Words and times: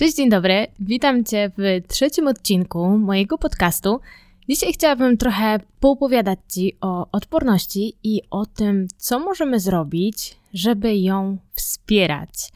Cześć, 0.00 0.16
dzień 0.16 0.30
dobry. 0.30 0.66
Witam 0.78 1.24
Cię 1.24 1.50
w 1.58 1.88
trzecim 1.88 2.28
odcinku 2.28 2.98
mojego 2.98 3.38
podcastu. 3.38 4.00
Dzisiaj 4.48 4.72
chciałabym 4.72 5.16
trochę 5.16 5.58
poopowiadać 5.80 6.38
Ci 6.48 6.76
o 6.80 7.10
odporności 7.12 7.96
i 8.02 8.22
o 8.30 8.46
tym, 8.46 8.86
co 8.96 9.18
możemy 9.18 9.60
zrobić, 9.60 10.36
żeby 10.54 10.96
ją 10.96 11.38
wspierać. 11.52 12.52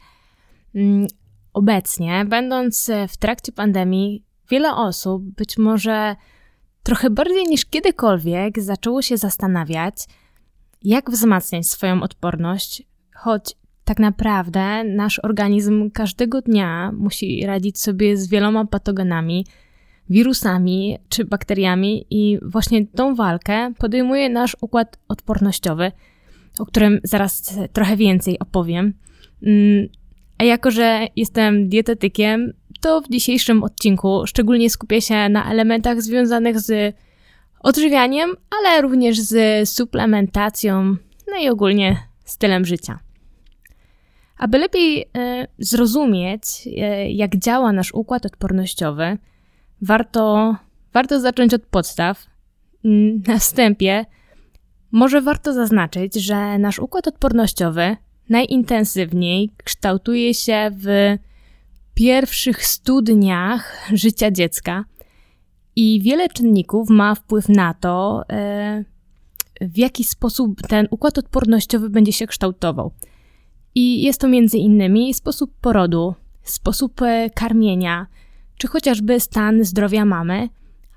Mm, 0.75 1.07
obecnie, 1.53 2.25
będąc 2.25 2.91
w 3.09 3.17
trakcie 3.17 3.51
pandemii, 3.51 4.23
wiele 4.49 4.75
osób, 4.75 5.23
być 5.23 5.57
może 5.57 6.15
trochę 6.83 7.09
bardziej 7.09 7.43
niż 7.43 7.65
kiedykolwiek, 7.65 8.61
zaczęło 8.61 9.01
się 9.01 9.17
zastanawiać, 9.17 9.95
jak 10.83 11.11
wzmacniać 11.11 11.67
swoją 11.67 12.03
odporność, 12.03 12.83
choć 13.15 13.55
tak 13.85 13.99
naprawdę 13.99 14.83
nasz 14.83 15.19
organizm 15.19 15.91
każdego 15.91 16.41
dnia 16.41 16.91
musi 16.97 17.45
radzić 17.45 17.79
sobie 17.79 18.17
z 18.17 18.27
wieloma 18.27 18.65
patogenami, 18.65 19.45
wirusami 20.09 20.97
czy 21.09 21.25
bakteriami, 21.25 22.05
i 22.09 22.39
właśnie 22.41 22.87
tą 22.87 23.15
walkę 23.15 23.73
podejmuje 23.77 24.29
nasz 24.29 24.57
układ 24.61 24.99
odpornościowy, 25.07 25.91
o 26.59 26.65
którym 26.65 26.99
zaraz 27.03 27.57
trochę 27.73 27.97
więcej 27.97 28.39
opowiem. 28.39 28.93
Mm, 29.43 29.87
a 30.37 30.43
jako, 30.43 30.71
że 30.71 31.07
jestem 31.15 31.69
dietetykiem, 31.69 32.53
to 32.81 33.01
w 33.01 33.09
dzisiejszym 33.09 33.63
odcinku 33.63 34.27
szczególnie 34.27 34.69
skupię 34.69 35.01
się 35.01 35.29
na 35.29 35.51
elementach 35.51 36.01
związanych 36.01 36.59
z 36.59 36.95
odżywianiem, 37.59 38.35
ale 38.59 38.81
również 38.81 39.19
z 39.19 39.69
suplementacją, 39.69 40.83
no 41.27 41.37
i 41.43 41.49
ogólnie 41.49 41.97
stylem 42.25 42.65
życia. 42.65 43.04
Aby 44.37 44.57
lepiej 44.57 45.01
e, 45.17 45.47
zrozumieć, 45.59 46.67
e, 46.77 47.11
jak 47.11 47.37
działa 47.37 47.71
nasz 47.71 47.93
układ 47.93 48.25
odpornościowy, 48.25 49.17
warto, 49.81 50.55
warto 50.93 51.19
zacząć 51.19 51.53
od 51.53 51.65
podstaw. 51.65 52.25
Na 53.27 53.37
wstępie 53.39 54.05
może 54.91 55.21
warto 55.21 55.53
zaznaczyć, 55.53 56.15
że 56.15 56.57
nasz 56.57 56.79
układ 56.79 57.07
odpornościowy 57.07 57.97
najintensywniej 58.29 59.51
kształtuje 59.63 60.33
się 60.33 60.71
w 60.73 61.17
pierwszych 61.93 62.65
stu 62.65 63.01
dniach 63.01 63.89
życia 63.93 64.31
dziecka 64.31 64.85
i 65.75 66.01
wiele 66.01 66.29
czynników 66.29 66.89
ma 66.89 67.15
wpływ 67.15 67.49
na 67.49 67.73
to, 67.73 68.23
e, 68.29 68.83
w 69.61 69.77
jaki 69.77 70.03
sposób 70.03 70.61
ten 70.67 70.87
układ 70.91 71.17
odpornościowy 71.17 71.89
będzie 71.89 72.11
się 72.13 72.27
kształtował. 72.27 72.91
I 73.75 74.01
jest 74.01 74.21
to 74.21 74.27
między 74.27 74.57
innymi 74.57 75.13
sposób 75.13 75.51
porodu, 75.61 76.15
sposób 76.43 77.01
e, 77.01 77.29
karmienia, 77.29 78.07
czy 78.57 78.67
chociażby 78.67 79.19
stan 79.19 79.63
zdrowia 79.63 80.05
mamy, 80.05 80.49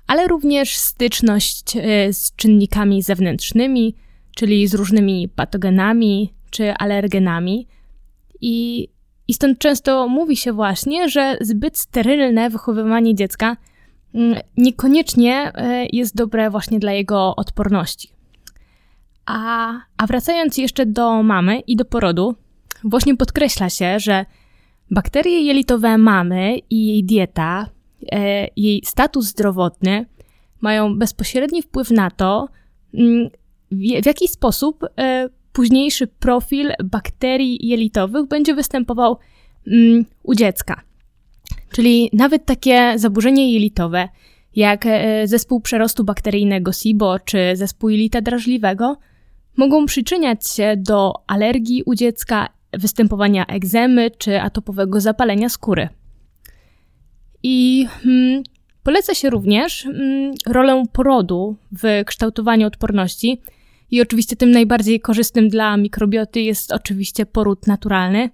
ale 0.07 0.27
również 0.27 0.77
styczność 0.77 1.77
e, 1.77 2.13
z 2.13 2.35
czynnikami 2.35 3.01
zewnętrznymi, 3.01 3.95
czyli 4.35 4.67
z 4.67 4.73
różnymi 4.73 5.29
patogenami 5.35 6.33
czy 6.49 6.73
alergenami. 6.73 7.67
I, 8.41 8.87
I 9.27 9.33
stąd 9.33 9.59
często 9.59 10.07
mówi 10.07 10.37
się 10.37 10.53
właśnie, 10.53 11.09
że 11.09 11.37
zbyt 11.41 11.77
sterylne 11.77 12.49
wychowywanie 12.49 13.15
dziecka 13.15 13.57
mm, 14.13 14.39
niekoniecznie 14.57 15.51
e, 15.55 15.85
jest 15.85 16.15
dobre 16.15 16.49
właśnie 16.49 16.79
dla 16.79 16.91
jego 16.91 17.35
odporności. 17.35 18.09
A, 19.25 19.71
a 19.97 20.07
wracając 20.07 20.57
jeszcze 20.57 20.85
do 20.85 21.23
mamy 21.23 21.59
i 21.59 21.75
do 21.75 21.85
porodu, 21.85 22.35
właśnie 22.83 23.17
podkreśla 23.17 23.69
się, 23.69 23.99
że 23.99 24.25
bakterie 24.91 25.41
jelitowe 25.41 25.97
mamy 25.97 26.57
i 26.69 26.85
jej 26.87 27.03
dieta, 27.03 27.69
e, 28.11 28.47
jej 28.55 28.81
status 28.85 29.25
zdrowotny 29.25 30.05
mają 30.61 30.97
bezpośredni 30.97 31.61
wpływ 31.61 31.91
na 31.91 32.11
to, 32.11 32.49
mm, 32.93 33.29
w, 33.71 34.05
jaki 34.05 34.27
sposób 34.27 34.85
e, 34.97 35.29
późniejszy 35.53 36.07
profil 36.07 36.71
bakterii 36.83 37.67
jelitowych 37.67 38.27
będzie 38.27 38.55
występował 38.55 39.17
mm, 39.67 40.05
u 40.23 40.35
dziecka. 40.35 40.81
Czyli 41.71 42.09
nawet 42.13 42.45
takie 42.45 42.93
zaburzenie 42.95 43.53
jelitowe, 43.53 44.09
jak 44.55 44.85
e, 44.85 45.27
zespół 45.27 45.61
przerostu 45.61 46.03
bakteryjnego 46.03 46.71
SIBO 46.71 47.19
czy 47.19 47.51
zespół 47.53 47.89
jelita 47.89 48.21
drażliwego, 48.21 48.97
mogą 49.57 49.85
przyczyniać 49.85 50.47
się 50.47 50.73
do 50.77 51.13
alergii 51.27 51.83
u 51.85 51.95
dziecka 51.95 52.49
występowania 52.73 53.45
egzemy 53.45 54.11
czy 54.17 54.41
atopowego 54.41 55.01
zapalenia 55.01 55.49
skóry. 55.49 55.89
I 57.43 57.87
hmm, 58.03 58.43
poleca 58.83 59.13
się 59.13 59.29
również 59.29 59.83
hmm, 59.83 60.33
rolę 60.47 60.83
porodu 60.93 61.55
w 61.71 62.03
kształtowaniu 62.05 62.67
odporności. 62.67 63.41
I 63.91 64.01
oczywiście 64.01 64.35
tym 64.35 64.51
najbardziej 64.51 64.99
korzystnym 64.99 65.49
dla 65.49 65.77
mikrobioty 65.77 66.41
jest 66.41 66.71
oczywiście 66.71 67.25
poród 67.25 67.67
naturalny, 67.67 68.29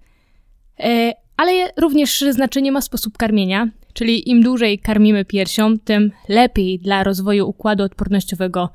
e, 0.80 1.14
ale 1.38 1.52
również 1.78 2.24
znaczenie 2.32 2.72
ma 2.72 2.82
sposób 2.82 3.18
karmienia, 3.18 3.70
czyli 3.94 4.30
im 4.30 4.44
dłużej 4.44 4.80
karmimy 4.80 5.26
piersią, 5.26 5.80
tym 5.80 6.12
lepiej 6.30 6.80
dla 6.80 7.04
rozwoju 7.04 7.50
układu 7.50 7.84
odpornościowego 7.84 8.70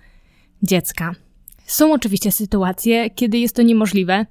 dziecka. 0.62 1.14
Są 1.66 1.92
oczywiście 1.92 2.32
sytuacje, 2.32 3.10
kiedy 3.10 3.38
jest 3.38 3.56
to 3.56 3.62
niemożliwe, 3.62 4.26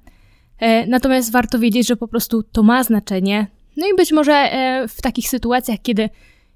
natomiast 0.88 1.32
warto 1.32 1.58
wiedzieć, 1.58 1.88
że 1.88 1.96
po 1.96 2.08
prostu 2.08 2.42
to 2.42 2.62
ma 2.62 2.84
znaczenie. 2.84 3.46
No 3.76 3.86
i 3.86 3.96
być 3.96 4.12
może 4.12 4.32
e, 4.32 4.88
w 4.88 5.02
takich 5.02 5.28
sytuacjach, 5.28 5.78
kiedy 5.82 6.08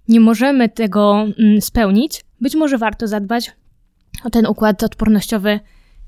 nie 0.08 0.20
możemy 0.20 0.68
tego 0.68 1.26
mm, 1.38 1.60
spełnić, 1.60 2.24
być 2.40 2.54
może 2.54 2.78
warto 2.78 3.08
zadbać 3.08 3.52
o 4.24 4.30
ten 4.30 4.46
układ 4.46 4.82
odpornościowy 4.82 5.60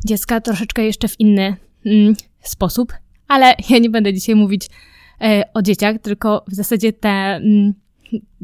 dziecka 0.04 0.40
troszeczkę 0.40 0.84
jeszcze 0.84 1.08
w 1.08 1.20
inny 1.20 1.56
mm, 1.86 2.14
sposób. 2.40 2.92
Ale 3.28 3.46
ja 3.70 3.78
nie 3.78 3.90
będę 3.90 4.14
dzisiaj 4.14 4.34
mówić 4.34 4.66
e, 5.20 5.42
o 5.54 5.62
dzieciach, 5.62 5.96
tylko 6.02 6.44
w 6.48 6.54
zasadzie 6.54 6.92
te, 6.92 7.08
mm, 7.08 7.74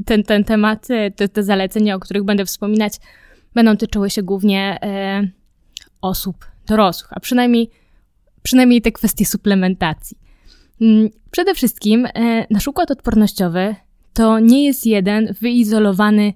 ten, 0.06 0.22
ten 0.22 0.44
temat, 0.44 0.86
te, 1.16 1.28
te 1.28 1.42
zalecenia, 1.42 1.94
o 1.94 2.00
których 2.00 2.24
będę 2.24 2.44
wspominać, 2.44 2.92
będą 3.54 3.76
tyczyły 3.76 4.10
się 4.10 4.22
głównie 4.22 4.78
osób 6.00 6.46
dorosłych, 6.66 7.12
a 7.12 7.20
przynajmniej 7.20 7.70
przynajmniej 8.42 8.82
te 8.82 8.92
kwestie 8.92 9.26
suplementacji. 9.26 10.18
Mm, 10.80 11.08
przede 11.30 11.54
wszystkim 11.54 12.06
e, 12.06 12.46
nasz 12.50 12.68
układ 12.68 12.90
odpornościowy 12.90 13.74
to 14.12 14.38
nie 14.38 14.64
jest 14.64 14.86
jeden 14.86 15.34
wyizolowany 15.40 16.32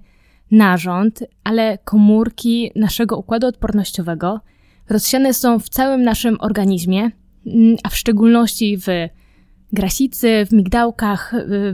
narząd, 0.51 1.23
ale 1.43 1.77
komórki 1.77 2.71
naszego 2.75 3.17
układu 3.17 3.47
odpornościowego 3.47 4.41
rozsiane 4.89 5.33
są 5.33 5.59
w 5.59 5.69
całym 5.69 6.03
naszym 6.03 6.37
organizmie, 6.39 7.11
mm, 7.45 7.75
a 7.83 7.89
w 7.89 7.97
szczególności 7.97 8.77
w 8.77 8.87
grasicy, 9.73 10.45
w 10.45 10.51
migdałkach, 10.51 11.33
w 11.47 11.73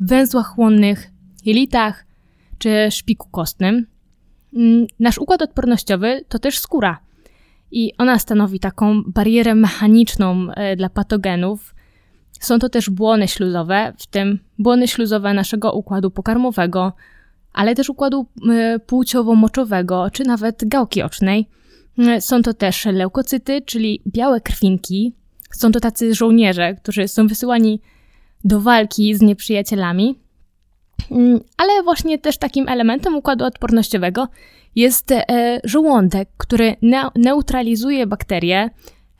węzłach 0.00 0.46
chłonnych, 0.46 1.10
jelitach 1.44 2.06
czy 2.58 2.88
szpiku 2.90 3.28
kostnym. 3.28 3.86
Mm, 4.54 4.86
nasz 5.00 5.18
układ 5.18 5.42
odpornościowy 5.42 6.24
to 6.28 6.38
też 6.38 6.58
skóra– 6.58 6.98
i 7.70 7.92
ona 7.98 8.18
stanowi 8.18 8.60
taką 8.60 9.02
barierę 9.02 9.54
mechaniczną 9.54 10.50
e, 10.50 10.76
dla 10.76 10.88
patogenów. 10.88 11.74
Są 12.40 12.58
to 12.58 12.68
też 12.68 12.90
błony 12.90 13.28
śluzowe, 13.28 13.92
w 13.98 14.06
tym 14.06 14.38
błony 14.58 14.88
śluzowe 14.88 15.34
naszego 15.34 15.72
układu 15.72 16.10
pokarmowego, 16.10 16.92
ale 17.52 17.74
też 17.74 17.88
układu 17.88 18.26
płciowo-moczowego, 18.86 20.10
czy 20.12 20.24
nawet 20.24 20.64
gałki 20.64 21.02
ocznej. 21.02 21.48
E, 21.98 22.20
są 22.20 22.42
to 22.42 22.54
też 22.54 22.84
leukocyty, 22.84 23.62
czyli 23.62 24.02
białe 24.06 24.40
krwinki. 24.40 25.14
Są 25.50 25.72
to 25.72 25.80
tacy 25.80 26.14
żołnierze, 26.14 26.74
którzy 26.74 27.08
są 27.08 27.26
wysyłani 27.26 27.80
do 28.44 28.60
walki 28.60 29.14
z 29.14 29.22
nieprzyjacielami. 29.22 30.18
Mm, 31.10 31.40
ale 31.56 31.82
właśnie 31.82 32.18
też 32.18 32.38
takim 32.38 32.68
elementem 32.68 33.16
układu 33.16 33.44
odpornościowego 33.44 34.28
jest 34.74 35.12
e, 35.12 35.60
żołądek, 35.64 36.28
który 36.36 36.76
neutralizuje 37.16 38.06
bakterie 38.06 38.70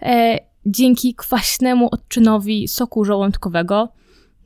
e, 0.02 0.38
dzięki 0.66 1.14
kwaśnemu 1.14 1.88
odczynowi 1.92 2.68
soku 2.68 3.04
żołądkowego. 3.04 3.88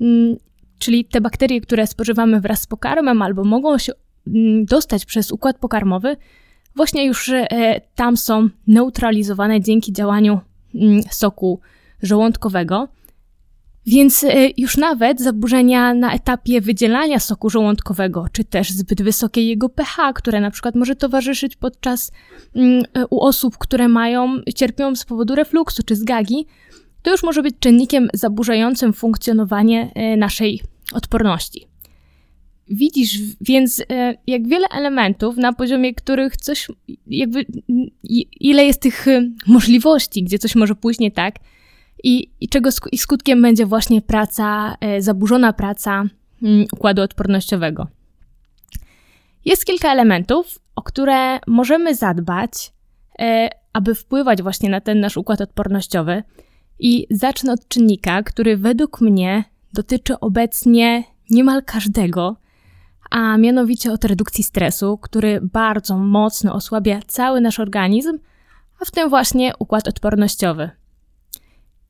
Mm, 0.00 0.36
czyli 0.78 1.04
te 1.04 1.20
bakterie, 1.20 1.60
które 1.60 1.86
spożywamy 1.86 2.40
wraz 2.40 2.60
z 2.60 2.66
pokarmem 2.66 3.22
albo 3.22 3.44
mogą 3.44 3.78
się 3.78 3.92
mm, 4.26 4.64
dostać 4.64 5.04
przez 5.04 5.32
układ 5.32 5.58
pokarmowy, 5.58 6.16
właśnie 6.76 7.06
już 7.06 7.28
e, 7.28 7.46
tam 7.94 8.16
są 8.16 8.48
neutralizowane 8.66 9.60
dzięki 9.60 9.92
działaniu 9.92 10.40
soku 11.10 11.60
żołądkowego. 12.02 12.88
Więc 13.86 14.24
e, 14.24 14.48
już 14.56 14.76
nawet 14.76 15.20
zaburzenia 15.20 15.94
na 15.94 16.14
etapie 16.14 16.60
wydzielania 16.60 17.20
soku 17.20 17.50
żołądkowego, 17.50 18.26
czy 18.32 18.44
też 18.44 18.70
zbyt 18.70 19.02
wysokie 19.02 19.46
jego 19.46 19.68
pH, 19.68 20.12
które 20.14 20.40
na 20.40 20.50
przykład 20.50 20.74
może 20.74 20.96
towarzyszyć 20.96 21.56
podczas 21.56 22.12
mm, 22.54 22.84
e, 22.94 23.06
u 23.06 23.20
osób, 23.20 23.58
które 23.58 23.88
mają, 23.88 24.40
cierpią 24.54 24.96
z 24.96 25.04
powodu 25.04 25.34
refluksu 25.34 25.82
czy 25.82 25.96
zgagi, 25.96 26.46
to 27.02 27.10
już 27.10 27.22
może 27.22 27.42
być 27.42 27.54
czynnikiem 27.60 28.08
zaburzającym 28.14 28.92
funkcjonowanie 28.92 29.92
e, 29.94 30.16
naszej 30.16 30.60
odporności. 30.92 31.66
Widzisz 32.70 33.18
więc 33.40 33.82
jak 34.26 34.48
wiele 34.48 34.66
elementów, 34.68 35.36
na 35.36 35.52
poziomie 35.52 35.94
których 35.94 36.36
coś, 36.36 36.68
jakby 37.06 37.46
ile 38.40 38.64
jest 38.64 38.80
tych 38.80 39.06
możliwości, 39.46 40.22
gdzie 40.22 40.38
coś 40.38 40.54
może 40.54 40.74
pójść 40.74 41.00
nie 41.00 41.10
tak 41.10 41.34
i, 42.04 42.30
i 42.40 42.48
czego 42.48 42.70
i 42.92 42.98
skutkiem 42.98 43.42
będzie 43.42 43.66
właśnie 43.66 44.02
praca, 44.02 44.76
e, 44.80 45.02
zaburzona 45.02 45.52
praca 45.52 46.04
mm, 46.42 46.66
układu 46.72 47.02
odpornościowego. 47.02 47.86
Jest 49.44 49.64
kilka 49.64 49.92
elementów, 49.92 50.58
o 50.76 50.82
które 50.82 51.38
możemy 51.46 51.94
zadbać, 51.94 52.72
aby 53.72 53.94
wpływać 53.94 54.42
właśnie 54.42 54.70
na 54.70 54.80
ten 54.80 55.00
nasz 55.00 55.16
układ 55.16 55.40
odpornościowy. 55.40 56.22
I 56.78 57.06
zacznę 57.10 57.52
od 57.52 57.68
czynnika, 57.68 58.22
który 58.22 58.56
według 58.56 59.00
mnie 59.00 59.44
dotyczy 59.72 60.20
obecnie 60.20 61.04
niemal 61.30 61.62
każdego, 61.62 62.36
a 63.10 63.38
mianowicie 63.38 63.92
od 63.92 64.04
redukcji 64.04 64.44
stresu, 64.44 64.98
który 64.98 65.40
bardzo 65.42 65.98
mocno 65.98 66.54
osłabia 66.54 67.00
cały 67.06 67.40
nasz 67.40 67.60
organizm, 67.60 68.18
a 68.80 68.84
w 68.84 68.90
tym 68.90 69.08
właśnie 69.08 69.52
układ 69.58 69.88
odpornościowy. 69.88 70.70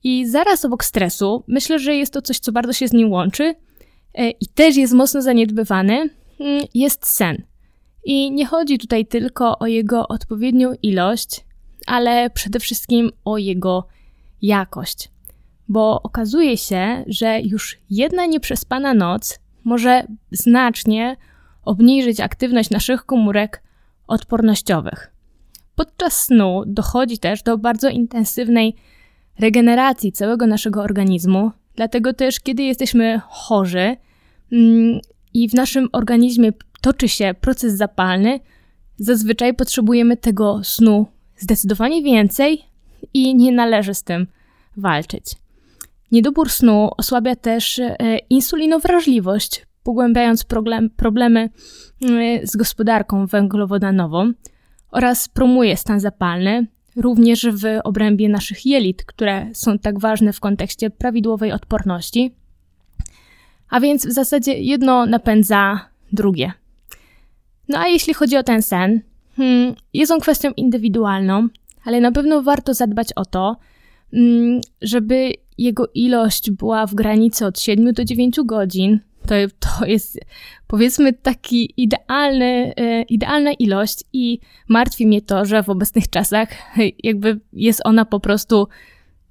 I 0.04 0.26
zaraz 0.26 0.64
obok 0.64 0.84
stresu, 0.84 1.44
myślę, 1.48 1.78
że 1.78 1.94
jest 1.94 2.12
to 2.12 2.22
coś, 2.22 2.38
co 2.38 2.52
bardzo 2.52 2.72
się 2.72 2.88
z 2.88 2.92
nim 2.92 3.12
łączy 3.12 3.54
e, 4.14 4.30
i 4.30 4.46
też 4.54 4.76
jest 4.76 4.92
mocno 4.92 5.22
zaniedbywany, 5.22 6.10
mm, 6.40 6.64
jest 6.74 7.06
sen. 7.06 7.42
I 8.04 8.32
nie 8.32 8.46
chodzi 8.46 8.78
tutaj 8.78 9.06
tylko 9.06 9.58
o 9.58 9.66
jego 9.66 10.08
odpowiednią 10.08 10.72
ilość, 10.82 11.44
ale 11.86 12.30
przede 12.30 12.60
wszystkim 12.60 13.10
o 13.24 13.38
jego 13.38 13.86
jakość. 14.42 15.10
Bo 15.68 16.02
okazuje 16.02 16.56
się, 16.56 17.04
że 17.06 17.40
już 17.40 17.78
jedna 17.90 18.26
nieprzespana 18.26 18.94
noc 18.94 19.38
może 19.64 20.06
znacznie 20.30 21.16
obniżyć 21.64 22.20
aktywność 22.20 22.70
naszych 22.70 23.06
komórek 23.06 23.62
odpornościowych. 24.06 25.12
Podczas 25.74 26.24
snu 26.24 26.62
dochodzi 26.66 27.18
też 27.18 27.42
do 27.42 27.58
bardzo 27.58 27.88
intensywnej 27.88 28.76
regeneracji 29.38 30.12
całego 30.12 30.46
naszego 30.46 30.82
organizmu, 30.82 31.50
dlatego 31.76 32.12
też, 32.12 32.40
kiedy 32.40 32.62
jesteśmy 32.62 33.20
chorzy 33.28 33.96
mm, 34.52 35.00
i 35.34 35.48
w 35.48 35.54
naszym 35.54 35.88
organizmie 35.92 36.52
toczy 36.80 37.08
się 37.08 37.34
proces 37.40 37.76
zapalny, 37.76 38.40
zazwyczaj 38.96 39.54
potrzebujemy 39.54 40.16
tego 40.16 40.60
snu 40.64 41.06
zdecydowanie 41.36 42.02
więcej 42.02 42.64
i 43.14 43.34
nie 43.34 43.52
należy 43.52 43.94
z 43.94 44.02
tym 44.02 44.26
walczyć. 44.76 45.24
Niedobór 46.12 46.50
snu 46.50 46.90
osłabia 46.96 47.36
też 47.36 47.78
e, 47.78 47.94
insulinowrażliwość, 48.30 49.66
pogłębiając 49.82 50.44
problem, 50.44 50.90
problemy 50.90 51.50
e, 52.02 52.46
z 52.46 52.56
gospodarką 52.56 53.26
węglowodanową 53.26 54.32
oraz 54.90 55.28
promuje 55.28 55.76
stan 55.76 56.00
zapalny, 56.00 56.66
również 56.96 57.46
w 57.46 57.64
obrębie 57.84 58.28
naszych 58.28 58.66
jelit, 58.66 59.04
które 59.04 59.46
są 59.52 59.78
tak 59.78 59.98
ważne 59.98 60.32
w 60.32 60.40
kontekście 60.40 60.90
prawidłowej 60.90 61.52
odporności. 61.52 62.34
A 63.70 63.80
więc 63.80 64.06
w 64.06 64.12
zasadzie 64.12 64.52
jedno 64.52 65.06
napędza 65.06 65.80
drugie. 66.12 66.52
No 67.68 67.78
a 67.78 67.86
jeśli 67.86 68.14
chodzi 68.14 68.36
o 68.36 68.42
ten 68.42 68.62
sen, 68.62 69.00
hmm, 69.36 69.74
jest 69.94 70.12
on 70.12 70.20
kwestią 70.20 70.50
indywidualną, 70.56 71.48
ale 71.84 72.00
na 72.00 72.12
pewno 72.12 72.42
warto 72.42 72.74
zadbać 72.74 73.12
o 73.12 73.24
to, 73.24 73.56
mm, 74.12 74.60
żeby 74.82 75.32
jego 75.58 75.88
ilość 75.94 76.50
była 76.50 76.86
w 76.86 76.94
granicy 76.94 77.46
od 77.46 77.60
7 77.60 77.92
do 77.92 78.04
9 78.04 78.44
godzin. 78.44 79.00
To, 79.26 79.34
to 79.58 79.86
jest 79.86 80.20
powiedzmy 80.66 81.12
taki 81.12 81.74
idealny, 81.76 82.72
e, 82.76 83.02
idealna 83.02 83.52
ilość 83.52 84.04
i 84.12 84.38
martwi 84.68 85.06
mnie 85.06 85.22
to, 85.22 85.44
że 85.44 85.62
w 85.62 85.70
obecnych 85.70 86.10
czasach 86.10 86.48
jakby 87.02 87.40
jest 87.52 87.80
ona 87.84 88.04
po 88.04 88.20
prostu 88.20 88.68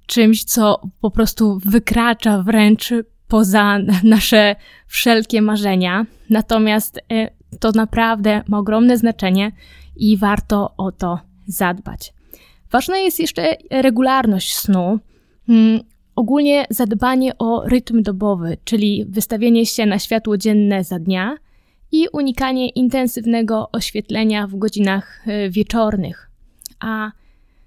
czymś, 0.06 0.44
co 0.44 0.80
po 1.00 1.10
prostu 1.10 1.58
wykracza 1.64 2.42
wręcz 2.42 2.92
poza 3.28 3.78
nasze 4.02 4.56
wszelkie 4.86 5.42
marzenia. 5.42 6.06
Natomiast 6.30 7.00
e, 7.12 7.30
to 7.60 7.70
naprawdę 7.74 8.42
ma 8.48 8.58
ogromne 8.58 8.98
znaczenie 8.98 9.52
i 9.96 10.16
warto 10.16 10.74
o 10.76 10.92
to 10.92 11.18
zadbać. 11.46 12.12
Ważna 12.70 12.96
jest 12.96 13.20
jeszcze 13.20 13.56
regularność 13.70 14.56
snu. 14.56 14.98
Ogólnie 16.16 16.66
zadbanie 16.70 17.38
o 17.38 17.68
rytm 17.68 18.02
dobowy, 18.02 18.56
czyli 18.64 19.04
wystawienie 19.08 19.66
się 19.66 19.86
na 19.86 19.98
światło 19.98 20.36
dzienne 20.36 20.84
za 20.84 20.98
dnia 20.98 21.36
i 21.92 22.08
unikanie 22.12 22.68
intensywnego 22.68 23.68
oświetlenia 23.72 24.46
w 24.46 24.56
godzinach 24.56 25.22
e, 25.26 25.50
wieczornych. 25.50 26.30
A 26.80 27.10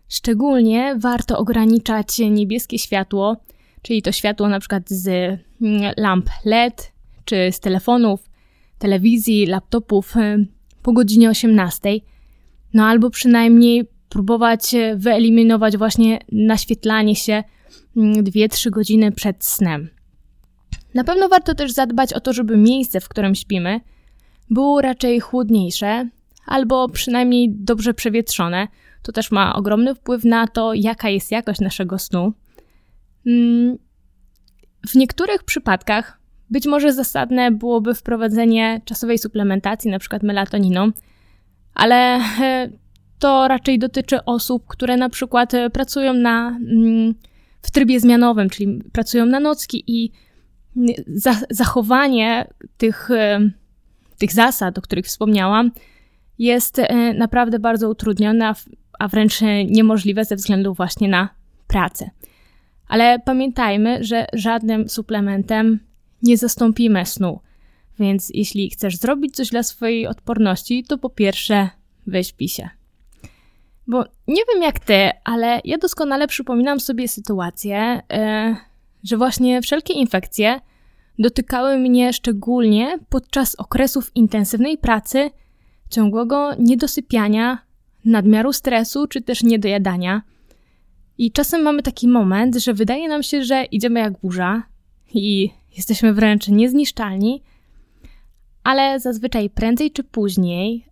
szczególnie 0.09 0.95
warto 0.99 1.37
ograniczać 1.37 2.19
niebieskie 2.19 2.79
światło, 2.79 3.37
czyli 3.81 4.01
to 4.01 4.11
światło 4.11 4.49
na 4.49 4.59
przykład 4.59 4.89
z 4.89 5.07
mm, 5.61 5.93
lamp 5.97 6.29
LED 6.45 6.91
czy 7.25 7.49
z 7.51 7.59
telefonów, 7.59 8.29
telewizji, 8.79 9.45
laptopów 9.45 10.17
e, 10.17 10.37
po 10.83 10.93
godzinie 10.93 11.29
18, 11.29 11.89
no 12.73 12.85
albo 12.85 13.09
przynajmniej 13.09 13.85
próbować 14.09 14.75
e, 14.75 14.95
wyeliminować 14.95 15.77
właśnie 15.77 16.19
naświetlanie 16.31 17.15
się 17.15 17.43
2-3 17.97 18.67
mm, 18.67 18.71
godziny 18.71 19.11
przed 19.11 19.45
snem. 19.45 19.89
Na 20.93 21.03
pewno 21.03 21.29
warto 21.29 21.55
też 21.55 21.71
zadbać 21.71 22.13
o 22.13 22.19
to, 22.19 22.33
żeby 22.33 22.57
miejsce, 22.57 23.01
w 23.01 23.09
którym 23.09 23.35
śpimy, 23.35 23.79
było 24.49 24.81
raczej 24.81 25.19
chłodniejsze 25.19 26.09
albo 26.45 26.89
przynajmniej 26.89 27.49
dobrze 27.51 27.93
przewietrzone. 27.93 28.67
To 29.01 29.11
też 29.11 29.31
ma 29.31 29.55
ogromny 29.55 29.95
wpływ 29.95 30.23
na 30.23 30.47
to, 30.47 30.73
jaka 30.73 31.09
jest 31.09 31.31
jakość 31.31 31.59
naszego 31.59 31.99
snu. 31.99 32.33
Mm, 33.25 33.77
w 34.87 34.95
niektórych 34.95 35.43
przypadkach 35.43 36.19
być 36.49 36.65
może 36.65 36.93
zasadne 36.93 37.51
byłoby 37.51 37.95
wprowadzenie 37.95 38.81
czasowej 38.85 39.17
suplementacji, 39.17 39.89
np. 39.89 40.19
melatoniną, 40.23 40.91
ale 41.73 41.95
e, 42.41 42.69
to 43.19 43.47
raczej 43.47 43.79
dotyczy 43.79 44.25
osób, 44.25 44.67
które 44.67 44.97
na 44.97 45.09
przykład 45.09 45.53
e, 45.53 45.69
pracują 45.69 46.13
na, 46.13 46.47
mm, 46.49 47.13
w 47.67 47.71
trybie 47.71 47.99
zmianowym, 47.99 48.49
czyli 48.49 48.83
pracują 48.91 49.25
na 49.25 49.39
nocki 49.39 49.83
i 49.87 50.11
zachowanie 51.49 52.47
tych, 52.77 53.11
e, 53.11 53.51
tych 54.17 54.33
zasad, 54.33 54.77
o 54.77 54.81
których 54.81 55.05
wspomniałam, 55.05 55.71
jest 56.39 56.79
e, 56.79 57.13
naprawdę 57.13 57.59
bardzo 57.59 57.89
utrudnione, 57.89 58.53
a 58.99 59.07
wręcz 59.07 59.39
niemożliwe 59.65 60.25
ze 60.25 60.35
względu 60.35 60.73
właśnie 60.73 61.09
na 61.09 61.29
pracę. 61.67 62.09
Ale 62.87 63.19
pamiętajmy, 63.19 64.03
że 64.03 64.25
żadnym 64.33 64.89
suplementem 64.89 65.79
nie 66.23 66.37
zastąpimy 66.37 67.05
snu. 67.05 67.39
Więc 67.99 68.31
jeśli 68.33 68.69
chcesz 68.69 68.97
zrobić 68.97 69.35
coś 69.35 69.49
dla 69.49 69.63
swojej 69.63 70.07
odporności, 70.07 70.83
to 70.83 70.97
po 70.97 71.09
pierwsze 71.09 71.69
wyśpij 72.07 72.47
się. 72.47 72.76
Bo 73.87 74.05
nie 74.27 74.41
wiem 74.53 74.63
jak 74.63 74.79
ty, 74.79 75.09
ale 75.23 75.61
ja 75.65 75.77
doskonale 75.77 76.27
przypominam 76.27 76.79
sobie 76.79 77.07
sytuację, 77.07 78.01
yy, 78.09 78.55
że 79.03 79.17
właśnie 79.17 79.61
wszelkie 79.61 79.93
infekcje 79.93 80.59
dotykały 81.19 81.77
mnie 81.77 82.13
szczególnie 82.13 82.99
podczas 83.09 83.55
okresów 83.55 84.11
intensywnej 84.15 84.77
pracy, 84.77 85.29
ciągłego 85.89 86.55
niedosypiania, 86.59 87.57
nadmiaru 88.05 88.53
stresu 88.53 89.07
czy 89.07 89.21
też 89.21 89.43
niedojadania. 89.43 90.21
I 91.17 91.31
czasem 91.31 91.61
mamy 91.61 91.83
taki 91.83 92.07
moment, 92.07 92.55
że 92.55 92.73
wydaje 92.73 93.07
nam 93.07 93.23
się, 93.23 93.43
że 93.43 93.63
idziemy 93.63 93.99
jak 93.99 94.19
burza 94.19 94.63
i 95.13 95.49
jesteśmy 95.77 96.13
wręcz 96.13 96.47
niezniszczalni, 96.47 97.43
ale 98.63 98.99
zazwyczaj 98.99 99.49
prędzej 99.49 99.91
czy 99.91 100.03
później 100.03 100.85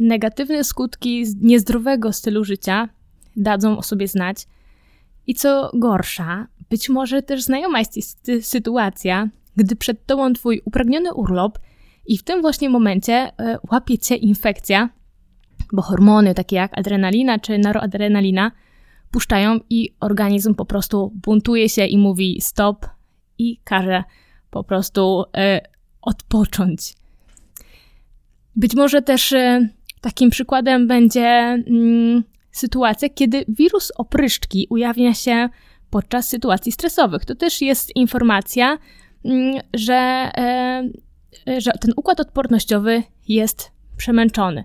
negatywne 0.00 0.64
skutki 0.64 1.24
niezdrowego 1.40 2.12
stylu 2.12 2.44
życia 2.44 2.88
dadzą 3.36 3.78
o 3.78 3.82
sobie 3.82 4.08
znać. 4.08 4.46
I 5.26 5.34
co 5.34 5.70
gorsza, 5.74 6.46
być 6.70 6.88
może 6.88 7.22
też 7.22 7.42
znajoma 7.42 7.78
jest 7.78 8.30
sytuacja, 8.42 9.28
gdy 9.56 9.76
przed 9.76 10.06
tobą 10.06 10.32
twój 10.32 10.62
upragniony 10.64 11.14
urlop 11.14 11.58
i 12.06 12.18
w 12.18 12.22
tym 12.22 12.40
właśnie 12.40 12.70
momencie 12.70 13.12
e, 13.14 13.58
łapie 13.70 13.98
cię 13.98 14.16
infekcja, 14.16 14.88
bo 15.72 15.82
hormony 15.82 16.34
takie 16.34 16.56
jak 16.56 16.78
adrenalina 16.78 17.38
czy 17.38 17.58
noradrenalina 17.58 18.50
puszczają 19.10 19.60
i 19.70 19.94
organizm 20.00 20.54
po 20.54 20.64
prostu 20.64 21.12
buntuje 21.14 21.68
się 21.68 21.86
i 21.86 21.98
mówi 21.98 22.40
stop 22.40 22.86
i 23.38 23.60
każe 23.64 24.04
po 24.50 24.64
prostu 24.64 25.24
e, 25.36 25.60
odpocząć. 26.02 26.94
Być 28.56 28.74
może 28.74 29.02
też 29.02 29.32
e, 29.32 29.68
Takim 30.00 30.30
przykładem 30.30 30.86
będzie 30.86 31.26
mm, 31.26 32.24
sytuacja, 32.50 33.08
kiedy 33.08 33.44
wirus 33.48 33.92
opryszczki 33.96 34.66
ujawnia 34.70 35.14
się 35.14 35.48
podczas 35.90 36.28
sytuacji 36.28 36.72
stresowych. 36.72 37.24
To 37.24 37.34
też 37.34 37.62
jest 37.62 37.96
informacja, 37.96 38.78
mm, 39.24 39.60
że, 39.74 40.30
że 41.58 41.70
ten 41.80 41.92
układ 41.96 42.20
odpornościowy 42.20 43.02
jest 43.28 43.70
przemęczony. 43.96 44.64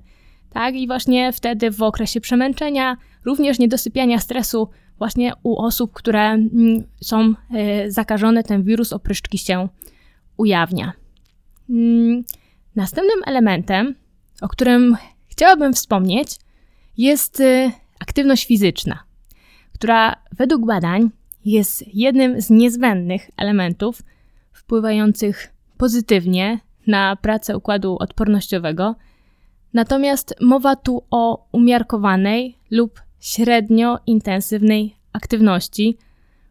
Tak? 0.50 0.76
I 0.76 0.88
właśnie 0.88 1.34
wtedy 1.34 1.72
w 1.72 1.82
okresie 1.82 2.22
przemęczenia, 2.22 2.98
również 3.26 3.60
niedosypiania 3.60 4.20
stresu, 4.20 4.70
właśnie 4.98 5.34
u 5.44 5.58
osób, 5.58 5.94
które 5.94 6.22
mm, 6.22 6.84
są 7.02 7.34
zakażone, 7.88 8.44
ten 8.44 8.64
wirus 8.64 8.94
opryszczki 8.94 9.38
się 9.38 9.68
ujawnia. 10.38 10.94
Mm, 11.70 12.24
następnym 12.76 13.20
elementem, 13.26 13.96
o 14.42 14.48
którym 14.48 14.98
chciałabym 15.36 15.74
wspomnieć, 15.74 16.36
jest 16.98 17.40
y, 17.40 17.72
aktywność 18.00 18.46
fizyczna, 18.46 19.04
która 19.74 20.16
według 20.32 20.66
badań 20.66 21.10
jest 21.46 21.84
jednym 21.94 22.42
z 22.42 22.50
niezbędnych 22.50 23.32
elementów 23.38 24.02
wpływających 24.52 25.54
pozytywnie 25.78 26.60
na 26.88 27.16
pracę 27.16 27.58
układu 27.58 27.98
odpornościowego. 28.00 28.96
Natomiast 29.74 30.36
mowa 30.42 30.76
tu 30.76 31.04
o 31.12 31.48
umiarkowanej 31.52 32.58
lub 32.72 33.02
średnio 33.20 34.00
intensywnej 34.08 34.96
aktywności, 35.14 35.98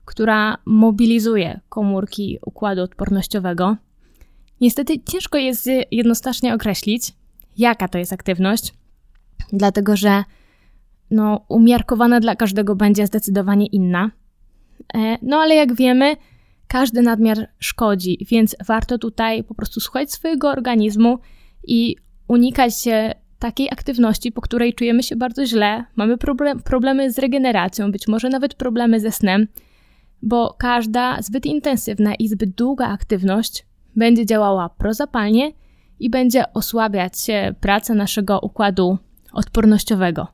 która 0.05 0.59
mobilizuje 0.65 1.61
komórki 1.69 2.39
układu 2.47 2.83
odpornościowego. 2.83 3.77
Niestety 4.61 4.95
ciężko 5.05 5.39
jest 5.39 5.69
jednoznacznie 5.91 6.55
określić, 6.55 7.13
jaka 7.57 7.89
to 7.89 7.99
jest 7.99 8.13
aktywność, 8.13 8.75
dlatego 9.53 9.97
że 9.97 10.25
no, 11.11 11.45
umiarkowana 11.49 12.21
dla 12.21 12.37
każdego 12.37 12.77
będzie 12.77 13.07
zdecydowanie 13.07 13.67
inna. 13.67 14.11
E, 14.95 15.19
no 15.23 15.37
ale 15.37 15.55
jak 15.55 15.75
wiemy, 15.75 16.17
każdy 16.69 17.03
nadmiar 17.03 17.49
szkodzi, 17.59 18.27
więc 18.31 18.57
warto 18.67 18.99
tutaj 18.99 19.45
po 19.45 19.55
prostu 19.55 19.81
słuchać 19.81 20.13
swojego 20.13 20.51
organizmu 20.51 21.19
i 21.67 21.97
unikać 22.29 22.75
takiej 23.39 23.69
aktywności, 23.71 24.33
po 24.33 24.41
której 24.41 24.75
czujemy 24.75 25.03
się 25.03 25.17
bardzo 25.17 25.47
źle, 25.47 25.85
mamy 25.97 26.19
problem, 26.19 26.63
problemy 26.63 27.13
z 27.13 27.19
regeneracją, 27.19 27.93
być 27.93 28.09
może 28.09 28.29
nawet 28.29 28.55
problemy 28.55 29.01
ze 29.01 29.11
snem, 29.13 29.47
bo 30.23 30.57
każda 30.59 31.23
zbyt 31.23 31.47
intensywna 31.47 32.15
i 32.15 32.29
zbyt 32.29 32.51
długa 32.51 32.87
aktywność 32.87 33.67
będzie 33.97 34.27
działała 34.27 34.69
prozapalnie 34.69 35.53
i 36.01 36.11
będzie 36.11 36.53
osłabiać 36.53 37.15
pracę 37.61 37.95
naszego 37.95 38.41
układu 38.41 38.99
odpornościowego. 39.33 40.27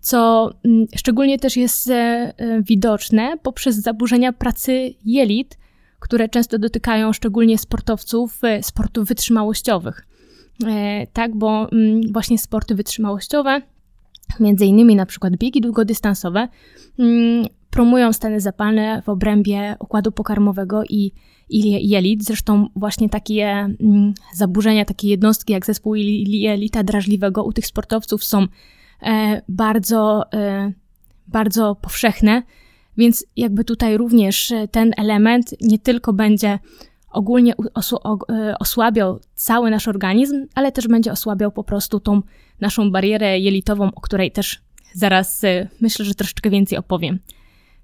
Co 0.00 0.50
mm, 0.64 0.86
szczególnie 0.96 1.38
też 1.38 1.56
jest 1.56 1.90
e, 1.90 1.94
e, 1.94 2.62
widoczne 2.62 3.36
poprzez 3.42 3.76
zaburzenia 3.76 4.32
pracy 4.32 4.94
jelit, 5.04 5.58
które 5.98 6.28
często 6.28 6.58
dotykają 6.58 7.12
szczególnie 7.12 7.58
sportowców 7.58 8.44
e, 8.44 8.62
sportów 8.62 9.08
wytrzymałościowych. 9.08 10.06
Tak, 11.12 11.36
bo 11.36 11.68
mm, 11.72 12.12
właśnie 12.12 12.38
sporty 12.38 12.74
wytrzymałościowe, 12.74 13.62
między 14.40 14.66
innymi 14.66 14.96
na 14.96 15.06
przykład 15.06 15.36
biegi 15.36 15.60
długodystansowe, 15.60 16.48
mm, 16.98 17.46
promują 17.70 18.12
stany 18.12 18.40
zapalne 18.40 19.02
w 19.02 19.08
obrębie 19.08 19.76
układu 19.78 20.12
pokarmowego 20.12 20.82
i, 20.84 20.88
i 20.88 21.12
jelit. 21.50 22.24
Zresztą 22.24 22.68
właśnie 22.76 23.08
takie 23.08 23.46
mm, 23.80 24.14
zaburzenia, 24.34 24.84
takie 24.84 25.08
jednostki 25.08 25.52
jak 25.52 25.66
zespół 25.66 25.94
jelita 25.94 26.82
drażliwego 26.82 27.44
u 27.44 27.52
tych 27.52 27.66
sportowców 27.66 28.24
są 28.24 28.46
e, 29.02 29.42
bardzo, 29.48 30.32
e, 30.32 30.72
bardzo 31.26 31.74
powszechne, 31.74 32.42
więc 32.96 33.26
jakby 33.36 33.64
tutaj 33.64 33.96
również 33.96 34.52
ten 34.70 34.92
element 34.96 35.54
nie 35.60 35.78
tylko 35.78 36.12
będzie 36.12 36.58
ogólnie 37.10 37.54
e, 37.54 38.58
osłabiał 38.58 39.20
cały 39.34 39.70
nasz 39.70 39.88
organizm, 39.88 40.46
ale 40.54 40.72
też 40.72 40.88
będzie 40.88 41.12
osłabiał 41.12 41.52
po 41.52 41.64
prostu 41.64 42.00
tą 42.00 42.22
naszą 42.60 42.90
barierę 42.90 43.38
jelitową, 43.38 43.90
o 43.94 44.00
której 44.00 44.32
też 44.32 44.60
zaraz 44.94 45.44
e, 45.44 45.68
myślę, 45.80 46.04
że 46.04 46.14
troszeczkę 46.14 46.50
więcej 46.50 46.78
opowiem. 46.78 47.18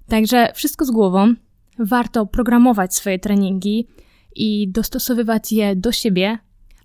Także 0.07 0.51
wszystko 0.55 0.85
z 0.85 0.91
głową. 0.91 1.33
Warto 1.79 2.25
programować 2.25 2.95
swoje 2.95 3.19
treningi 3.19 3.87
i 4.35 4.71
dostosowywać 4.71 5.51
je 5.51 5.75
do 5.75 5.91
siebie, 5.91 6.37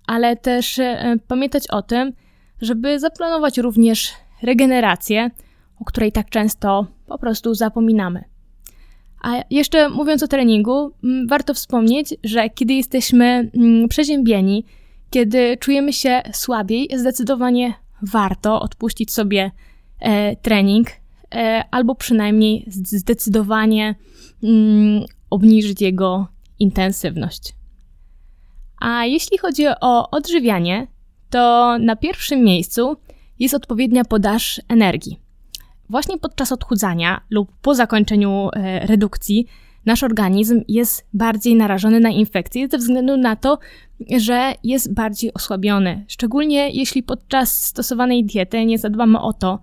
ale 0.07 0.35
też 0.35 0.79
e, 0.79 1.15
pamiętać 1.27 1.67
o 1.67 1.81
tym, 1.81 2.13
żeby 2.61 2.99
zaplanować 2.99 3.57
również 3.57 4.13
regenerację, 4.43 5.31
o 5.79 5.85
której 5.85 6.11
tak 6.11 6.29
często 6.29 6.87
po 7.07 7.17
prostu 7.17 7.53
zapominamy. 7.53 8.23
A 9.23 9.43
jeszcze 9.49 9.89
mówiąc 9.89 10.23
o 10.23 10.27
treningu, 10.27 10.91
warto 11.27 11.53
wspomnieć, 11.53 12.13
że 12.23 12.49
kiedy 12.49 12.73
jesteśmy 12.73 13.51
przeziębieni, 13.89 14.65
kiedy 15.09 15.57
czujemy 15.57 15.93
się 15.93 16.21
słabiej, 16.33 16.89
zdecydowanie 16.95 17.73
warto 18.01 18.61
odpuścić 18.61 19.13
sobie 19.13 19.51
e, 19.99 20.35
trening, 20.35 20.87
albo 21.71 21.95
przynajmniej 21.95 22.65
zdecydowanie 22.67 23.95
mm, 24.43 25.05
obniżyć 25.29 25.81
jego 25.81 26.27
intensywność. 26.59 27.53
A 28.79 29.05
jeśli 29.05 29.37
chodzi 29.37 29.65
o 29.81 30.09
odżywianie, 30.11 30.87
to 31.29 31.77
na 31.79 31.95
pierwszym 31.95 32.43
miejscu 32.43 32.97
jest 33.39 33.55
odpowiednia 33.55 34.05
podaż 34.05 34.61
energii. 34.67 35.19
Właśnie 35.89 36.17
podczas 36.17 36.51
odchudzania 36.51 37.21
lub 37.29 37.51
po 37.61 37.75
zakończeniu 37.75 38.49
e, 38.53 38.87
redukcji 38.87 39.45
nasz 39.85 40.03
organizm 40.03 40.61
jest 40.67 41.07
bardziej 41.13 41.55
narażony 41.55 41.99
na 41.99 42.09
infekcje 42.09 42.67
ze 42.67 42.77
względu 42.77 43.17
na 43.17 43.35
to, 43.35 43.59
że 44.17 44.53
jest 44.63 44.93
bardziej 44.93 45.33
osłabiony. 45.33 46.05
Szczególnie 46.07 46.69
jeśli 46.69 47.03
podczas 47.03 47.65
stosowanej 47.65 48.25
diety 48.25 48.65
nie 48.65 48.77
zadbamy 48.77 49.19
o 49.19 49.33
to, 49.33 49.59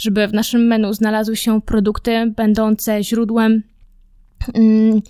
żeby 0.00 0.28
w 0.28 0.32
naszym 0.32 0.66
menu 0.66 0.94
znalazły 0.94 1.36
się 1.36 1.62
produkty 1.62 2.32
będące 2.36 3.04
źródłem 3.04 3.62
mm, 4.54 5.00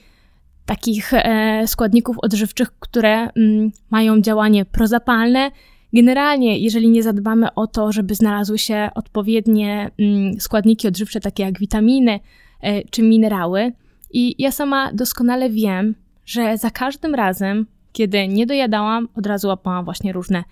takich 0.67 1.15
e, 1.15 1.63
składników 1.67 2.19
odżywczych, 2.19 2.71
które 2.79 3.31
mm, 3.31 3.71
mają 3.91 4.21
działanie 4.21 4.65
prozapalne. 4.65 5.51
Generalnie, 5.93 6.59
jeżeli 6.59 6.89
nie 6.89 7.03
zadbamy 7.03 7.55
o 7.55 7.67
to, 7.67 7.93
żeby 7.93 8.15
znalazły 8.15 8.59
się 8.59 8.91
odpowiednie 8.95 9.91
mm, 9.99 10.41
składniki 10.41 10.89
odżywcze, 10.89 11.21
takie 11.21 11.43
jak 11.43 11.59
witaminy 11.59 12.21
e, 12.61 12.83
czy 12.85 13.03
minerały, 13.03 13.73
i 14.13 14.35
ja 14.39 14.53
sama 14.53 14.93
doskonale 14.93 15.51
wiem, 15.51 15.95
że 16.27 16.59
za 16.59 16.71
każdym 16.71 17.15
razem, 17.15 17.67
kiedy 17.93 18.29
nie 18.29 18.47
dojadałam, 18.47 19.09
od 19.15 19.27
razu 19.27 19.49
łapałam 19.49 19.85
właśnie 19.85 20.13
różne 20.13 20.45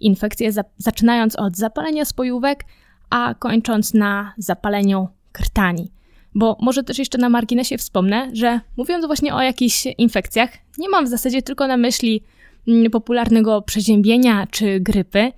infekcje, 0.00 0.50
zaczynając 0.78 1.36
od 1.36 1.56
zapalenia 1.56 2.04
spojówek, 2.04 2.64
a 3.10 3.34
kończąc 3.34 3.94
na 3.94 4.34
zapaleniu 4.38 5.08
krtani. 5.32 5.90
Bo 6.34 6.56
może 6.60 6.84
też 6.84 6.98
jeszcze 6.98 7.18
na 7.18 7.28
marginesie 7.28 7.78
wspomnę, 7.78 8.30
że 8.32 8.60
mówiąc 8.76 9.06
właśnie 9.06 9.34
o 9.34 9.42
jakichś 9.42 9.86
infekcjach, 9.98 10.50
nie 10.78 10.88
mam 10.88 11.04
w 11.04 11.08
zasadzie 11.08 11.42
tylko 11.42 11.66
na 11.66 11.76
myśli 11.76 12.22
mm, 12.68 12.90
popularnego 12.90 13.62
przeziębienia 13.62 14.46
czy 14.50 14.80
grypy, 14.80 15.32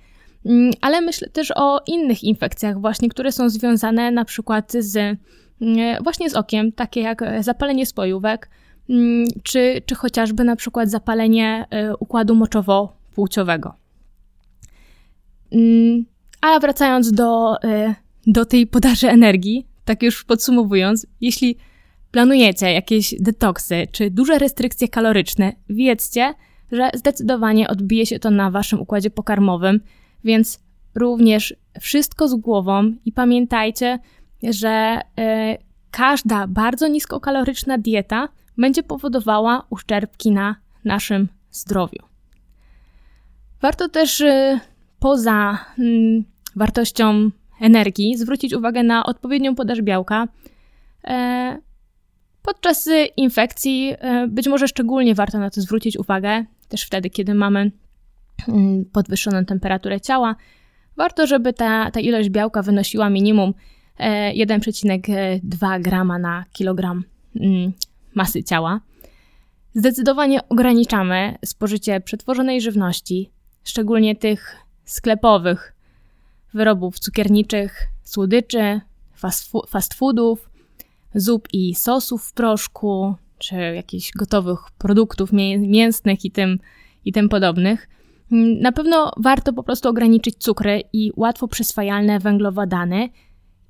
mm, 0.45 0.71
ale 0.81 1.01
myślę 1.01 1.29
też 1.29 1.51
o 1.55 1.81
innych 1.87 2.23
infekcjach 2.23 2.81
właśnie, 2.81 3.09
które 3.09 3.31
są 3.31 3.49
związane 3.49 4.11
na 4.11 4.25
przykład 4.25 4.71
z 4.79 4.97
mm, 5.61 6.03
właśnie 6.03 6.29
z 6.29 6.35
okiem, 6.35 6.71
takie 6.71 7.01
jak 7.01 7.23
zapalenie 7.39 7.85
spojówek, 7.85 8.49
czy, 9.43 9.81
czy 9.85 9.95
chociażby 9.95 10.43
na 10.43 10.55
przykład 10.55 10.89
zapalenie 10.89 11.65
y, 11.91 11.97
układu 11.99 12.35
moczowo-płciowego. 12.35 13.71
A 16.41 16.59
wracając 16.59 17.11
do, 17.11 17.57
y, 17.63 17.95
do 18.27 18.45
tej 18.45 18.67
podaży 18.67 19.09
energii, 19.09 19.67
tak 19.85 20.03
już 20.03 20.23
podsumowując, 20.23 21.07
jeśli 21.21 21.57
planujecie 22.11 22.73
jakieś 22.73 23.15
detoksy 23.19 23.87
czy 23.91 24.11
duże 24.11 24.39
restrykcje 24.39 24.87
kaloryczne, 24.87 25.53
wiedzcie, 25.69 26.33
że 26.71 26.89
zdecydowanie 26.93 27.67
odbije 27.67 28.05
się 28.05 28.19
to 28.19 28.31
na 28.31 28.51
waszym 28.51 28.81
układzie 28.81 29.09
pokarmowym, 29.09 29.79
więc 30.23 30.59
również 30.95 31.55
wszystko 31.79 32.27
z 32.27 32.35
głową 32.35 32.93
i 33.05 33.11
pamiętajcie, 33.11 33.99
że 34.43 35.01
y, 35.19 35.57
każda 35.91 36.47
bardzo 36.47 36.87
niskokaloryczna 36.87 37.77
dieta 37.77 38.29
będzie 38.57 38.83
powodowała 38.83 39.65
uszczerbki 39.69 40.31
na 40.31 40.55
naszym 40.85 41.27
zdrowiu. 41.51 42.03
Warto 43.61 43.89
też 43.89 44.21
y, 44.21 44.59
poza 44.99 45.57
mm, 45.79 46.23
wartością 46.55 47.29
energii 47.61 48.17
zwrócić 48.17 48.53
uwagę 48.53 48.83
na 48.83 49.05
odpowiednią 49.05 49.55
podaż 49.55 49.81
białka. 49.81 50.27
E, 51.03 51.57
podczas 52.41 52.89
infekcji 53.17 53.93
e, 53.99 54.27
być 54.27 54.47
może 54.47 54.67
szczególnie 54.67 55.15
warto 55.15 55.39
na 55.39 55.49
to 55.49 55.61
zwrócić 55.61 55.97
uwagę, 55.97 56.45
też 56.69 56.83
wtedy, 56.83 57.09
kiedy 57.09 57.33
mamy 57.33 57.71
mm, 58.47 58.85
podwyższoną 58.85 59.45
temperaturę 59.45 60.01
ciała. 60.01 60.35
Warto, 60.97 61.27
żeby 61.27 61.53
ta, 61.53 61.91
ta 61.91 61.99
ilość 61.99 62.29
białka 62.29 62.61
wynosiła 62.61 63.09
minimum 63.09 63.53
1,2 63.99 65.75
e, 65.75 65.79
grama 65.79 66.19
na 66.19 66.45
kilogram 66.53 67.03
mm, 67.35 67.73
masy 68.15 68.43
ciała. 68.43 68.81
Zdecydowanie 69.73 70.49
ograniczamy 70.49 71.35
spożycie 71.45 72.01
przetworzonej 72.01 72.61
żywności, 72.61 73.31
szczególnie 73.63 74.15
tych 74.15 74.55
sklepowych 74.91 75.73
wyrobów 76.53 76.99
cukierniczych, 76.99 77.87
słodyczy, 78.03 78.81
fast 79.67 79.93
foodów, 79.93 80.49
zup 81.15 81.47
i 81.53 81.75
sosów 81.75 82.23
w 82.23 82.33
proszku, 82.33 83.15
czy 83.37 83.55
jakichś 83.55 84.11
gotowych 84.11 84.59
produktów 84.77 85.29
mięsnych 85.59 86.25
i 86.25 86.31
tym, 86.31 86.59
i 87.05 87.11
tym 87.11 87.29
podobnych. 87.29 87.89
Na 88.61 88.71
pewno 88.71 89.11
warto 89.17 89.53
po 89.53 89.63
prostu 89.63 89.89
ograniczyć 89.89 90.35
cukry 90.37 90.83
i 90.93 91.11
łatwo 91.15 91.47
przyswajalne 91.47 92.19
węglowodany 92.19 93.09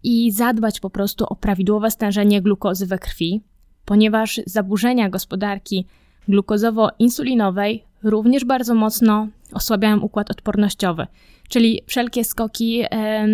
i 0.03 0.31
zadbać 0.31 0.79
po 0.79 0.89
prostu 0.89 1.25
o 1.25 1.35
prawidłowe 1.35 1.91
stężenie 1.91 2.41
glukozy 2.41 2.85
we 2.85 2.99
krwi, 2.99 3.41
ponieważ 3.85 4.41
zaburzenia 4.45 5.09
gospodarki 5.09 5.85
glukozowo-insulinowej 6.29 7.88
również 8.03 8.46
bardzo 8.46 8.75
mocno 8.75 9.27
osłabiają 9.53 10.00
układ 10.00 10.32
odpornościowy, 10.32 11.08
czyli 11.50 11.82
wszelkie 11.88 12.24
skoki, 12.24 12.84
e, 12.91 13.27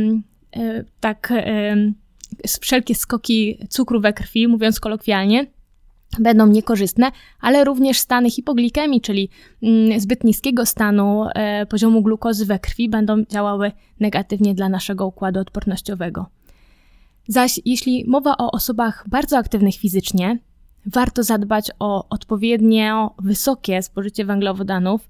tak, 1.00 1.34
wszelkie 2.62 2.96
skoki 2.96 3.58
cukru 3.70 4.02
we 4.02 4.14
krwi, 4.14 4.48
mówiąc 4.48 4.80
kolokwialnie, 4.80 5.46
będą 6.20 6.48
niekorzystne, 6.48 7.12
ale 7.42 7.64
również 7.64 8.00
stany 8.00 8.32
hipoglikemii, 8.32 9.02
czyli 9.02 9.30
mm, 9.64 10.00
zbyt 10.00 10.24
niskiego 10.24 10.66
stanu 10.66 11.26
e, 11.36 11.66
poziomu 11.66 12.02
glukozy 12.02 12.46
we 12.46 12.60
krwi, 12.60 12.90
będą 12.90 13.24
działały 13.26 13.72
negatywnie 14.00 14.56
dla 14.56 14.70
naszego 14.70 15.08
układu 15.08 15.40
odpornościowego. 15.40 16.26
Zaś 17.28 17.60
jeśli 17.66 18.06
mowa 18.08 18.38
o 18.38 18.52
osobach 18.52 19.06
bardzo 19.10 19.38
aktywnych 19.38 19.76
fizycznie, 19.76 20.40
warto 20.86 21.24
zadbać 21.24 21.72
o 21.80 22.10
odpowiednio 22.10 23.13
wysokie 23.20 23.84
spożycie 23.84 24.25
węglowodanów, 24.25 25.10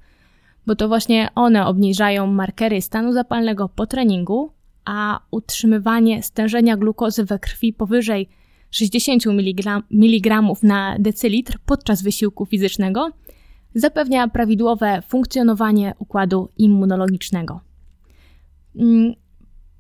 bo 0.66 0.76
to 0.76 0.88
właśnie 0.88 1.30
one 1.36 1.66
obniżają 1.66 2.28
markery 2.28 2.82
stanu 2.82 3.14
zapalnego 3.14 3.70
po 3.70 3.88
treningu, 3.88 4.52
a 4.86 5.20
utrzymywanie 5.32 6.24
stężenia 6.24 6.78
glukozy 6.78 7.26
we 7.26 7.40
krwi 7.40 7.74
powyżej 7.74 8.30
60 8.72 9.24
mg 9.92 10.42
na 10.64 10.96
decylitr 11.00 11.58
podczas 11.66 12.04
wysiłku 12.04 12.46
fizycznego 12.46 13.10
zapewnia 13.76 14.28
prawidłowe 14.28 15.02
funkcjonowanie 15.08 15.94
układu 16.00 16.50
immunologicznego. 16.58 17.62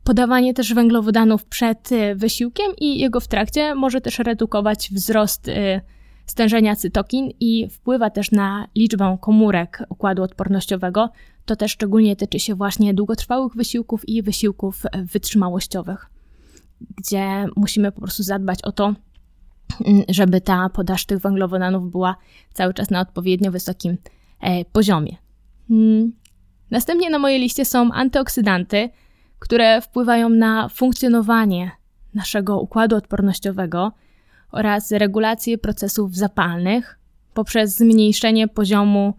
Podawanie 0.05 0.53
też 0.53 0.74
węglowodanów 0.74 1.45
przed 1.45 1.91
y, 1.91 2.15
wysiłkiem 2.15 2.71
i 2.77 3.00
jego 3.00 3.19
w 3.19 3.27
trakcie 3.27 3.75
może 3.75 4.01
też 4.01 4.19
redukować 4.19 4.89
wzrost 4.91 5.47
y, 5.47 5.81
stężenia 6.25 6.75
cytokin 6.75 7.29
i 7.39 7.69
wpływa 7.69 8.09
też 8.09 8.31
na 8.31 8.67
liczbę 8.75 9.17
komórek 9.21 9.83
układu 9.89 10.24
odpornościowego. 10.24 11.09
To 11.45 11.55
też 11.55 11.71
szczególnie 11.71 12.15
tyczy 12.15 12.39
się 12.39 12.55
właśnie 12.55 12.93
długotrwałych 12.93 13.55
wysiłków 13.55 14.09
i 14.09 14.21
wysiłków 14.21 14.83
wytrzymałościowych 15.13 16.09
gdzie 16.97 17.45
musimy 17.55 17.91
po 17.91 18.01
prostu 18.01 18.24
zadbać 18.24 18.62
o 18.62 18.71
to, 18.71 18.93
mm, 19.85 20.03
żeby 20.09 20.41
ta 20.41 20.69
podaż 20.69 21.05
tych 21.05 21.19
węglowodanów 21.19 21.91
była 21.91 22.15
cały 22.53 22.74
czas 22.74 22.89
na 22.89 23.01
odpowiednio 23.01 23.51
wysokim 23.51 23.97
e, 24.41 24.65
poziomie. 24.65 25.17
Mm. 25.69 26.13
Następnie 26.71 27.09
na 27.09 27.19
mojej 27.19 27.39
liście 27.39 27.65
są 27.65 27.91
antyoksydanty, 27.91 28.89
które 29.45 29.81
wpływają 29.81 30.29
na 30.29 30.69
funkcjonowanie 30.69 31.71
naszego 32.13 32.59
układu 32.59 32.95
odpornościowego 32.95 33.91
oraz 34.51 34.91
regulację 34.91 35.57
procesów 35.57 36.15
zapalnych 36.15 36.99
poprzez 37.33 37.75
zmniejszenie 37.75 38.47
poziomu 38.47 39.13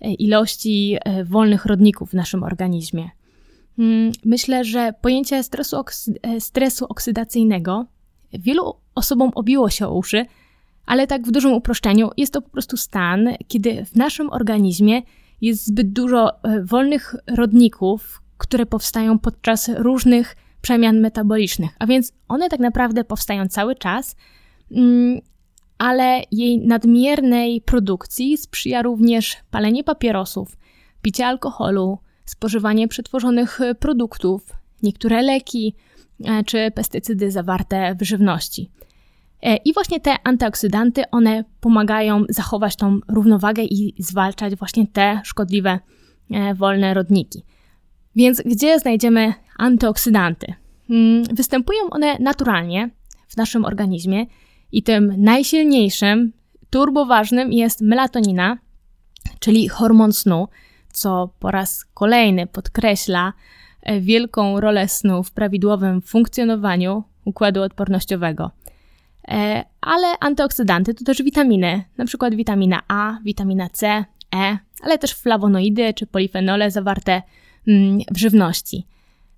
e, 0.00 0.12
ilości 0.12 0.96
e, 1.04 1.24
wolnych 1.24 1.66
rodników 1.66 2.10
w 2.10 2.14
naszym 2.14 2.42
organizmie. 2.42 3.10
Mm, 3.78 4.12
myślę, 4.24 4.64
że 4.64 4.92
pojęcie 5.00 5.42
stresu, 5.42 5.76
oksy 5.76 6.14
e, 6.22 6.40
stresu 6.40 6.86
oksydacyjnego 6.88 7.86
wielu 8.32 8.74
osobom 8.94 9.30
obiło 9.34 9.70
się 9.70 9.86
o 9.86 9.94
uszy, 9.94 10.26
ale 10.86 11.06
tak 11.06 11.26
w 11.26 11.30
dużym 11.30 11.52
uproszczeniu 11.52 12.10
jest 12.16 12.32
to 12.32 12.42
po 12.42 12.50
prostu 12.50 12.76
stan, 12.76 13.28
kiedy 13.48 13.84
w 13.84 13.96
naszym 13.96 14.30
organizmie 14.30 15.02
jest 15.40 15.66
zbyt 15.66 15.92
dużo 15.92 16.30
wolnych 16.64 17.14
rodników, 17.26 18.22
które 18.38 18.66
powstają 18.66 19.18
podczas 19.18 19.68
różnych 19.68 20.36
przemian 20.60 21.00
metabolicznych, 21.00 21.70
a 21.78 21.86
więc 21.86 22.12
one 22.28 22.48
tak 22.48 22.60
naprawdę 22.60 23.04
powstają 23.04 23.48
cały 23.48 23.74
czas, 23.74 24.16
mm, 24.70 25.20
ale 25.78 26.22
jej 26.32 26.58
nadmiernej 26.58 27.60
produkcji 27.60 28.36
sprzyja 28.36 28.82
również 28.82 29.36
palenie 29.50 29.84
papierosów, 29.84 30.56
picie 31.02 31.26
alkoholu, 31.26 31.98
spożywanie 32.24 32.88
przetworzonych 32.88 33.60
e, 33.60 33.74
produktów, 33.74 34.52
niektóre 34.82 35.22
leki 35.22 35.74
e, 36.24 36.44
czy 36.44 36.70
pestycydy 36.70 37.30
zawarte 37.30 37.94
w 38.00 38.02
żywności. 38.02 38.70
E, 39.42 39.56
I 39.56 39.72
właśnie 39.72 40.00
te 40.00 40.16
antyoksydanty, 40.24 41.10
one 41.10 41.44
pomagają 41.60 42.24
zachować 42.28 42.76
tą 42.76 42.98
równowagę 43.08 43.62
i 43.62 43.94
zwalczać 43.98 44.56
właśnie 44.56 44.86
te 44.86 45.20
szkodliwe 45.24 45.78
wolne 46.54 46.94
rodniki. 46.94 47.42
Więc 48.16 48.42
gdzie 48.42 48.78
znajdziemy 48.78 49.34
antyoksydanty? 49.58 50.54
Mm, 50.90 51.24
występują 51.24 51.80
one 51.90 52.16
naturalnie 52.20 52.90
w 53.28 53.36
naszym 53.36 53.64
organizmie 53.64 54.26
i 54.72 54.82
tym 54.82 55.14
najsilniejszym, 55.18 56.32
turboważnym 56.70 57.52
jest 57.52 57.80
melatonina, 57.80 58.58
czyli 59.38 59.68
hormon 59.68 60.12
snu, 60.12 60.48
co 60.92 61.30
po 61.38 61.50
raz 61.50 61.84
kolejny 61.94 62.46
podkreśla 62.46 63.32
e, 63.82 64.00
wielką 64.00 64.60
rolę 64.60 64.88
snu 64.88 65.22
w 65.22 65.32
prawidłowym 65.32 66.02
funkcjonowaniu 66.02 67.04
układu 67.24 67.62
odpornościowego. 67.62 68.50
E, 69.28 69.64
ale 69.80 70.06
antyoksydanty 70.20 70.94
to 70.94 71.04
też 71.04 71.22
witaminy, 71.22 71.84
przykład 72.06 72.34
witamina 72.34 72.82
A, 72.88 73.18
witamina 73.24 73.68
C, 73.68 74.04
E, 74.34 74.58
ale 74.82 74.98
też 74.98 75.14
flawonoidy 75.14 75.94
czy 75.94 76.06
polifenole 76.06 76.70
zawarte 76.70 77.12
mm, 77.12 77.22
w 78.10 78.16
żywności. 78.16 78.86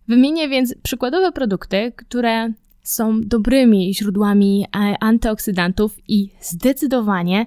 Wymienię 0.08 0.48
więc 0.48 0.74
przykładowe 0.82 1.32
produkty, 1.32 1.92
które 1.96 2.52
są 2.82 3.20
dobrymi 3.20 3.94
źródłami 3.94 4.64
e, 4.64 4.94
antyoksydantów 5.00 5.98
i 6.08 6.30
zdecydowanie 6.40 7.46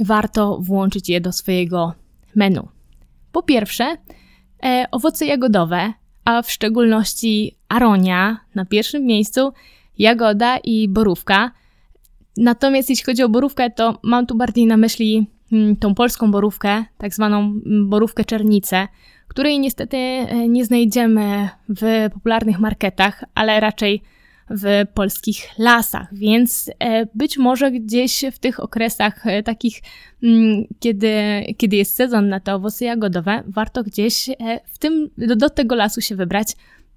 warto 0.00 0.58
włączyć 0.60 1.08
je 1.08 1.20
do 1.20 1.32
swojego 1.32 1.94
menu. 2.34 2.68
Po 3.32 3.42
pierwsze, 3.42 3.96
e, 4.64 4.86
owoce 4.90 5.26
jagodowe, 5.26 5.92
a 6.24 6.42
w 6.42 6.50
szczególności 6.50 7.56
aronia 7.68 8.40
na 8.54 8.64
pierwszym 8.64 9.04
miejscu, 9.04 9.52
jagoda 9.98 10.58
i 10.58 10.88
borówka. 10.88 11.50
Natomiast 12.36 12.90
jeśli 12.90 13.04
chodzi 13.04 13.22
o 13.22 13.28
borówkę, 13.28 13.70
to 13.70 13.98
mam 14.02 14.26
tu 14.26 14.36
bardziej 14.36 14.66
na 14.66 14.76
myśli 14.76 15.26
mm, 15.52 15.76
tą 15.76 15.94
polską 15.94 16.30
borówkę, 16.30 16.84
tak 16.98 17.14
zwaną 17.14 17.38
mm, 17.38 17.88
borówkę 17.88 18.24
czernicę, 18.24 18.88
której 19.32 19.60
niestety 19.60 19.96
e, 19.96 20.48
nie 20.48 20.64
znajdziemy 20.64 21.48
w 21.68 22.08
popularnych 22.14 22.58
marketach, 22.58 23.24
ale 23.34 23.60
raczej 23.60 24.02
w 24.50 24.84
polskich 24.94 25.48
lasach, 25.58 26.14
więc 26.14 26.70
e, 26.78 27.06
być 27.14 27.38
może 27.38 27.70
gdzieś 27.70 28.24
w 28.32 28.38
tych 28.38 28.60
okresach 28.60 29.26
e, 29.26 29.42
takich, 29.42 29.80
mm, 30.22 30.64
kiedy, 30.80 31.14
kiedy 31.56 31.76
jest 31.76 31.94
sezon 31.94 32.28
na 32.28 32.40
te 32.40 32.54
owoce 32.54 32.84
jagodowe, 32.84 33.42
warto 33.46 33.82
gdzieś 33.82 34.30
w 34.66 34.78
tym, 34.78 35.10
do, 35.18 35.36
do 35.36 35.50
tego 35.50 35.74
lasu 35.74 36.00
się 36.00 36.16
wybrać 36.16 36.48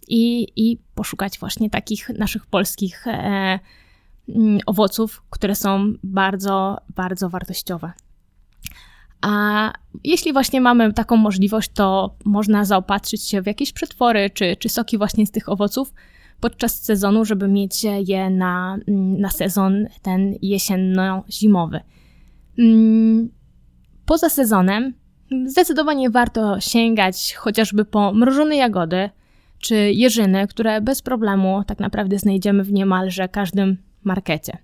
i, 0.07 0.47
i 0.55 0.77
poszukać 0.95 1.39
właśnie 1.39 1.69
takich 1.69 2.09
naszych 2.09 2.45
polskich 2.45 3.05
mm, 3.07 4.59
owoców, 4.65 5.23
które 5.29 5.55
są 5.55 5.93
bardzo, 6.03 6.77
bardzo 6.95 7.29
wartościowe. 7.29 7.91
A 9.27 9.73
jeśli 10.03 10.33
właśnie 10.33 10.61
mamy 10.61 10.93
taką 10.93 11.15
możliwość, 11.15 11.71
to 11.73 12.15
można 12.25 12.65
zaopatrzyć 12.65 13.23
się 13.23 13.41
w 13.41 13.45
jakieś 13.45 13.73
przetwory 13.73 14.29
czy, 14.29 14.55
czy 14.55 14.69
soki 14.69 14.97
właśnie 14.97 15.25
z 15.25 15.31
tych 15.31 15.49
owoców, 15.49 15.93
podczas 16.39 16.83
sezonu, 16.83 17.25
żeby 17.25 17.47
mieć 17.47 17.83
je 17.83 18.29
na, 18.29 18.77
na 19.17 19.29
sezon 19.29 19.85
ten 20.01 20.35
jesienno-zimowy. 20.41 21.79
Mm, 22.59 23.29
poza 24.05 24.29
sezonem 24.29 24.93
zdecydowanie 25.45 26.09
warto 26.09 26.59
sięgać 26.59 27.35
chociażby 27.35 27.85
po 27.85 28.13
mrożone 28.13 28.55
jagody 28.55 29.09
czy 29.59 29.75
jeżyny, 29.75 30.47
które 30.47 30.81
bez 30.81 31.01
problemu 31.01 31.63
tak 31.67 31.79
naprawdę 31.79 32.19
znajdziemy 32.19 32.63
w 32.63 32.71
niemalże 32.71 33.27
każdym 33.27 33.77
markecie. 34.03 34.57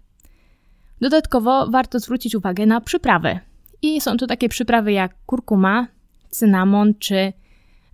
Dodatkowo 1.01 1.67
warto 1.67 1.99
zwrócić 1.99 2.35
uwagę 2.35 2.65
na 2.65 2.81
przyprawy. 2.81 3.39
I 3.81 4.01
są 4.01 4.17
to 4.17 4.27
takie 4.27 4.49
przyprawy 4.49 4.91
jak 4.91 5.15
kurkuma, 5.25 5.87
cynamon 6.29 6.93
czy 6.99 7.33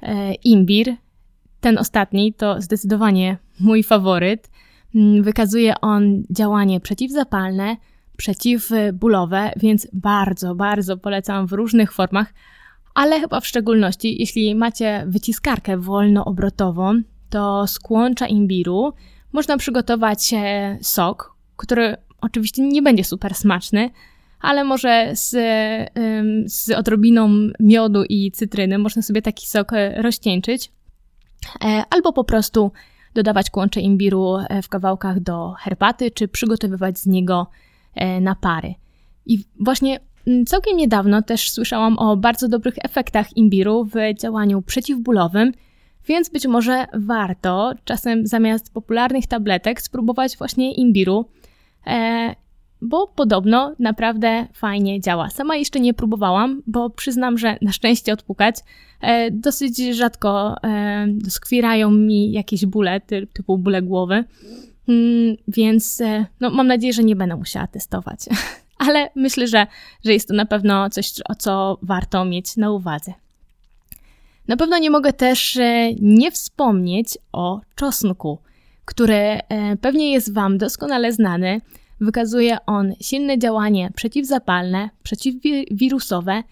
e, 0.02 0.34
imbir, 0.34 0.96
ten 1.62 1.78
ostatni 1.78 2.34
to 2.34 2.62
zdecydowanie 2.62 3.38
mój 3.60 3.84
faworyt. 3.84 4.50
Mm, 4.96 5.24
wykazuje 5.24 5.82
on 5.82 6.24
działanie 6.30 6.80
przeciwzapalne, 6.80 7.78
przeciwbólowe, 8.18 9.52
więc 9.58 9.88
bardzo, 9.94 10.56
bardzo 10.56 10.98
polecam 10.98 11.48
w 11.48 11.52
różnych 11.52 11.94
formach, 11.94 12.34
ale 12.94 13.20
chyba 13.20 13.40
w 13.40 13.48
szczególności, 13.48 14.20
jeśli 14.20 14.56
macie 14.56 15.04
wyciskarkę 15.08 15.78
wolnoobrotową, 15.78 17.02
to 17.30 17.68
z 17.68 17.80
kłącza 17.80 18.28
imbiru 18.28 18.94
można 19.32 19.58
przygotować 19.58 20.34
e, 20.34 20.78
sok, 20.82 21.36
który 21.56 21.96
oczywiście 22.22 22.62
nie 22.62 22.82
będzie 22.82 23.04
super 23.04 23.36
smaczny, 23.36 23.90
ale 24.42 24.64
może 24.64 25.12
z, 25.14 25.30
z 26.46 26.72
odrobiną 26.72 27.30
miodu 27.60 28.04
i 28.10 28.32
cytryny 28.32 28.78
można 28.78 29.02
sobie 29.02 29.22
taki 29.22 29.48
sok 29.48 29.74
e, 29.74 30.02
rozcieńczyć, 30.02 30.72
e, 31.66 31.84
albo 31.90 32.14
po 32.14 32.24
prostu 32.24 32.72
dodawać 33.14 33.50
kłącze 33.50 33.82
imbiru 33.82 34.38
w 34.64 34.70
kawałkach 34.70 35.20
do 35.20 35.54
herbaty, 35.60 36.12
czy 36.12 36.28
przygotowywać 36.28 37.00
z 37.00 37.06
niego 37.06 37.48
napary. 38.22 38.74
I 39.26 39.44
właśnie 39.60 40.00
mm, 40.28 40.46
całkiem 40.46 40.78
niedawno 40.78 41.22
też 41.22 41.52
słyszałam 41.52 41.98
o 41.98 42.18
bardzo 42.18 42.48
dobrych 42.48 42.76
efektach 42.84 43.38
imbiru 43.38 43.86
w 43.86 44.20
działaniu 44.20 44.62
przeciwbólowym, 44.62 45.52
więc 46.08 46.30
być 46.30 46.48
może 46.48 46.86
warto 46.94 47.74
czasem 47.84 48.28
zamiast 48.28 48.74
popularnych 48.74 49.28
tabletek 49.28 49.82
spróbować 49.82 50.38
właśnie 50.38 50.74
imbiru, 50.74 51.30
e, 51.88 52.36
bo 52.82 53.08
podobno 53.08 53.76
naprawdę 53.80 54.48
fajnie 54.54 55.02
działa. 55.02 55.30
Sama 55.30 55.56
jeszcze 55.56 55.80
nie 55.80 55.94
próbowałam, 55.94 56.62
bo 56.68 56.90
przyznam, 56.90 57.38
że 57.38 57.58
na 57.62 57.72
szczęście 57.72 58.14
odpukać 58.14 58.56
e, 59.02 59.32
dosyć 59.32 59.78
rzadko 59.78 60.56
e, 60.64 61.92
mi 61.92 62.32
jakieś 62.32 62.66
bóle, 62.66 63.02
typu 63.34 63.58
bóle 63.58 63.82
głowy, 63.82 64.24
mm, 64.90 65.36
więc 65.48 66.02
e, 66.02 66.26
no, 66.40 66.50
mam 66.50 66.68
nadzieję, 66.68 66.94
że 66.94 67.04
nie 67.04 67.16
będę 67.16 67.36
musiała 67.36 67.68
testować. 67.68 68.20
Ale 68.88 69.10
myślę, 69.16 69.48
że, 69.48 69.68
że 70.06 70.14
jest 70.14 70.28
to 70.28 70.34
na 70.34 70.46
pewno 70.46 70.90
coś, 70.90 71.14
o 71.30 71.36
co 71.36 71.78
warto 71.82 72.26
mieć 72.26 72.58
na 72.58 72.72
uwadze. 72.72 73.14
Na 74.48 74.58
pewno 74.58 74.78
nie 74.78 74.90
mogę 74.90 75.14
też 75.14 75.58
e, 75.58 75.94
nie 76.02 76.32
wspomnieć 76.32 77.18
o 77.32 77.62
czosnku, 77.76 78.40
który 78.86 79.16
e, 79.16 79.42
pewnie 79.82 80.12
jest 80.12 80.34
Wam 80.34 80.58
doskonale 80.58 81.14
znany. 81.14 81.62
Wykazuje 82.02 82.58
on 82.66 82.94
silne 83.02 83.40
działanie 83.40 83.92
przeciwzapalne, 83.96 84.90
przeciwwirusowe, 85.04 86.44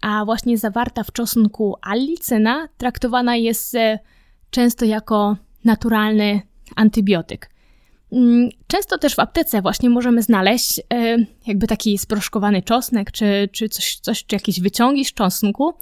a 0.00 0.24
właśnie 0.24 0.58
zawarta 0.58 1.04
w 1.04 1.12
czosnku 1.12 1.76
allicyna 1.82 2.68
traktowana 2.76 3.36
jest 3.36 3.74
e, 3.74 3.98
często 4.50 4.84
jako 4.84 5.36
naturalny 5.64 6.40
antybiotyk. 6.76 7.50
Mm, 8.12 8.48
często 8.66 8.98
też 8.98 9.14
w 9.14 9.18
aptece 9.18 9.62
właśnie 9.62 9.90
możemy 9.90 10.22
znaleźć 10.22 10.80
jakby 11.46 11.66
taki 11.66 11.98
sproszkowany 11.98 12.62
czosnek, 12.62 13.10
czy, 13.12 13.48
czy 13.52 13.68
coś, 13.68 13.98
coś, 14.02 14.24
czy 14.24 14.36
jakieś 14.36 14.60
wyciągi 14.60 15.04
z 15.04 15.12
czosnku, 15.12 15.74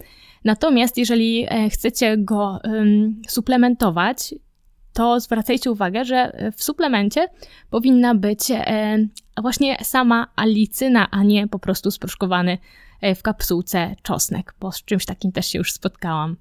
Natomiast 0.47 0.99
jeżeli 0.99 1.47
e, 1.49 1.71
chcecie 1.71 2.17
go 2.19 2.59
suplementować, 3.29 4.35
to 4.97 5.21
zwracajcie 5.21 5.71
uwagę, 5.71 6.05
że 6.05 6.33
w 6.57 6.65
suplemencie 6.65 7.29
powinna 7.71 8.15
być 8.15 8.51
e, 8.51 8.99
właśnie 9.43 9.77
sama 9.83 10.27
alicyna, 10.37 11.11
a 11.11 11.23
nie 11.23 11.49
po 11.49 11.59
prostu 11.59 11.91
sproszkowany 11.91 12.59
e, 13.01 13.15
w 13.15 13.23
kapsułce 13.23 13.97
czosnek, 14.03 14.55
bo 14.61 14.73
z 14.73 14.85
czymś 14.85 15.07
takim 15.07 15.33
też 15.33 15.47
się 15.47 15.59
już 15.59 15.73
spotkałam. 15.73 16.37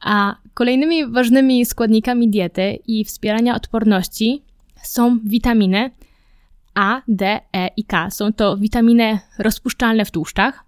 A 0.00 0.36
kolejnymi 0.54 1.06
ważnymi 1.06 1.66
składnikami 1.66 2.30
diety 2.30 2.78
i 2.86 3.04
wspierania 3.04 3.54
odporności 3.54 4.42
są 4.82 5.18
witaminy 5.24 5.90
A, 6.74 7.02
D, 7.08 7.40
E 7.52 7.68
i 7.76 7.84
K. 7.84 8.10
Są 8.10 8.32
to 8.32 8.56
witaminy 8.56 9.18
rozpuszczalne 9.38 10.04
w 10.04 10.10
tłuszczach, 10.10 10.64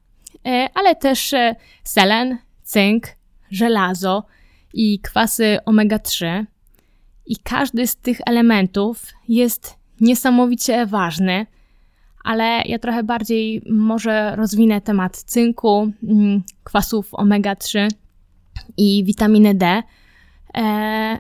ale 0.75 0.97
też 0.97 1.35
selen, 1.85 2.39
cynk, 2.63 3.07
żelazo 3.51 4.27
i 4.75 5.01
kwasy 5.01 5.59
omega-3. 5.67 6.47
I 7.27 7.37
każdy 7.37 7.87
z 7.87 7.97
tych 7.97 8.19
elementów 8.27 9.03
jest 9.29 9.79
niesamowicie 10.01 10.87
ważny, 10.87 11.47
ale 12.25 12.63
ja 12.65 12.79
trochę 12.79 13.03
bardziej 13.03 13.63
może 13.71 14.37
rozwinę 14.37 14.81
temat 14.81 15.17
cynku, 15.17 15.93
mm, 16.03 16.43
kwasów 16.65 17.13
omega-3 17.13 17.89
i 18.77 19.05
witaminy 19.05 19.55
D. 19.55 19.83
E, 20.57 21.19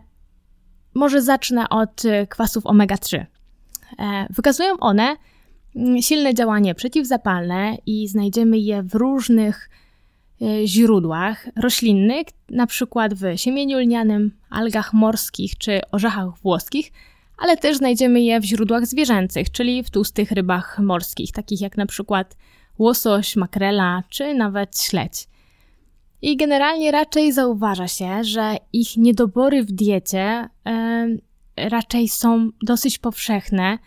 może 0.94 1.22
zacznę 1.22 1.68
od 1.68 2.02
kwasów 2.28 2.64
omega-3. 2.64 3.24
E, 3.98 4.26
wykazują 4.30 4.76
one 4.80 5.16
mm, 5.76 6.02
silne 6.02 6.34
działanie 6.34 6.74
przeciwzapalne 6.74 7.76
i 7.86 8.08
znajdziemy 8.08 8.58
je 8.58 8.82
w 8.82 8.94
różnych 8.94 9.70
E, 9.70 9.85
źródłach 10.64 11.48
roślinnych, 11.56 12.26
na 12.50 12.66
przykład 12.66 13.14
w 13.14 13.22
siemieniu 13.36 13.78
lnianym, 13.78 14.32
algach 14.50 14.92
morskich 14.92 15.58
czy 15.58 15.80
orzechach 15.92 16.38
włoskich, 16.38 16.92
ale 17.38 17.56
też 17.56 17.76
znajdziemy 17.76 18.20
je 18.20 18.40
w 18.40 18.44
źródłach 18.44 18.86
zwierzęcych, 18.86 19.50
czyli 19.50 19.82
w 19.82 19.90
tłustych 19.90 20.32
rybach 20.32 20.78
morskich, 20.78 21.32
takich 21.32 21.60
jak 21.60 21.76
na 21.76 21.86
przykład 21.86 22.36
łosoś, 22.78 23.36
makrela 23.36 24.02
czy 24.08 24.34
nawet 24.34 24.80
śledź. 24.80 25.28
I 26.22 26.36
generalnie 26.36 26.90
raczej 26.90 27.32
zauważa 27.32 27.88
się, 27.88 28.24
że 28.24 28.56
ich 28.72 28.96
niedobory 28.96 29.64
w 29.64 29.72
diecie 29.72 30.48
e, 30.66 31.08
raczej 31.56 32.08
są 32.08 32.50
dosyć 32.62 32.98
powszechne. 32.98 33.78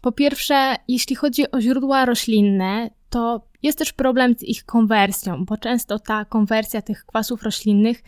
Po 0.00 0.12
pierwsze, 0.12 0.76
jeśli 0.88 1.16
chodzi 1.16 1.50
o 1.50 1.60
źródła 1.60 2.04
roślinne, 2.04 2.90
to 3.10 3.47
jest 3.62 3.78
też 3.78 3.92
problem 3.92 4.34
z 4.38 4.42
ich 4.42 4.64
konwersją, 4.64 5.44
bo 5.44 5.56
często 5.56 5.98
ta 5.98 6.24
konwersja 6.24 6.82
tych 6.82 7.06
kwasów 7.06 7.42
roślinnych 7.42 8.02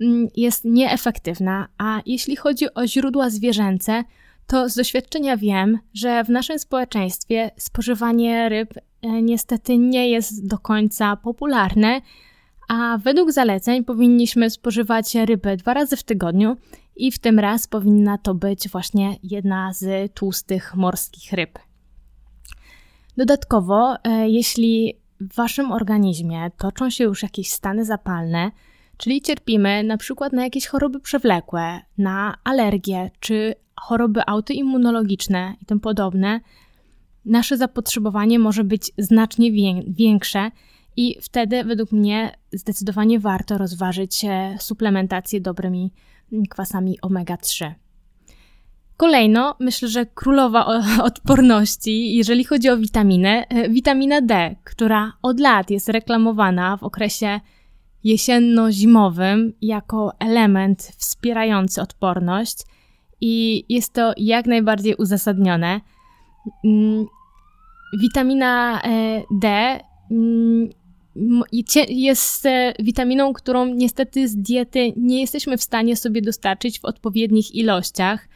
mm, 0.00 0.28
jest 0.36 0.64
nieefektywna, 0.64 1.68
a 1.78 2.00
jeśli 2.06 2.36
chodzi 2.36 2.74
o 2.74 2.86
źródła 2.86 3.30
zwierzęce, 3.30 4.04
to 4.46 4.68
z 4.68 4.74
doświadczenia 4.74 5.36
wiem, 5.36 5.78
że 5.94 6.24
w 6.24 6.28
naszym 6.28 6.58
społeczeństwie 6.58 7.50
spożywanie 7.56 8.48
ryb 8.48 8.74
e, 9.02 9.22
niestety 9.22 9.78
nie 9.78 10.10
jest 10.10 10.46
do 10.46 10.58
końca 10.58 11.16
popularne, 11.16 12.00
a 12.68 12.98
według 12.98 13.32
zaleceń 13.32 13.84
powinniśmy 13.84 14.50
spożywać 14.50 15.14
ryby 15.14 15.56
dwa 15.56 15.74
razy 15.74 15.96
w 15.96 16.02
tygodniu 16.02 16.56
i 16.96 17.12
w 17.12 17.18
tym 17.18 17.38
raz 17.38 17.66
powinna 17.66 18.18
to 18.18 18.34
być 18.34 18.68
właśnie 18.68 19.16
jedna 19.22 19.72
z 19.72 20.14
tłustych 20.14 20.74
morskich 20.74 21.32
ryb. 21.32 21.58
Dodatkowo, 23.16 23.96
e, 24.04 24.28
jeśli 24.30 24.94
w 25.20 25.34
waszym 25.34 25.72
organizmie 25.72 26.50
toczą 26.58 26.90
się 26.90 27.04
już 27.04 27.22
jakieś 27.22 27.50
stany 27.50 27.84
zapalne, 27.84 28.50
czyli 28.96 29.22
cierpimy 29.22 29.82
na 29.84 29.96
przykład 29.96 30.32
na 30.32 30.44
jakieś 30.44 30.66
choroby 30.66 31.00
przewlekłe, 31.00 31.80
na 31.98 32.38
alergie 32.44 33.10
czy 33.20 33.54
choroby 33.80 34.20
autoimmunologiczne 34.26 35.54
i 35.62 35.66
tym 35.66 35.80
podobne, 35.80 36.40
nasze 37.24 37.56
zapotrzebowanie 37.56 38.38
może 38.38 38.64
być 38.64 38.92
znacznie 38.98 39.52
większe 39.88 40.50
i 40.96 41.16
wtedy 41.22 41.64
według 41.64 41.92
mnie 41.92 42.36
zdecydowanie 42.52 43.20
warto 43.20 43.58
rozważyć 43.58 44.24
e, 44.24 44.56
suplementację 44.60 45.40
dobrymi 45.40 45.92
kwasami 46.50 46.98
omega-3. 47.02 47.72
Kolejno, 48.96 49.56
myślę, 49.60 49.88
że 49.88 50.06
królowa 50.06 50.66
odporności, 51.02 52.14
jeżeli 52.14 52.44
chodzi 52.44 52.70
o 52.70 52.76
witaminę, 52.76 53.48
e, 53.48 53.68
witamina 53.68 54.20
D, 54.20 54.56
która 54.64 55.12
od 55.22 55.40
lat 55.40 55.70
jest 55.70 55.88
reklamowana 55.88 56.76
w 56.76 56.82
okresie 56.82 57.40
jesienno-zimowym 58.04 59.52
jako 59.62 60.12
element 60.18 60.82
wspierający 60.96 61.82
odporność 61.82 62.56
i 63.20 63.64
jest 63.68 63.92
to 63.92 64.12
jak 64.16 64.46
najbardziej 64.46 64.94
uzasadnione. 64.94 65.80
Mm, 66.64 67.06
witamina 68.00 68.82
e, 68.82 69.22
D 69.30 69.48
mm, 70.10 70.68
jest 71.88 72.46
e, 72.46 72.74
witaminą, 72.78 73.32
którą 73.32 73.66
niestety 73.66 74.28
z 74.28 74.36
diety 74.36 74.92
nie 74.96 75.20
jesteśmy 75.20 75.56
w 75.56 75.62
stanie 75.62 75.96
sobie 75.96 76.22
dostarczyć 76.22 76.80
w 76.80 76.84
odpowiednich 76.84 77.54
ilościach. 77.54 78.28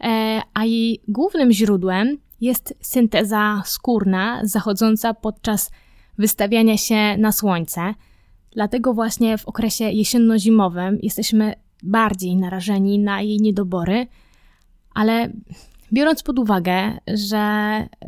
E, 0.00 0.42
a 0.54 0.64
jej 0.64 1.00
głównym 1.08 1.52
źródłem 1.52 2.18
jest 2.40 2.74
synteza 2.80 3.62
skórna 3.64 4.40
zachodząca 4.44 5.14
podczas 5.14 5.70
wystawiania 6.18 6.76
się 6.76 7.16
na 7.18 7.32
słońce. 7.32 7.94
Dlatego 8.52 8.94
właśnie 8.94 9.38
w 9.38 9.48
okresie 9.48 9.84
jesienno-zimowym 9.84 10.98
jesteśmy 11.02 11.54
bardziej 11.82 12.36
narażeni 12.36 12.98
na 12.98 13.20
jej 13.20 13.40
niedobory, 13.40 14.06
ale 14.94 15.32
biorąc 15.92 16.22
pod 16.22 16.38
uwagę, 16.38 16.98
że 17.14 17.42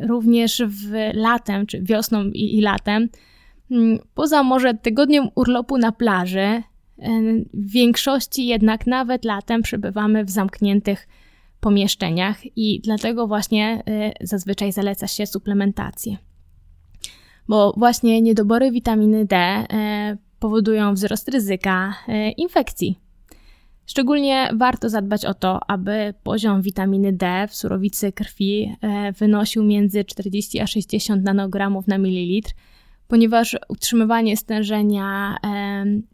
również 0.01 0.63
w 0.67 0.91
latem, 1.13 1.65
czy 1.65 1.81
wiosną 1.81 2.23
i, 2.23 2.57
i 2.57 2.61
latem, 2.61 3.09
mm, 3.71 3.99
poza 4.13 4.43
może 4.43 4.73
tygodniem 4.73 5.29
urlopu 5.35 5.77
na 5.77 5.91
plaży, 5.91 6.39
e, 6.39 6.63
w 7.53 7.71
większości 7.71 8.47
jednak 8.47 8.87
nawet 8.87 9.25
latem 9.25 9.61
przebywamy 9.61 10.25
w 10.25 10.29
zamkniętych 10.29 11.07
pomieszczeniach 11.59 12.57
i 12.57 12.81
dlatego 12.83 13.27
właśnie 13.27 13.83
y, 14.21 14.27
zazwyczaj 14.27 14.71
zaleca 14.71 15.07
się 15.07 15.25
suplementację. 15.25 16.17
bo 17.47 17.73
właśnie 17.77 18.21
niedobory 18.21 18.71
witaminy 18.71 19.25
D 19.25 19.35
e, 19.35 20.17
powodują 20.39 20.93
wzrost 20.93 21.29
ryzyka 21.29 21.93
e, 22.07 22.31
infekcji. 22.31 22.99
Szczególnie 23.85 24.49
warto 24.57 24.89
zadbać 24.89 25.25
o 25.25 25.33
to, 25.33 25.59
aby 25.69 26.13
poziom 26.23 26.61
witaminy 26.61 27.13
D 27.13 27.47
w 27.49 27.55
surowicy 27.55 28.11
krwi 28.11 28.75
wynosił 29.19 29.63
między 29.63 30.03
40 30.05 30.59
a 30.59 30.67
60 30.67 31.23
nanogramów 31.23 31.87
na 31.87 31.97
mililitr, 31.97 32.51
ponieważ 33.07 33.57
utrzymywanie 33.69 34.37
stężenia 34.37 35.37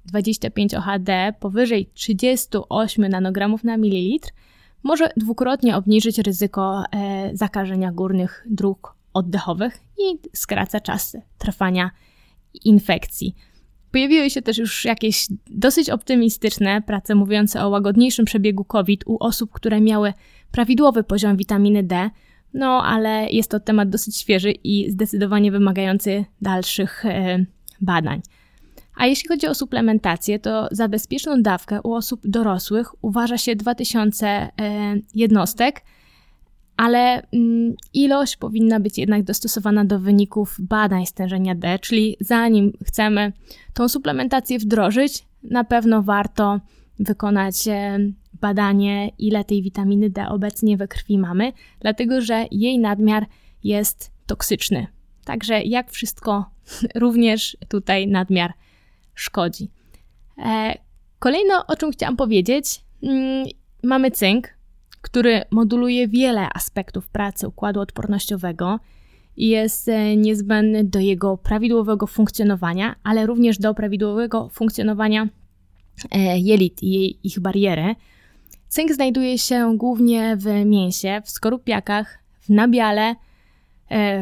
25 0.06 0.74
OHD 0.74 1.34
powyżej 1.40 1.90
38 1.94 3.08
nanogramów 3.10 3.64
na 3.64 3.78
mililitr 3.78 4.32
może 4.86 5.10
dwukrotnie 5.18 5.78
obniżyć 5.78 6.20
ryzyko 6.20 6.84
e, 6.92 7.30
zakażenia 7.34 7.92
górnych 7.92 8.46
dróg 8.50 8.96
oddechowych 9.14 9.80
i 9.98 10.20
skraca 10.34 10.80
czas 10.80 11.18
trwania 11.38 11.92
infekcji. 12.64 13.36
Pojawiły 13.92 14.30
się 14.30 14.42
też 14.42 14.58
już 14.58 14.86
jakieś 14.86 15.28
dosyć 15.50 15.90
optymistyczne 15.90 16.82
prace 16.82 17.16
mówiące 17.16 17.66
o 17.66 17.70
łagodniejszym 17.70 18.26
przebiegu 18.26 18.64
COVID 18.64 19.02
u 19.06 19.18
osób, 19.24 19.52
które 19.52 19.82
miały 19.82 20.14
prawidłowy 20.52 21.04
poziom 21.04 21.38
witaminy 21.38 21.84
D, 21.84 22.10
no 22.54 22.84
ale 22.84 23.30
jest 23.30 23.52
to 23.52 23.60
temat 23.60 23.90
dosyć 23.90 24.18
świeży 24.18 24.52
i 24.52 24.92
zdecydowanie 24.92 25.52
wymagający 25.52 26.26
dalszych 26.42 27.06
e, 27.06 27.46
badań. 27.82 28.22
A 28.96 29.06
jeśli 29.06 29.28
chodzi 29.28 29.48
o 29.48 29.56
suplementację, 29.56 30.40
to 30.40 30.68
za 30.72 30.88
bezpieczną 30.88 31.42
dawkę 31.42 31.82
u 31.82 31.94
osób 31.94 32.22
dorosłych 32.24 33.04
uważa 33.04 33.38
się 33.38 33.56
2000 33.56 34.28
e, 34.28 34.52
jednostek, 35.16 35.82
ale 36.78 37.28
mm, 37.34 37.76
ilość 37.94 38.38
powinna 38.38 38.80
być 38.80 38.98
jednak 38.98 39.24
dostosowana 39.24 39.86
do 39.86 40.00
wyników 40.00 40.56
badań 40.60 41.06
stężenia 41.06 41.56
D, 41.56 41.80
czyli 41.80 42.18
zanim 42.20 42.74
chcemy 42.86 43.34
tą 43.74 43.90
suplementację 43.90 44.60
wdrożyć, 44.60 45.26
na 45.44 45.64
pewno 45.64 46.02
warto 46.04 46.60
wykonać 47.00 47.68
e, 47.68 48.00
badanie, 48.42 49.10
ile 49.20 49.44
tej 49.44 49.62
witaminy 49.62 50.10
D 50.10 50.30
obecnie 50.30 50.78
we 50.78 50.88
krwi 50.88 51.18
mamy, 51.18 51.52
dlatego 51.80 52.22
że 52.22 52.46
jej 52.52 52.80
nadmiar 52.80 53.26
jest 53.64 54.12
toksyczny. 54.26 54.88
Także 55.26 55.64
jak 55.64 55.92
wszystko, 55.92 56.46
również 56.96 57.58
tutaj 57.68 58.08
nadmiar 58.08 58.54
szkodzi. 59.16 59.72
E, 60.46 60.78
kolejno, 61.20 61.66
o 61.68 61.76
czym 61.76 61.92
chciałam 61.92 62.16
powiedzieć, 62.18 62.82
mm, 63.04 63.46
mamy 63.84 64.12
cynk, 64.12 64.48
który 65.02 65.42
moduluje 65.52 66.08
wiele 66.08 66.50
aspektów 66.54 67.10
pracy 67.10 67.48
układu 67.48 67.80
odpornościowego 67.80 68.80
i 69.38 69.48
jest 69.48 69.90
e, 69.90 70.16
niezbędny 70.16 70.84
do 70.84 71.00
jego 71.00 71.38
prawidłowego 71.38 72.08
funkcjonowania, 72.08 72.96
ale 73.04 73.26
również 73.26 73.58
do 73.58 73.74
prawidłowego 73.74 74.50
funkcjonowania 74.50 75.28
e, 76.12 76.40
jelit 76.40 76.84
i 76.84 77.20
ich 77.28 77.40
bariery. 77.40 77.96
Cynk 78.68 78.94
znajduje 78.94 79.38
się 79.38 79.78
głównie 79.78 80.38
w 80.38 80.66
mięsie, 80.66 81.22
w 81.26 81.30
skorupiakach, 81.30 82.20
w 82.40 82.50
nabiale, 82.50 83.16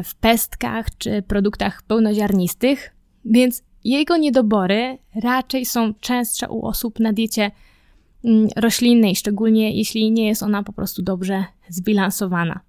w 0.04 0.14
pestkach 0.14 0.86
czy 0.98 1.22
produktach 1.22 1.82
pełnoziarnistych, 1.82 2.94
więc 3.24 3.62
jego 3.84 4.16
niedobory 4.16 4.98
raczej 5.22 5.66
są 5.66 5.94
częstsze 5.94 6.48
u 6.48 6.66
osób 6.66 7.00
na 7.00 7.12
diecie 7.12 7.50
mm, 8.24 8.48
roślinnej, 8.56 9.16
szczególnie 9.16 9.76
jeśli 9.76 10.10
nie 10.10 10.28
jest 10.28 10.42
ona 10.42 10.62
po 10.62 10.72
prostu 10.72 11.02
dobrze 11.02 11.44
zbilansowana. 11.68 12.60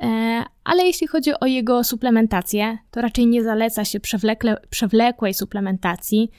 E, 0.00 0.44
ale 0.64 0.82
jeśli 0.82 1.06
chodzi 1.06 1.30
o 1.40 1.46
jego 1.46 1.84
suplementację, 1.84 2.78
to 2.90 3.00
raczej 3.00 3.26
nie 3.26 3.44
zaleca 3.44 3.84
się 3.84 4.00
przewlekle, 4.00 4.56
przewlekłej 4.70 5.34
suplementacji, 5.34 6.30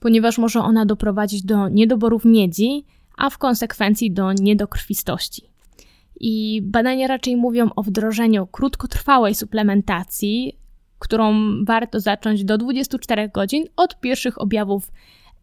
ponieważ 0.00 0.38
może 0.38 0.60
ona 0.60 0.86
doprowadzić 0.86 1.42
do 1.42 1.68
niedoborów 1.68 2.24
miedzi, 2.24 2.84
a 3.16 3.30
w 3.30 3.38
konsekwencji 3.38 4.12
do 4.12 4.32
niedokrwistości. 4.32 5.42
I 6.20 6.62
badania 6.62 7.06
raczej 7.06 7.36
mówią 7.36 7.70
o 7.76 7.82
wdrożeniu 7.82 8.46
krótkotrwałej 8.46 9.34
suplementacji, 9.34 10.58
którą 11.02 11.34
warto 11.64 12.00
zacząć 12.00 12.44
do 12.44 12.58
24 12.58 13.28
godzin 13.28 13.64
od 13.76 14.00
pierwszych 14.00 14.40
objawów 14.40 14.92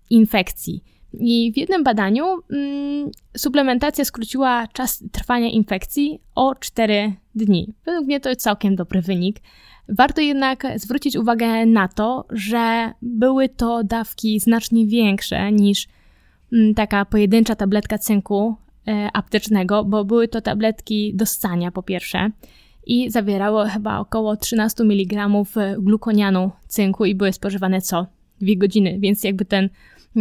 infekcji. 0.09 0.83
I 1.13 1.51
w 1.53 1.57
jednym 1.57 1.83
badaniu 1.83 2.25
mm, 2.51 3.09
suplementacja 3.37 4.05
skróciła 4.05 4.67
czas 4.67 5.03
trwania 5.11 5.49
infekcji 5.49 6.19
o 6.35 6.55
4 6.55 7.13
dni. 7.35 7.73
Według 7.85 8.05
mnie 8.05 8.19
to 8.19 8.29
jest 8.29 8.41
całkiem 8.41 8.75
dobry 8.75 9.01
wynik. 9.01 9.39
Warto 9.89 10.21
jednak 10.21 10.67
zwrócić 10.75 11.15
uwagę 11.15 11.65
na 11.65 11.87
to, 11.87 12.25
że 12.29 12.91
były 13.01 13.49
to 13.49 13.83
dawki 13.83 14.39
znacznie 14.39 14.85
większe 14.87 15.51
niż 15.51 15.87
mm, 16.53 16.73
taka 16.73 17.05
pojedyncza 17.05 17.55
tabletka 17.55 17.97
cynku 17.97 18.55
e, 18.87 19.09
aptecznego, 19.13 19.83
bo 19.83 20.05
były 20.05 20.27
to 20.27 20.41
tabletki 20.41 21.13
do 21.15 21.25
ssania 21.25 21.71
po 21.71 21.83
pierwsze 21.83 22.31
i 22.89 23.11
zawierało 23.11 23.65
chyba 23.65 23.99
około 23.99 24.35
13 24.35 24.83
mg 24.83 25.29
glukonianu 25.77 26.51
cynku 26.67 27.05
i 27.05 27.15
były 27.15 27.33
spożywane 27.33 27.81
co 27.81 28.07
dwie 28.41 28.57
godziny, 28.57 28.97
więc 28.99 29.23
jakby 29.23 29.45
ten 29.45 29.69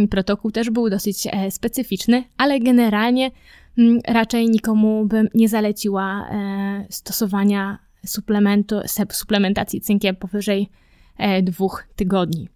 protokół 0.09 0.51
też 0.51 0.69
był 0.69 0.89
dosyć 0.89 1.27
e, 1.31 1.51
specyficzny, 1.51 2.23
ale 2.37 2.59
generalnie 2.59 3.31
mm, 3.77 3.99
raczej 4.07 4.49
nikomu 4.49 5.05
bym 5.05 5.27
nie 5.33 5.49
zaleciła 5.49 6.29
e, 6.29 6.85
stosowania 6.89 7.79
suplementu, 8.05 8.75
suplementacji 9.11 9.81
cynkiem 9.81 10.15
powyżej 10.15 10.69
e, 11.17 11.41
dwóch 11.41 11.87
tygodni. 11.95 12.49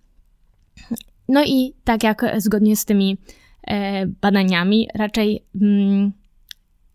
No 1.30 1.43
i 1.45 1.73
tak 1.84 2.04
jak 2.04 2.26
zgodnie 2.38 2.76
z 2.76 2.86
tymi 2.86 3.17
badaniami, 4.21 4.88
raczej 4.95 5.45
mm, 5.62 6.12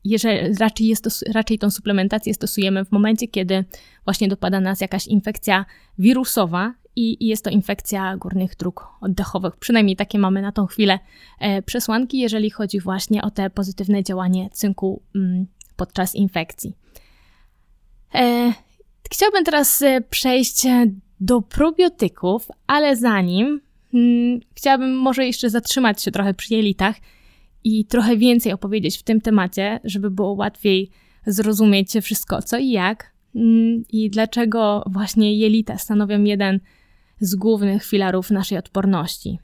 jeżeli 0.05 0.55
raczej, 0.55 0.87
jest 0.87 1.25
raczej 1.35 1.59
tą 1.59 1.71
suplementację 1.71 2.35
stosujemy 2.35 2.85
w 2.85 2.93
momencie, 2.93 3.29
kiedy 3.29 3.65
właśnie 4.05 4.29
dopada 4.29 4.61
nas 4.61 4.81
jakaś 4.81 5.07
infekcja 5.07 5.65
wirusowa 5.99 6.75
i, 6.97 7.25
i 7.25 7.27
jest 7.27 7.45
to 7.45 7.51
infekcja 7.51 8.17
górnych 8.17 8.57
dróg 8.57 8.89
oddechowych. 9.01 9.57
Przynajmniej 9.57 9.97
takie 9.97 10.19
mamy 10.19 10.43
na 10.43 10.53
tą 10.53 10.67
chwilę 10.67 10.99
e, 11.41 11.63
przesłanki, 11.63 12.19
jeżeli 12.19 12.51
chodzi 12.51 12.81
właśnie 12.81 13.23
o 13.23 13.31
te 13.31 13.51
pozytywne 13.51 14.03
działanie 14.03 14.51
cynku 14.53 15.03
mm, 15.15 15.47
podczas 15.77 16.15
infekcji. 16.15 16.73
E, 18.15 18.53
chciałabym 19.11 19.45
teraz 19.45 19.83
e, 19.83 20.01
przejść 20.01 20.67
do 21.21 21.43
probiotyków, 21.43 22.49
ale 22.67 22.97
zanim 22.97 23.61
mm, 23.95 24.41
chciałabym 24.55 24.97
może 24.97 25.27
jeszcze 25.27 25.51
zatrzymać 25.51 26.03
się 26.03 26.11
trochę 26.11 26.35
przy 26.35 26.55
jelitach 26.55 26.97
i 27.69 27.85
trochę 27.85 28.17
więcej 28.17 28.53
opowiedzieć 28.53 28.99
w 28.99 29.03
tym 29.03 29.21
temacie, 29.21 29.81
żeby 29.85 30.11
było 30.11 30.33
łatwiej 30.33 30.91
zrozumieć 31.27 31.93
wszystko 32.03 32.43
co 32.43 32.59
i 32.59 32.71
jak 32.71 33.13
mm, 33.35 33.85
i 33.89 34.11
dlaczego 34.11 34.85
właśnie 34.87 35.39
jelita 35.39 35.79
stanowią 35.79 36.25
jeden 36.25 36.61
z 37.21 37.35
głównych 37.35 37.85
filarów 37.85 38.31
naszej 38.31 38.59
odporności. 38.59 39.39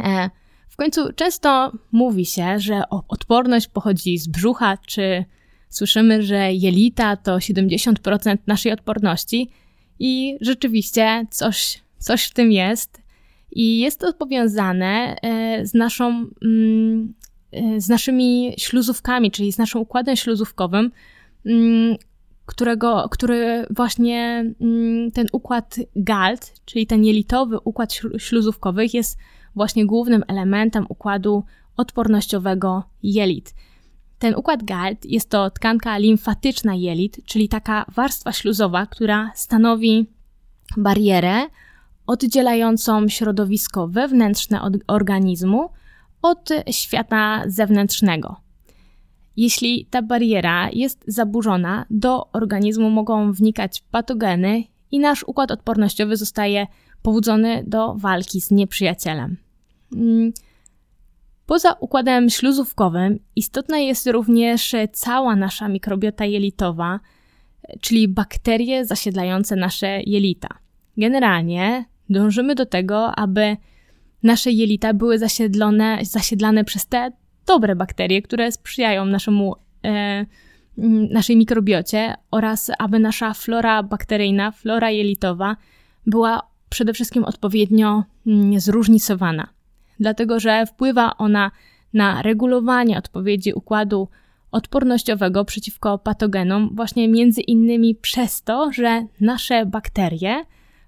E, 0.00 0.30
w 0.68 0.76
końcu 0.76 1.12
często 1.12 1.72
mówi 1.92 2.26
się, 2.26 2.58
że 2.60 2.82
odporność 2.88 3.68
pochodzi 3.68 4.18
z 4.18 4.28
brzucha, 4.28 4.76
czy 4.76 5.24
słyszymy, 5.68 6.22
że 6.22 6.52
jelita 6.52 7.16
to 7.16 7.36
70% 7.36 8.36
naszej 8.46 8.72
odporności 8.72 9.50
i 9.98 10.38
rzeczywiście 10.40 11.26
coś, 11.30 11.82
coś 11.98 12.24
w 12.24 12.34
tym 12.34 12.52
jest. 12.52 13.03
I 13.54 13.78
jest 13.78 14.00
to 14.00 14.12
powiązane 14.12 15.16
e, 15.22 15.66
z 15.66 15.74
naszą, 15.74 16.26
mm, 16.42 17.14
e, 17.52 17.80
z 17.80 17.88
naszymi 17.88 18.54
śluzówkami, 18.58 19.30
czyli 19.30 19.52
z 19.52 19.58
naszym 19.58 19.80
układem 19.80 20.16
śluzówkowym, 20.16 20.90
mm, 21.46 21.96
którego, 22.46 23.08
który 23.10 23.66
właśnie 23.70 24.44
mm, 24.60 25.10
ten 25.12 25.26
układ 25.32 25.76
GALT, 25.96 26.54
czyli 26.64 26.86
ten 26.86 27.04
jelitowy 27.04 27.58
układ 27.64 27.92
śluzówkowy 28.18 28.86
jest 28.92 29.18
właśnie 29.54 29.86
głównym 29.86 30.24
elementem 30.28 30.86
układu 30.88 31.44
odpornościowego 31.76 32.82
jelit. 33.02 33.54
Ten 34.18 34.34
układ 34.34 34.62
GALT 34.62 35.04
jest 35.04 35.30
to 35.30 35.50
tkanka 35.50 35.98
limfatyczna 35.98 36.74
jelit, 36.74 37.24
czyli 37.24 37.48
taka 37.48 37.86
warstwa 37.94 38.32
śluzowa, 38.32 38.86
która 38.86 39.32
stanowi 39.34 40.06
barierę 40.76 41.46
oddzielającą 42.06 43.08
środowisko 43.08 43.88
wewnętrzne 43.88 44.62
od 44.62 44.74
organizmu 44.86 45.70
od 46.22 46.48
świata 46.70 47.42
zewnętrznego. 47.46 48.36
Jeśli 49.36 49.86
ta 49.90 50.02
bariera 50.02 50.70
jest 50.72 51.04
zaburzona, 51.06 51.86
do 51.90 52.32
organizmu 52.32 52.90
mogą 52.90 53.32
wnikać 53.32 53.84
patogeny 53.90 54.64
i 54.90 54.98
nasz 54.98 55.24
układ 55.24 55.50
odpornościowy 55.50 56.16
zostaje 56.16 56.66
pobudzony 57.02 57.64
do 57.66 57.94
walki 57.94 58.40
z 58.40 58.50
nieprzyjacielem. 58.50 59.36
Mm, 59.92 60.32
poza 61.46 61.72
układem 61.72 62.30
śluzówkowym 62.30 63.18
istotna 63.36 63.78
jest 63.78 64.06
również 64.06 64.74
cała 64.92 65.36
nasza 65.36 65.68
mikrobiota 65.68 66.24
jelitowa, 66.24 67.00
czyli 67.80 68.08
bakterie 68.08 68.84
zasiedlające 68.84 69.56
nasze 69.56 70.02
jelita. 70.02 70.48
generalnie 70.96 71.93
dążymy 72.10 72.54
do 72.54 72.66
tego, 72.66 73.14
aby 73.14 73.56
nasze 74.22 74.50
jelita 74.50 74.94
były 74.94 75.18
zasiedlone, 75.18 75.98
zasiedlane 76.02 76.64
przez 76.64 76.86
te 76.86 77.12
dobre 77.46 77.76
bakterie, 77.76 78.22
które 78.22 78.52
sprzyjają 78.52 79.04
naszemu, 79.04 79.54
e, 79.84 80.26
naszej 81.10 81.36
mikrobiocie 81.36 82.14
oraz 82.30 82.70
aby 82.78 82.98
nasza 82.98 83.34
flora 83.34 83.82
bakteryjna, 83.82 84.50
flora 84.50 84.90
jelitowa 84.90 85.56
była 86.06 86.42
przede 86.68 86.92
wszystkim 86.92 87.24
odpowiednio 87.24 88.04
zróżnicowana. 88.56 89.48
Dlatego, 90.00 90.40
że 90.40 90.66
wpływa 90.66 91.16
ona 91.16 91.50
na 91.94 92.22
regulowanie 92.22 92.98
odpowiedzi 92.98 93.52
układu 93.52 94.08
odpornościowego 94.50 95.44
przeciwko 95.44 95.98
patogenom, 95.98 96.70
właśnie 96.74 97.08
między 97.08 97.40
innymi 97.40 97.94
przez 97.94 98.42
to, 98.42 98.72
że 98.72 99.06
nasze 99.20 99.66
bakterie 99.66 100.44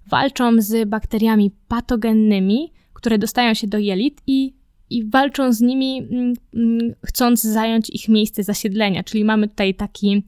walczą 0.08 0.52
z 0.58 0.88
bakteriami 0.88 1.50
patogennymi, 1.68 2.72
które 2.92 3.18
dostają 3.18 3.54
się 3.54 3.66
do 3.66 3.78
jelit 3.78 4.22
i, 4.26 4.54
i 4.90 5.04
walczą 5.04 5.52
z 5.52 5.60
nimi, 5.60 5.98
mm, 5.98 6.34
mm, 6.54 6.94
chcąc 7.06 7.42
zająć 7.42 7.90
ich 7.90 8.08
miejsce 8.08 8.42
zasiedlenia. 8.42 9.04
Czyli 9.04 9.24
mamy 9.24 9.48
tutaj 9.48 9.74
taki, 9.74 10.22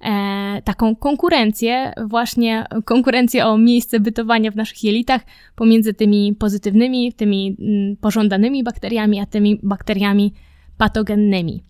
e, 0.00 0.62
taką 0.64 0.96
konkurencję, 0.96 1.92
właśnie 2.06 2.66
konkurencję 2.84 3.46
o 3.46 3.58
miejsce 3.58 4.00
bytowania 4.00 4.50
w 4.50 4.56
naszych 4.56 4.84
jelitach 4.84 5.20
pomiędzy 5.56 5.94
tymi 5.94 6.34
pozytywnymi, 6.34 7.12
tymi 7.12 7.56
mm, 7.60 7.96
pożądanymi 7.96 8.64
bakteriami, 8.64 9.20
a 9.20 9.26
tymi 9.26 9.60
bakteriami 9.62 10.32
patogennymi. 10.78 11.62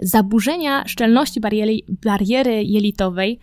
Zaburzenia 0.00 0.88
szczelności 0.88 1.40
bariery, 1.40 1.76
bariery 1.88 2.64
jelitowej 2.64 3.38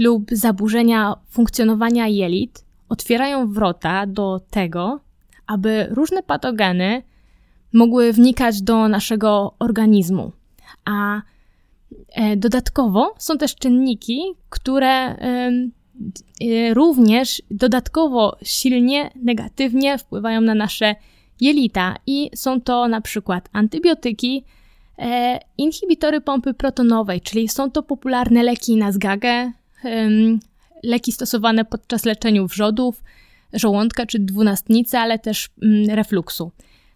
lub 0.00 0.30
zaburzenia 0.32 1.16
funkcjonowania 1.28 2.08
jelit 2.08 2.64
otwierają 2.88 3.52
wrota 3.52 4.06
do 4.06 4.40
tego, 4.50 5.00
aby 5.46 5.86
różne 5.90 6.22
patogeny 6.22 7.02
mogły 7.72 8.12
wnikać 8.12 8.62
do 8.62 8.88
naszego 8.88 9.54
organizmu. 9.58 10.32
A 10.84 11.22
e, 12.12 12.36
dodatkowo 12.36 13.14
są 13.18 13.38
też 13.38 13.54
czynniki, 13.54 14.22
które 14.50 14.88
e, 14.88 15.50
również 16.74 17.42
dodatkowo 17.50 18.36
silnie 18.42 19.10
negatywnie 19.16 19.98
wpływają 19.98 20.40
na 20.40 20.54
nasze 20.54 20.94
jelita 21.40 21.96
i 22.06 22.30
są 22.34 22.60
to 22.60 22.88
na 22.88 23.00
przykład 23.00 23.48
antybiotyki, 23.52 24.44
e, 24.98 25.38
inhibitory 25.58 26.20
pompy 26.20 26.54
protonowej, 26.54 27.20
czyli 27.20 27.48
są 27.48 27.70
to 27.70 27.82
popularne 27.82 28.42
leki 28.42 28.76
na 28.76 28.92
zgagę, 28.92 29.52
leki 30.82 31.12
stosowane 31.12 31.64
podczas 31.64 32.04
leczenia 32.04 32.44
wrzodów, 32.44 33.02
żołądka 33.52 34.06
czy 34.06 34.18
dwunastnicy, 34.18 34.98
ale 34.98 35.18
też 35.18 35.48
mm, 35.62 35.90
refluksu. 35.90 36.52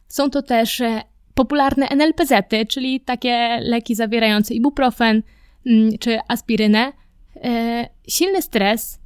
Są 0.08 0.30
to 0.30 0.42
też 0.42 0.80
e, 0.80 1.02
popularne 1.34 1.86
NLPZ-y, 1.86 2.66
czyli 2.66 3.00
takie 3.00 3.60
leki 3.60 3.94
zawierające 3.94 4.54
ibuprofen 4.54 5.22
mm, 5.66 5.98
czy 5.98 6.18
aspirynę, 6.28 6.92
e, 7.36 7.88
silny 8.08 8.42
stres, 8.42 8.98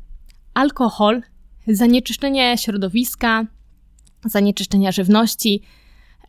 alkohol, 0.54 1.22
zanieczyszczenie 1.66 2.58
środowiska, 2.58 3.46
zanieczyszczenia 4.24 4.92
żywności, 4.92 5.62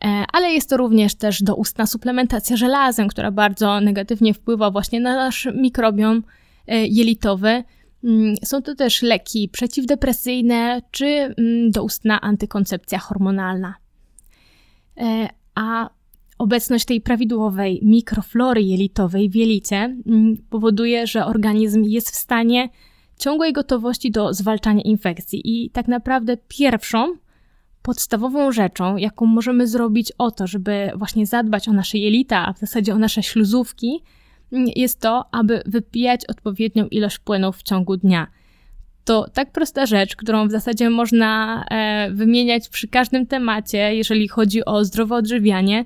e, 0.04 0.24
ale 0.32 0.52
jest 0.52 0.70
to 0.70 0.76
również 0.76 1.14
też 1.14 1.42
doustna 1.42 1.86
suplementacja 1.86 2.56
żelazem, 2.56 3.08
która 3.08 3.30
bardzo 3.30 3.80
negatywnie 3.80 4.34
wpływa 4.34 4.70
właśnie 4.70 5.00
na 5.00 5.16
nasz 5.16 5.48
mikrobiom 5.54 6.22
jelitowy. 6.66 7.64
Mm, 8.04 8.34
są 8.44 8.62
to 8.62 8.74
też 8.74 9.02
leki 9.02 9.48
przeciwdepresyjne 9.48 10.82
czy 10.90 11.06
mm, 11.06 11.70
doustna 11.70 12.20
antykoncepcja 12.20 12.98
hormonalna. 12.98 13.74
E, 14.96 15.28
a 15.54 15.90
obecność 16.38 16.84
tej 16.84 17.00
prawidłowej 17.00 17.80
mikroflory 17.82 18.62
jelitowej 18.62 19.30
w 19.30 19.34
jelicie 19.34 19.76
mm, 19.76 20.36
powoduje, 20.50 21.06
że 21.06 21.26
organizm 21.26 21.84
jest 21.84 22.10
w 22.10 22.14
stanie 22.14 22.68
ciągłej 23.18 23.52
gotowości 23.52 24.10
do 24.10 24.34
zwalczania 24.34 24.82
infekcji. 24.82 25.40
I 25.44 25.70
tak 25.70 25.88
naprawdę 25.88 26.36
pierwszą 26.48 27.16
podstawową 27.82 28.52
rzeczą, 28.52 28.96
jaką 28.96 29.26
możemy 29.26 29.66
zrobić 29.66 30.12
o 30.18 30.30
to, 30.30 30.46
żeby 30.46 30.90
właśnie 30.96 31.26
zadbać 31.26 31.68
o 31.68 31.72
nasze 31.72 31.98
jelita, 31.98 32.46
a 32.46 32.52
w 32.52 32.58
zasadzie 32.58 32.94
o 32.94 32.98
nasze 32.98 33.22
śluzówki, 33.22 34.02
jest 34.52 35.00
to, 35.00 35.24
aby 35.32 35.62
wypijać 35.66 36.26
odpowiednią 36.26 36.86
ilość 36.86 37.18
płynów 37.18 37.56
w 37.56 37.62
ciągu 37.62 37.96
dnia. 37.96 38.26
To 39.04 39.26
tak 39.34 39.52
prosta 39.52 39.86
rzecz, 39.86 40.16
którą 40.16 40.48
w 40.48 40.50
zasadzie 40.50 40.90
można 40.90 41.64
e, 41.70 42.10
wymieniać 42.10 42.68
przy 42.68 42.88
każdym 42.88 43.26
temacie, 43.26 43.94
jeżeli 43.94 44.28
chodzi 44.28 44.64
o 44.64 44.84
zdrowe 44.84 45.14
odżywianie, 45.14 45.84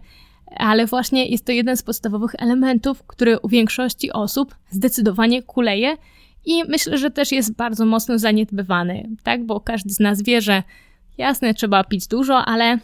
ale 0.56 0.86
właśnie 0.86 1.26
jest 1.26 1.44
to 1.44 1.52
jeden 1.52 1.76
z 1.76 1.82
podstawowych 1.82 2.34
elementów, 2.38 3.02
który 3.06 3.38
u 3.38 3.48
większości 3.48 4.12
osób 4.12 4.54
zdecydowanie 4.70 5.42
kuleje 5.42 5.96
i 6.44 6.62
myślę, 6.68 6.98
że 6.98 7.10
też 7.10 7.32
jest 7.32 7.56
bardzo 7.56 7.86
mocno 7.86 8.18
zaniedbywany, 8.18 9.08
tak? 9.22 9.46
Bo 9.46 9.60
każdy 9.60 9.94
z 9.94 10.00
nas 10.00 10.22
wie, 10.22 10.40
że 10.40 10.62
jasne, 11.18 11.54
trzeba 11.54 11.84
pić 11.84 12.06
dużo, 12.06 12.44
ale 12.44 12.78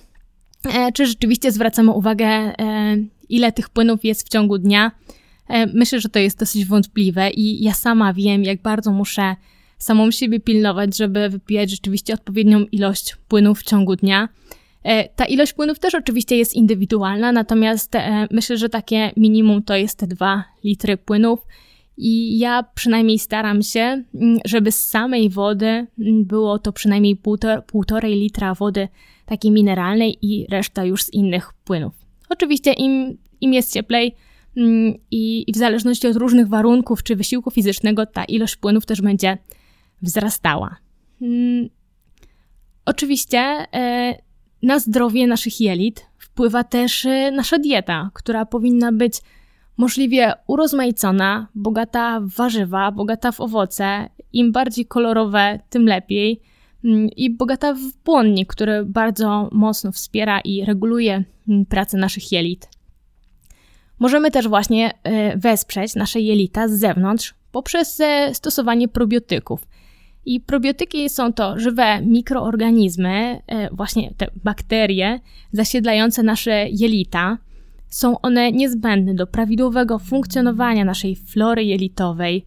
e, 0.75 0.93
czy 0.95 1.07
rzeczywiście 1.07 1.53
zwracamy 1.53 1.91
uwagę, 1.91 2.27
e, 2.27 2.53
ile 3.29 3.53
tych 3.53 3.69
płynów 3.69 4.05
jest 4.05 4.27
w 4.27 4.29
ciągu 4.29 4.59
dnia? 4.59 4.91
E, 5.51 5.67
myślę, 5.67 6.01
że 6.01 6.09
to 6.09 6.19
jest 6.19 6.39
dosyć 6.39 6.65
wątpliwe 6.65 7.31
i 7.31 7.65
ja 7.65 7.75
sama 7.75 8.13
wiem, 8.13 8.45
jak 8.45 8.63
bardzo 8.63 8.93
muszę 8.93 9.37
samą 9.79 10.11
siebie 10.11 10.41
pilnować, 10.41 10.97
żeby 10.97 11.29
wypijać 11.29 11.71
rzeczywiście 11.71 12.15
odpowiednią 12.15 12.65
ilość 12.73 13.17
płynów 13.29 13.61
w 13.61 13.63
ciągu 13.63 13.97
dnia. 13.97 14.29
E, 14.83 15.09
ta 15.09 15.25
ilość 15.25 15.53
płynów 15.53 15.79
też 15.79 15.95
oczywiście 15.95 16.37
jest 16.37 16.55
indywidualna, 16.55 17.33
natomiast 17.33 17.95
e, 17.95 18.29
myślę, 18.31 18.57
że 18.57 18.69
takie 18.69 19.13
minimum 19.17 19.63
to 19.63 19.77
jest 19.77 19.99
te 19.99 20.07
2 20.07 20.45
litry 20.65 20.97
płynów. 20.97 21.47
I 21.97 22.39
ja 22.39 22.63
przynajmniej 22.75 23.19
staram 23.19 23.63
się, 23.63 23.81
mm, 23.81 24.39
żeby 24.45 24.73
z 24.73 24.85
samej 24.85 25.31
wody 25.31 25.67
mm, 25.67 26.25
było 26.25 26.59
to 26.59 26.73
przynajmniej 26.73 27.17
półtor, 27.17 27.65
półtorej 27.65 28.15
litra 28.15 28.55
wody 28.55 28.89
takiej 29.27 29.51
mineralnej 29.51 30.19
i 30.23 30.47
reszta 30.51 30.85
już 30.85 31.03
z 31.03 31.13
innych 31.13 31.53
płynów. 31.65 31.93
Oczywiście 32.29 32.73
im, 32.73 33.19
im 33.41 33.53
jest 33.53 33.73
cieplej, 33.73 34.15
i, 34.57 35.45
i 35.47 35.53
w 35.53 35.57
zależności 35.57 36.07
od 36.07 36.17
różnych 36.17 36.49
warunków 36.49 37.03
czy 37.03 37.17
wysiłku 37.17 37.51
fizycznego 37.51 38.07
ta 38.07 38.25
ilość 38.25 38.57
płynów 38.57 38.87
też 38.87 39.03
będzie 39.03 39.39
wzrastała. 40.03 40.77
Mm, 41.23 41.69
oczywiście 42.87 43.39
e, 43.39 44.15
na 44.63 44.79
zdrowie 44.79 45.27
naszych 45.27 45.61
jelit 45.61 46.07
wpływa 46.19 46.65
też 46.65 47.07
e, 47.07 47.31
nasza 47.31 47.59
dieta, 47.59 48.11
która 48.15 48.47
powinna 48.47 48.93
być 48.93 49.15
możliwie 49.77 50.33
urozmaicona, 50.47 51.49
bogata 51.55 52.21
w 52.21 52.29
warzywa, 52.29 52.93
bogata 52.93 53.33
w 53.33 53.41
owoce. 53.41 54.09
Im 54.33 54.53
bardziej 54.53 54.87
kolorowe, 54.87 55.61
tym 55.71 55.87
lepiej. 55.87 56.41
Mm, 56.85 57.09
I 57.17 57.31
bogata 57.31 57.75
w 57.75 58.05
błonnik, 58.05 58.49
który 58.53 58.85
bardzo 58.85 59.49
mocno 59.53 59.93
wspiera 59.93 60.41
i 60.41 60.65
reguluje 60.65 61.25
pracę 61.69 61.97
naszych 61.97 62.33
jelit. 62.33 62.69
Możemy 64.01 64.31
też 64.31 64.49
właśnie 64.49 64.91
e, 65.03 65.37
wesprzeć 65.37 65.95
nasze 65.95 66.21
jelita 66.21 66.69
z 66.69 66.73
zewnątrz 66.73 67.35
poprzez 67.53 68.01
e, 68.01 68.35
stosowanie 68.35 68.89
probiotyków. 68.89 69.67
I 70.27 70.41
probiotyki 70.41 71.09
są 71.09 71.33
to 71.33 71.59
żywe 71.59 72.01
mikroorganizmy, 72.03 73.43
e, 73.47 73.71
właśnie 73.71 74.15
te 74.17 74.27
bakterie 74.45 75.21
zasiedlające 75.53 76.23
nasze 76.23 76.69
jelita. 76.71 77.39
Są 77.89 78.21
one 78.21 78.53
niezbędne 78.53 79.15
do 79.15 79.27
prawidłowego 79.27 79.99
funkcjonowania 79.99 80.85
naszej 80.85 81.17
flory 81.17 81.65
jelitowej. 81.65 82.47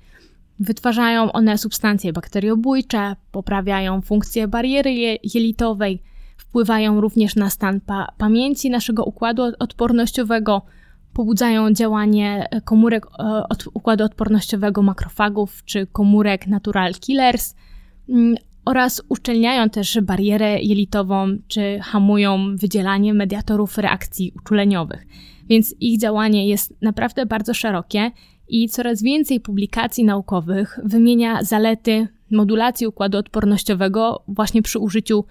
Wytwarzają 0.60 1.32
one 1.32 1.58
substancje 1.58 2.14
bakteriobójcze, 2.14 3.16
poprawiają 3.32 4.02
funkcję 4.02 4.48
bariery 4.48 5.20
jelitowej, 5.24 6.02
wpływają 6.38 7.02
również 7.02 7.36
na 7.36 7.50
stan 7.50 7.82
pa 7.82 8.08
pamięci 8.18 8.70
naszego 8.70 9.04
układu 9.04 9.44
odpornościowego, 9.60 10.62
pobudzają 11.14 11.74
działanie 11.74 12.48
komórek 12.66 13.06
e, 13.06 13.44
od 13.50 13.68
układu 13.74 14.04
odpornościowego 14.04 14.82
makrofagów 14.82 15.64
czy 15.66 15.88
komórek 15.88 16.48
natural 16.48 16.94
killers 16.94 17.56
mm, 18.10 18.36
oraz 18.66 19.02
uszczelniają 19.10 19.70
też 19.70 20.00
barierę 20.02 20.62
jelitową 20.62 21.38
czy 21.48 21.80
hamują 21.82 22.56
wydzielanie 22.56 23.14
mediatorów 23.14 23.78
reakcji 23.78 24.32
uczuleniowych. 24.36 25.08
Więc 25.50 25.76
ich 25.80 26.00
działanie 26.00 26.48
jest 26.48 26.74
naprawdę 26.82 27.26
bardzo 27.26 27.54
szerokie 27.54 28.12
i 28.48 28.70
coraz 28.70 29.02
więcej 29.02 29.40
publikacji 29.40 30.04
naukowych 30.04 30.80
wymienia 30.84 31.44
zalety 31.44 32.08
modulacji 32.32 32.88
układu 32.88 33.18
odpornościowego 33.18 34.24
właśnie 34.28 34.62
przy 34.62 34.80
użyciu 34.80 35.26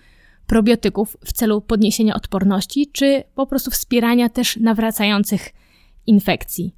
probiotyków 0.46 1.16
w 1.24 1.32
celu 1.32 1.60
podniesienia 1.60 2.14
odporności, 2.14 2.86
czy 2.92 3.22
po 3.34 3.46
prostu 3.46 3.70
wspierania 3.70 4.28
też 4.28 4.56
nawracających 4.56 5.50
infekcji. 6.06 6.74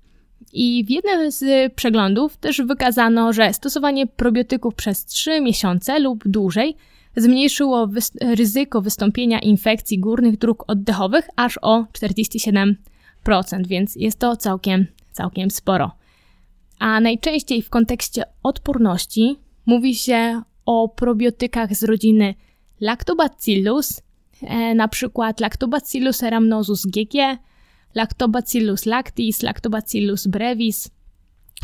I 0.52 0.84
w 0.84 0.90
jednym 0.90 1.30
z 1.30 1.72
przeglądów 1.74 2.36
też 2.36 2.62
wykazano, 2.62 3.32
że 3.32 3.52
stosowanie 3.52 4.06
probiotyków 4.06 4.74
przez 4.74 5.06
3 5.06 5.40
miesiące 5.40 5.98
lub 5.98 6.28
dłużej 6.28 6.76
zmniejszyło 7.16 7.88
wys- 7.88 8.34
ryzyko 8.34 8.80
wystąpienia 8.80 9.38
infekcji 9.38 9.98
górnych 9.98 10.38
dróg 10.38 10.64
oddechowych 10.66 11.28
aż 11.36 11.58
o 11.62 11.86
47%, 11.92 12.74
więc 13.66 13.96
jest 13.96 14.18
to 14.18 14.36
całkiem, 14.36 14.86
całkiem 15.12 15.50
sporo. 15.50 15.90
A 16.78 17.00
najczęściej 17.00 17.62
w 17.62 17.70
kontekście 17.70 18.24
odporności 18.42 19.36
mówi 19.66 19.94
się 19.94 20.42
o 20.66 20.88
probiotykach 20.88 21.74
z 21.74 21.84
rodziny 21.84 22.34
Lactobacillus, 22.80 24.02
e, 24.42 24.74
na 24.74 24.88
przykład 24.88 25.40
Lactobacillus 25.40 26.22
rhamnosus 26.22 26.86
GG, 26.86 27.38
Lactobacillus 27.94 28.86
lactis, 28.86 29.42
Lactobacillus 29.42 30.26
brevis, 30.26 30.90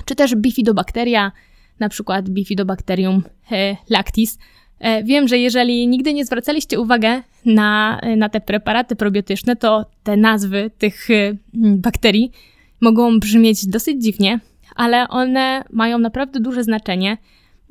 czy 0.05 0.15
też 0.15 0.35
Bifidobacteria, 0.35 1.33
na 1.81 1.89
przykład 1.89 2.29
Bifidobacterium 2.29 3.23
e, 3.53 3.77
lactis. 3.91 4.39
E, 4.79 5.05
wiem, 5.05 5.29
że 5.29 5.39
jeżeli 5.39 5.89
nigdy 5.89 6.15
nie 6.15 6.25
zwracaliście 6.25 6.81
uwagi 6.81 7.07
na, 7.47 8.01
na 8.17 8.29
te 8.29 8.41
preparaty 8.41 8.97
probiotyczne, 8.97 9.57
to 9.57 9.87
te 10.03 10.17
nazwy 10.17 10.71
tych 10.79 11.11
e, 11.11 11.37
bakterii 11.55 12.33
mogą 12.81 13.21
brzmieć 13.21 13.67
dosyć 13.67 14.03
dziwnie, 14.03 14.41
ale 14.77 15.09
one 15.09 15.65
mają 15.71 15.99
naprawdę 15.99 16.41
duże 16.41 16.65
znaczenie 16.65 17.17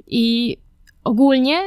i 0.07 0.57
ogólnie 1.03 1.57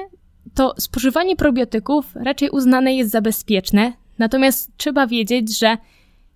to 0.54 0.74
spożywanie 0.78 1.36
probiotyków 1.36 2.14
raczej 2.14 2.50
uznane 2.50 2.94
jest 2.94 3.10
za 3.10 3.20
bezpieczne, 3.20 3.92
natomiast 4.18 4.70
trzeba 4.76 5.06
wiedzieć, 5.06 5.58
że 5.58 5.76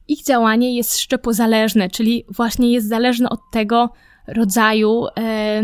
ich 0.08 0.24
działanie 0.24 0.76
jest 0.76 0.98
szczepozależne, 0.98 1.88
czyli 1.88 2.24
właśnie 2.28 2.72
jest 2.72 2.88
zależne 2.88 3.28
od 3.28 3.40
tego 3.52 3.92
rodzaju 4.26 5.06
e, 5.18 5.62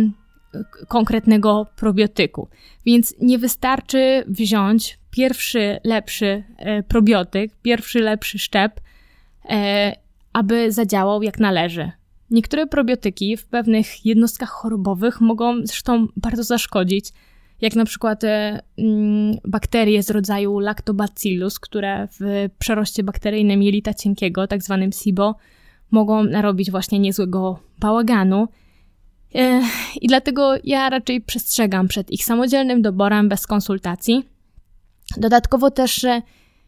konkretnego 0.88 1.66
probiotyku. 1.76 2.49
Więc 2.86 3.14
nie 3.20 3.38
wystarczy 3.38 4.24
wziąć 4.28 4.99
pierwszy 5.11 5.80
lepszy 5.84 6.45
e, 6.57 6.82
probiotyk, 6.82 7.53
pierwszy 7.62 8.01
lepszy 8.01 8.38
szczep, 8.38 8.80
e, 9.51 9.93
aby 10.32 10.72
zadziałał 10.72 11.22
jak 11.22 11.40
należy. 11.40 11.93
Niektóre 12.30 12.66
probiotyki 12.66 13.36
w 13.36 13.47
pewnych 13.47 14.07
jednostkach 14.07 14.49
chorobowych 14.49 15.20
mogą 15.20 15.57
zresztą 15.66 16.07
bardzo 16.16 16.43
zaszkodzić, 16.43 17.11
jak 17.62 17.76
na 17.76 17.84
przykład 17.84 18.24
e, 18.24 18.62
mm, 18.78 19.36
bakterie 19.44 20.02
z 20.02 20.10
rodzaju 20.10 20.58
Lactobacillus, 20.58 21.60
które 21.60 22.08
w 22.20 22.48
przeroście 22.58 23.02
bakteryjnym 23.02 23.62
jelita 23.62 23.94
cienkiego, 23.94 24.46
tak 24.46 24.62
zwanym 24.62 24.92
SIBO, 24.92 25.34
mogą 25.90 26.24
narobić 26.24 26.70
właśnie 26.70 26.98
niezłego 26.98 27.58
bałaganu. 27.78 28.48
E, 29.34 29.62
I 30.00 30.08
dlatego 30.08 30.54
ja 30.64 30.90
raczej 30.90 31.20
przestrzegam 31.20 31.88
przed 31.88 32.10
ich 32.10 32.24
samodzielnym 32.24 32.82
doborem 32.82 33.28
bez 33.28 33.46
konsultacji. 33.46 34.28
Dodatkowo 35.16 35.70
też 35.70 36.06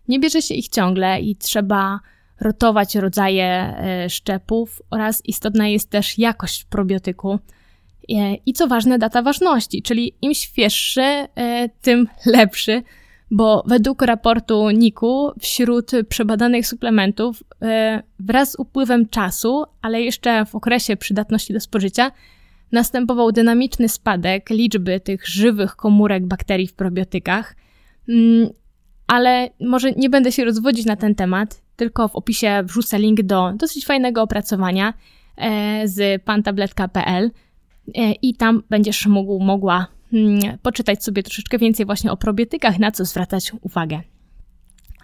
nie 0.09 0.21
bierze 0.21 0.43
się 0.43 0.55
ich 0.55 0.69
ciągle 0.69 1.21
i 1.21 1.37
trzeba 1.37 2.01
rotować 2.41 2.95
rodzaje 2.95 3.45
e, 3.45 4.11
szczepów 4.11 4.83
oraz 4.91 5.25
istotna 5.25 5.69
jest 5.69 5.91
też 5.91 6.19
jakość 6.19 6.65
probiotyku. 6.65 7.39
E, 8.11 8.35
I 8.47 8.53
co 8.53 8.67
ważne, 8.67 8.99
data 8.99 9.23
ważności, 9.23 9.83
czyli 9.83 10.15
im 10.23 10.35
świeższy, 10.35 11.27
tym 11.83 12.09
lepszy, 12.27 12.83
bo 13.31 13.63
według 13.67 14.03
raportu 14.03 14.71
NIK-u 14.71 15.33
wśród 15.41 15.91
przebadanych 16.09 16.67
suplementów 16.67 17.43
wraz 18.21 18.53
z 18.53 18.59
upływem 18.59 19.09
czasu, 19.09 19.65
ale 19.83 20.03
jeszcze 20.03 20.47
w 20.47 20.55
okresie 20.55 20.97
przydatności 20.97 21.53
do 21.53 21.61
spożycia, 21.61 22.11
następował 22.73 23.33
dynamiczny 23.33 23.89
spadek 23.89 24.51
liczby 24.51 25.01
tych 25.01 25.29
żywych 25.29 25.77
komórek 25.77 26.27
bakterii 26.27 26.67
w 26.67 26.75
probiotykach, 26.75 27.57
mm, 28.09 28.49
ale 29.07 29.51
może 29.61 29.93
nie 29.93 30.11
będę 30.11 30.33
się 30.33 30.45
rozwodzić 30.45 30.87
na 30.87 30.97
ten 30.97 31.15
temat, 31.15 31.63
tylko 31.77 32.09
w 32.09 32.17
opisie 32.17 32.63
wrzucę 32.65 32.99
link 32.99 33.23
do 33.23 33.53
dosyć 33.57 33.87
fajnego 33.87 34.23
opracowania 34.23 34.95
e, 35.37 35.89
z 35.89 36.23
pantabletka.pl 36.23 37.25
e, 37.25 37.31
i 38.23 38.35
tam 38.35 38.63
będziesz 38.71 39.07
mógł, 39.07 39.41
mogła 39.41 39.87
mm, 40.13 40.39
poczytać 40.63 41.05
sobie 41.05 41.23
troszeczkę 41.23 41.59
więcej 41.59 41.87
właśnie 41.87 42.13
o 42.13 42.17
probiotykach, 42.17 42.79
na 42.79 42.91
co 42.91 43.05
zwracać 43.05 43.53
uwagę 43.61 44.01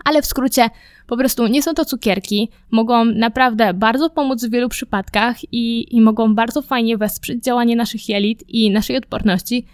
ale 0.05 0.23
w 0.23 0.27
skrócie 0.27 0.71
po 1.07 1.17
prostu 1.17 1.47
nie 1.47 1.63
są 1.63 1.75
to 1.75 1.85
cukierki, 1.85 2.49
mogą 2.71 3.05
naprawdę 3.05 3.75
bardzo 3.75 4.11
pomóc 4.11 4.45
w 4.45 4.51
wielu 4.51 4.69
przypadkach 4.69 5.37
i, 5.53 5.97
i 5.97 6.01
mogą 6.01 6.35
bardzo 6.35 6.63
fajnie 6.63 6.97
wesprzeć 6.97 7.45
działanie 7.45 7.77
naszych 7.77 8.09
jelit 8.09 8.45
i 8.49 8.71
naszej 8.71 8.97
odporności, 8.97 9.67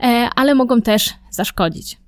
e, 0.00 0.28
ale 0.36 0.54
mogą 0.54 0.82
też 0.82 1.10
zaszkodzić. 1.30 1.98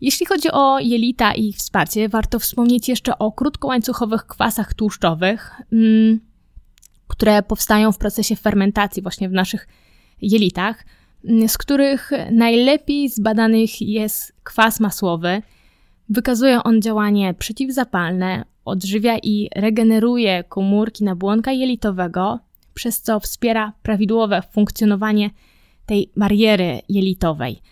Jeśli 0.00 0.26
chodzi 0.26 0.50
o 0.52 0.78
jelita 0.78 1.34
i 1.34 1.48
ich 1.48 1.56
wsparcie, 1.56 2.08
warto 2.08 2.38
wspomnieć 2.38 2.88
jeszcze 2.88 3.18
o 3.18 3.32
krótkołańcuchowych 3.32 4.26
kwasach 4.26 4.74
tłuszczowych, 4.74 5.50
mm, 5.72 6.20
które 7.08 7.42
powstają 7.42 7.92
w 7.92 7.98
procesie 7.98 8.36
fermentacji 8.36 9.02
właśnie 9.02 9.28
w 9.28 9.32
naszych 9.32 9.68
jelitach, 10.22 10.84
mm, 11.24 11.48
z 11.48 11.58
których 11.58 12.10
najlepiej 12.30 13.08
zbadanych 13.08 13.82
jest 13.82 14.32
kwas 14.44 14.80
masłowy– 14.80 15.42
Wykazuje 16.08 16.62
on 16.62 16.82
działanie 16.82 17.34
przeciwzapalne, 17.34 18.44
odżywia 18.64 19.18
i 19.18 19.48
regeneruje 19.56 20.44
komórki 20.44 21.04
nabłonka 21.04 21.52
jelitowego, 21.52 22.38
przez 22.74 23.02
co 23.02 23.20
wspiera 23.20 23.72
prawidłowe 23.82 24.42
funkcjonowanie 24.52 25.30
tej 25.86 26.12
bariery 26.16 26.80
jelitowej. 26.88 27.62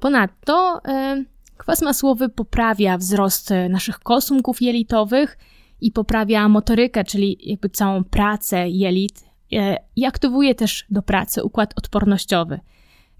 Ponadto 0.00 0.78
y, 0.78 1.24
kwas 1.56 1.82
masłowy 1.82 2.28
poprawia 2.28 2.98
wzrost 2.98 3.50
naszych 3.68 3.98
kosmków 3.98 4.62
jelitowych 4.62 5.38
i 5.80 5.92
poprawia 5.92 6.48
motorykę, 6.48 7.04
czyli 7.04 7.38
jakby 7.40 7.68
całą 7.68 8.04
pracę 8.04 8.68
jelit 8.68 9.24
y, 9.52 9.56
i 9.96 10.06
aktywuje 10.06 10.54
też 10.54 10.86
do 10.90 11.02
pracy 11.02 11.44
układ 11.44 11.74
odpornościowy. 11.76 12.60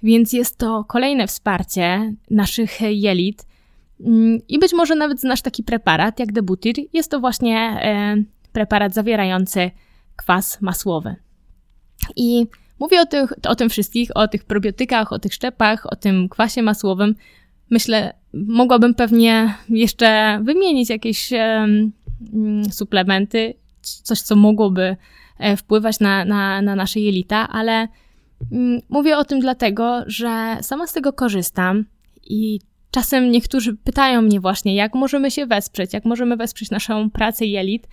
Więc 0.02 0.32
jest 0.32 0.58
to 0.58 0.84
kolejne 0.84 1.26
wsparcie 1.26 2.14
naszych 2.30 2.80
jelit 2.80 3.48
Mm, 4.00 4.38
I 4.48 4.58
być 4.58 4.72
może 4.72 4.94
nawet 4.94 5.20
znasz 5.20 5.42
taki 5.42 5.62
preparat 5.62 6.18
jak 6.18 6.32
Debutir. 6.32 6.74
Jest 6.92 7.10
to 7.10 7.20
właśnie 7.20 7.58
e, 7.58 8.16
preparat 8.52 8.94
zawierający 8.94 9.70
kwas 10.16 10.60
masłowy. 10.60 11.16
I 12.16 12.46
mówię 12.78 13.00
o, 13.00 13.06
tych, 13.06 13.32
o 13.48 13.54
tym 13.54 13.70
wszystkich, 13.70 14.10
o 14.14 14.28
tych 14.28 14.44
probiotykach, 14.44 15.12
o 15.12 15.18
tych 15.18 15.34
szczepach, 15.34 15.86
o 15.92 15.96
tym 15.96 16.28
kwasie 16.28 16.62
masłowym. 16.62 17.14
Myślę, 17.70 18.14
mogłabym 18.32 18.94
pewnie 18.94 19.54
jeszcze 19.68 20.40
wymienić 20.42 20.90
jakieś 20.90 21.32
e, 21.32 21.66
suplementy, 22.70 23.54
coś, 23.82 24.20
co 24.20 24.36
mogłoby 24.36 24.96
e, 25.38 25.56
wpływać 25.56 26.00
na, 26.00 26.24
na, 26.24 26.62
na 26.62 26.76
nasze 26.76 27.00
jelita, 27.00 27.48
ale 27.48 27.88
mm, 28.52 28.80
mówię 28.88 29.18
o 29.18 29.24
tym 29.24 29.40
dlatego, 29.40 30.02
że 30.06 30.58
sama 30.60 30.86
z 30.86 30.92
tego 30.92 31.12
korzystam 31.12 31.84
i 32.24 32.60
Czasem 32.90 33.30
niektórzy 33.30 33.76
pytają 33.76 34.22
mnie 34.22 34.40
właśnie, 34.40 34.74
jak 34.74 34.94
możemy 34.94 35.30
się 35.30 35.46
wesprzeć, 35.46 35.92
jak 35.92 36.04
możemy 36.04 36.36
wesprzeć 36.36 36.70
naszą 36.70 37.10
pracę 37.10 37.46
jelit, 37.46 37.88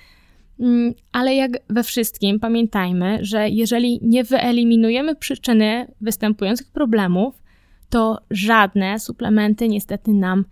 mm, 0.60 0.94
ale 1.12 1.36
jak 1.36 1.52
we 1.70 1.84
wszystkim 1.84 2.40
pamiętajmy, 2.40 3.18
że 3.22 3.50
jeżeli 3.50 4.00
nie 4.02 4.24
wyeliminujemy 4.24 5.16
przyczyny 5.16 5.88
występujących 6.02 6.72
problemów, 6.72 7.44
to 7.90 8.20
żadne 8.32 9.00
suplementy 9.00 9.68
niestety 9.68 10.12
nam 10.12 10.46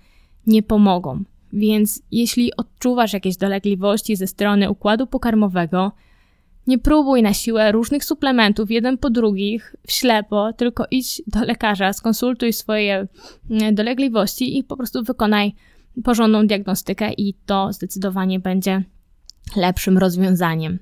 nie 0.48 0.64
pomogą. 0.64 1.24
Więc 1.54 2.02
jeśli 2.12 2.56
odczuwasz 2.58 3.14
jakieś 3.14 3.38
dolegliwości 3.38 4.16
ze 4.16 4.28
strony 4.28 4.70
układu 4.70 5.08
pokarmowego, 5.08 5.92
nie 6.68 6.80
próbuj 6.80 7.24
na 7.24 7.34
siłę 7.34 7.72
różnych 7.72 8.06
suplementów, 8.06 8.72
jeden 8.72 8.98
po 8.98 9.10
drugich, 9.10 9.76
w 9.88 9.92
ślepo, 9.92 10.54
tylko 10.54 10.86
idź 10.92 11.22
do 11.28 11.44
lekarza, 11.44 11.94
skonsultuj 11.94 12.54
swoje 12.54 13.08
mm, 13.50 13.76
dolegliwości 13.76 14.58
i 14.58 14.64
po 14.64 14.78
prostu 14.78 15.04
wykonaj 15.04 15.54
porządną 16.04 16.48
diagnostykę, 16.48 17.14
i 17.14 17.34
to 17.46 17.74
zdecydowanie 17.74 18.40
będzie 18.40 18.84
lepszym 19.56 19.98
rozwiązaniem. 19.98 20.80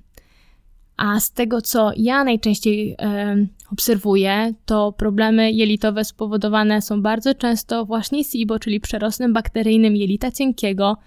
A 1.02 1.20
z 1.20 1.32
tego, 1.32 1.62
co 1.62 1.92
ja 1.98 2.24
najczęściej 2.24 2.96
e, 3.00 3.36
obserwuję, 3.72 4.54
to 4.66 4.92
problemy 4.92 5.52
jelitowe 5.52 6.06
spowodowane 6.06 6.82
są 6.82 7.02
bardzo 7.02 7.36
często 7.36 7.86
właśnie 7.86 8.24
SIBO, 8.24 8.60
czyli 8.60 8.80
przerostem 8.80 9.34
bakteryjnym 9.34 9.96
jelita 9.96 10.32
cienkiego, 10.32 10.98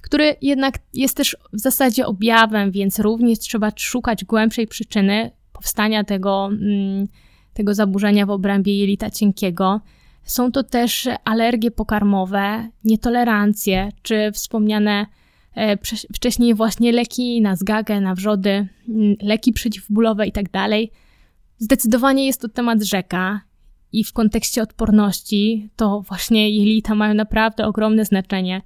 który 0.00 0.36
jednak 0.42 0.78
jest 0.94 1.16
też 1.16 1.36
w 1.52 1.58
zasadzie 1.58 2.06
objawem, 2.06 2.70
więc 2.70 2.98
również 2.98 3.38
trzeba 3.38 3.72
szukać 3.76 4.24
głębszej 4.24 4.66
przyczyny 4.66 5.30
powstania 5.52 6.04
tego, 6.04 6.46
mm, 6.46 7.08
tego 7.54 7.74
zaburzenia 7.74 8.26
w 8.26 8.30
obrębie 8.30 8.78
jelita 8.78 9.10
cienkiego. 9.10 9.80
Są 10.24 10.52
to 10.52 10.62
też 10.62 11.08
alergie 11.24 11.70
pokarmowe, 11.70 12.68
nietolerancje, 12.84 13.88
czy 14.02 14.32
wspomniane 14.32 15.06
wcześniej 16.14 16.54
właśnie 16.54 16.92
leki 16.92 17.40
na 17.40 17.56
zgagę, 17.56 18.00
na 18.00 18.14
wrzody, 18.14 18.68
leki 19.22 19.52
przeciwbólowe 19.52 20.26
i 20.26 20.32
tak. 20.32 20.46
Zdecydowanie 21.58 22.26
jest 22.26 22.40
to 22.40 22.48
temat 22.48 22.82
rzeka 22.82 23.40
i 23.92 24.04
w 24.04 24.12
kontekście 24.12 24.62
odporności 24.62 25.70
to 25.76 26.00
właśnie 26.00 26.50
jelita 26.50 26.94
mają 26.94 27.14
naprawdę 27.14 27.66
ogromne 27.66 28.04
znaczenie. 28.04 28.62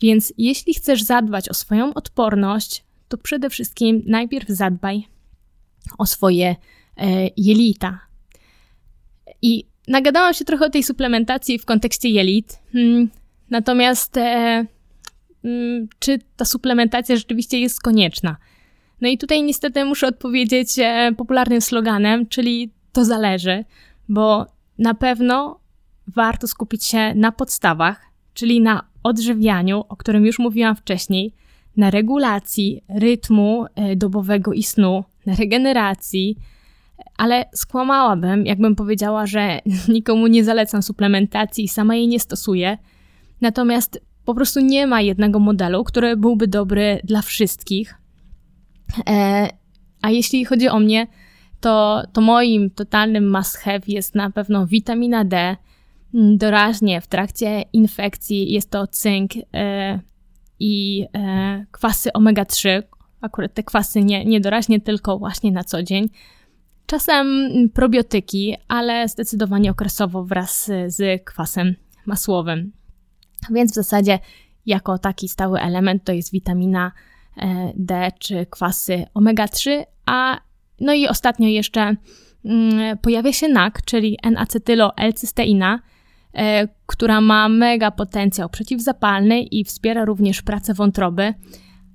Więc 0.00 0.32
jeśli 0.38 0.74
chcesz 0.74 1.02
zadbać 1.02 1.48
o 1.48 1.54
swoją 1.54 1.94
odporność, 1.94 2.84
to 3.08 3.18
przede 3.18 3.50
wszystkim 3.50 4.02
najpierw 4.06 4.48
zadbaj 4.48 5.08
o 5.98 6.06
swoje 6.06 6.56
e, 6.96 7.28
jelita. 7.36 8.00
I 9.42 9.64
nagadałam 9.88 10.34
się 10.34 10.44
trochę 10.44 10.66
o 10.66 10.70
tej 10.70 10.82
suplementacji 10.82 11.58
w 11.58 11.64
kontekście 11.64 12.08
jelit. 12.08 12.58
Hmm, 12.72 13.10
natomiast 13.50 14.16
e, 14.16 14.66
czy 15.98 16.18
ta 16.36 16.44
suplementacja 16.44 17.16
rzeczywiście 17.16 17.60
jest 17.60 17.80
konieczna? 17.80 18.36
No 19.00 19.08
i 19.08 19.18
tutaj 19.18 19.42
niestety 19.42 19.84
muszę 19.84 20.06
odpowiedzieć 20.06 20.78
e, 20.78 21.12
popularnym 21.16 21.60
sloganem, 21.60 22.26
czyli 22.26 22.70
to 22.92 23.04
zależy, 23.04 23.64
bo 24.08 24.46
na 24.78 24.94
pewno 24.94 25.60
warto 26.06 26.46
skupić 26.46 26.84
się 26.84 27.14
na 27.14 27.32
podstawach, 27.32 28.06
czyli 28.34 28.60
na 28.60 28.82
odżywianiu, 29.02 29.84
o 29.88 29.96
którym 29.96 30.26
już 30.26 30.38
mówiłam 30.38 30.76
wcześniej, 30.76 31.34
na 31.76 31.90
regulacji 31.90 32.82
rytmu 32.88 33.66
e, 33.74 33.96
dobowego 33.96 34.52
i 34.52 34.62
snu, 34.62 35.04
na 35.26 35.34
regeneracji, 35.34 36.36
ale 37.16 37.44
skłamałabym, 37.54 38.46
jakbym 38.46 38.76
powiedziała, 38.76 39.26
że 39.26 39.60
nikomu 39.88 40.26
nie 40.26 40.44
zalecam 40.44 40.82
suplementacji 40.82 41.64
i 41.64 41.68
sama 41.68 41.94
jej 41.94 42.08
nie 42.08 42.20
stosuję. 42.20 42.78
Natomiast 43.40 44.00
po 44.24 44.34
prostu 44.34 44.60
nie 44.60 44.86
ma 44.86 45.00
jednego 45.00 45.38
modelu, 45.38 45.84
który 45.84 46.16
byłby 46.16 46.48
dobry 46.48 47.00
dla 47.04 47.22
wszystkich. 47.22 47.94
E, 49.08 49.48
a 50.02 50.10
jeśli 50.10 50.44
chodzi 50.44 50.68
o 50.68 50.80
mnie, 50.80 51.06
to, 51.60 52.02
to 52.12 52.20
moim 52.20 52.70
totalnym 52.70 53.30
must 53.30 53.56
have 53.56 53.80
jest 53.86 54.14
na 54.14 54.30
pewno 54.30 54.66
witamina 54.66 55.24
D. 55.24 55.56
Doraźnie 56.14 57.00
w 57.00 57.06
trakcie 57.06 57.62
infekcji 57.72 58.52
jest 58.52 58.70
to 58.70 58.86
cynk 58.86 59.30
e, 59.54 60.00
i 60.60 61.06
e, 61.14 61.66
kwasy 61.70 62.10
omega-3. 62.12 62.82
Akurat 63.20 63.54
te 63.54 63.62
kwasy 63.62 64.04
nie, 64.04 64.24
nie 64.24 64.40
doraźnie, 64.40 64.80
tylko 64.80 65.18
właśnie 65.18 65.52
na 65.52 65.64
co 65.64 65.82
dzień. 65.82 66.08
Czasem 66.86 67.26
probiotyki, 67.74 68.56
ale 68.68 69.08
zdecydowanie 69.08 69.70
okresowo 69.70 70.24
wraz 70.24 70.70
z 70.86 71.24
kwasem 71.24 71.74
masłowym. 72.06 72.72
Więc 73.50 73.72
w 73.72 73.74
zasadzie 73.74 74.18
jako 74.66 74.98
taki 74.98 75.28
stały 75.28 75.60
element 75.60 76.04
to 76.04 76.12
jest 76.12 76.32
witamina 76.32 76.92
e, 77.36 77.72
D 77.76 78.12
czy 78.18 78.46
kwasy 78.46 79.04
omega-3, 79.14 79.84
a 80.06 80.40
no 80.80 80.92
i 80.92 81.08
ostatnio 81.08 81.48
jeszcze 81.48 81.96
mm, 82.44 82.98
pojawia 82.98 83.32
się 83.32 83.48
NAK, 83.48 83.82
czyli 83.84 84.18
N-acetylo-L-cysteina, 84.22 85.78
e, 86.34 86.68
która 86.86 87.20
ma 87.20 87.48
mega 87.48 87.90
potencjał 87.90 88.48
przeciwzapalny 88.48 89.42
i 89.42 89.64
wspiera 89.64 90.04
również 90.04 90.42
pracę 90.42 90.74
wątroby. 90.74 91.34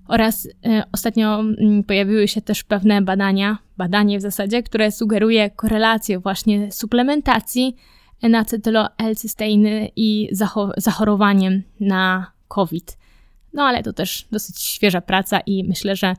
Oraz 0.07 0.47
e, 0.65 0.83
ostatnio 0.91 1.39
mm, 1.39 1.83
pojawiły 1.83 2.27
się 2.27 2.41
też 2.41 2.63
pewne 2.63 3.01
badania, 3.01 3.57
badanie 3.77 4.19
w 4.19 4.21
zasadzie, 4.21 4.63
które 4.63 4.91
sugeruje 4.91 5.49
korelację 5.49 6.19
właśnie 6.19 6.71
suplementacji 6.71 7.75
N-acetylo-L-cysteiny 8.21 9.91
i 9.95 10.29
zachorowaniem 10.77 11.63
na 11.79 12.31
COVID. 12.47 12.97
No 13.53 13.63
ale 13.63 13.83
to 13.83 13.93
też 13.93 14.27
dosyć 14.31 14.61
świeża 14.61 15.01
praca 15.01 15.39
i 15.39 15.63
myślę, 15.63 15.95
że 15.95 16.15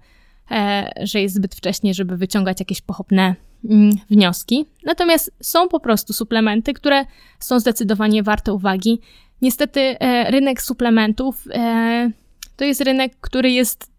E, 0.50 0.92
że 1.02 1.20
jest 1.20 1.34
zbyt 1.34 1.54
wcześnie, 1.54 1.94
żeby 1.94 2.16
wyciągać 2.16 2.60
jakieś 2.60 2.80
pochopne 2.80 3.34
mm, 3.64 3.90
wnioski. 4.10 4.66
Natomiast 4.84 5.32
są 5.42 5.68
po 5.68 5.80
prostu 5.80 6.12
suplementy, 6.12 6.74
które 6.74 7.04
są 7.38 7.60
zdecydowanie 7.60 8.22
warte 8.22 8.52
uwagi. 8.52 9.00
Niestety 9.42 9.80
e, 9.80 10.30
rynek 10.30 10.62
suplementów 10.62 11.44
e, 11.50 12.10
to 12.56 12.64
jest 12.64 12.80
rynek, 12.80 13.12
który 13.20 13.50
jest, 13.50 13.90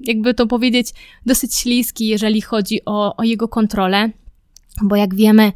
jakby 0.00 0.34
to 0.34 0.46
powiedzieć, 0.46 0.88
dosyć 1.26 1.54
śliski, 1.54 2.06
jeżeli 2.06 2.40
chodzi 2.40 2.84
o, 2.84 3.16
o 3.16 3.22
jego 3.22 3.48
kontrolę, 3.48 4.10
bo 4.82 4.96
jak 4.96 5.14
wiemy, 5.14 5.52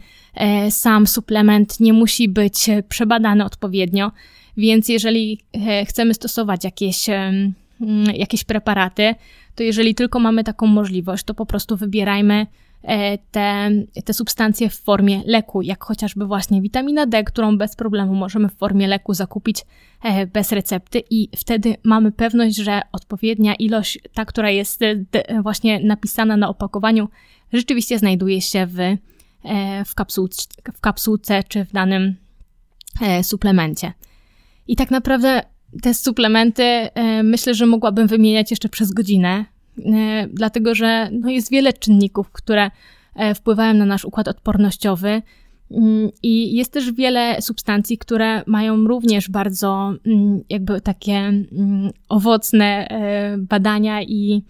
sam 0.71 1.07
suplement 1.07 1.81
nie 1.81 1.93
musi 1.93 2.29
być 2.29 2.71
przebadany 2.89 3.45
odpowiednio, 3.45 4.13
więc 4.57 4.89
jeżeli 4.89 5.41
chcemy 5.87 6.15
stosować 6.15 6.65
jakieś, 6.65 7.07
jakieś 8.15 8.45
preparaty, 8.45 9.15
to 9.59 9.63
jeżeli 9.63 9.95
tylko 9.95 10.21
mamy 10.21 10.45
taką 10.45 10.67
możliwość, 10.67 11.25
to 11.25 11.35
po 11.35 11.47
prostu 11.47 11.77
wybierajmy 11.77 12.47
e, 12.83 13.19
te, 13.19 13.71
te 14.05 14.15
substancje 14.15 14.71
w 14.71 14.75
formie 14.75 15.23
leku, 15.27 15.63
jak 15.63 15.85
chociażby 15.85 16.27
właśnie 16.27 16.63
witamina 16.63 17.07
D, 17.07 17.25
którą 17.25 17.59
bez 17.59 17.77
problemu 17.77 18.15
możemy 18.15 18.49
w 18.49 18.55
formie 18.55 18.89
leku 18.89 19.15
zakupić 19.15 19.65
e, 20.03 20.27
bez 20.27 20.53
recepty 20.53 21.03
i 21.11 21.29
wtedy 21.37 21.77
mamy 21.83 22.13
pewność, 22.13 22.57
że 22.57 22.81
odpowiednia 22.93 23.55
ilość, 23.55 23.99
ta, 24.15 24.25
która 24.25 24.51
jest 24.51 24.83
e, 24.83 24.97
właśnie 25.43 25.81
napisana 25.81 26.37
na 26.37 26.49
opakowaniu, 26.49 27.09
rzeczywiście 27.53 27.99
znajduje 27.99 28.41
się 28.41 28.67
w, 28.67 28.79
w, 29.87 29.95
kapsułce, 29.95 30.43
w 30.75 30.81
kapsułce 30.81 31.43
czy 31.49 31.65
w 31.65 31.73
danym 31.73 32.17
suplemencie. 33.23 33.93
I 34.69 34.77
tak 34.77 34.91
naprawdę 34.91 35.43
te 35.83 35.95
suplementy 35.95 36.63
e, 36.63 37.23
myślę, 37.23 37.55
że 37.55 37.67
mogłabym 37.67 38.07
wymieniać 38.07 38.51
jeszcze 38.51 38.69
przez 38.69 38.93
godzinę, 38.93 39.45
e, 39.79 40.27
dlatego 40.33 40.75
że 40.75 41.11
no, 41.13 41.31
jest 41.31 41.51
wiele 41.51 41.73
czynników, 41.73 42.31
które 42.31 42.71
e, 43.15 43.35
wpływają 43.35 43.75
na 43.75 43.85
nasz 43.85 44.05
układ 44.05 44.29
odpornościowy. 44.29 45.23
Mm, 45.71 46.11
I 46.23 46.57
jest 46.57 46.73
też 46.73 46.93
wiele 46.93 47.43
substancji, 47.43 47.99
które 47.99 48.43
mają 48.47 48.85
również 48.85 49.31
bardzo 49.31 49.93
mm, 50.07 50.41
jakby 50.49 50.81
takie 50.81 51.17
mm, 51.17 51.91
owocne 52.09 52.89
badania 53.39 54.03
i, 54.03 54.43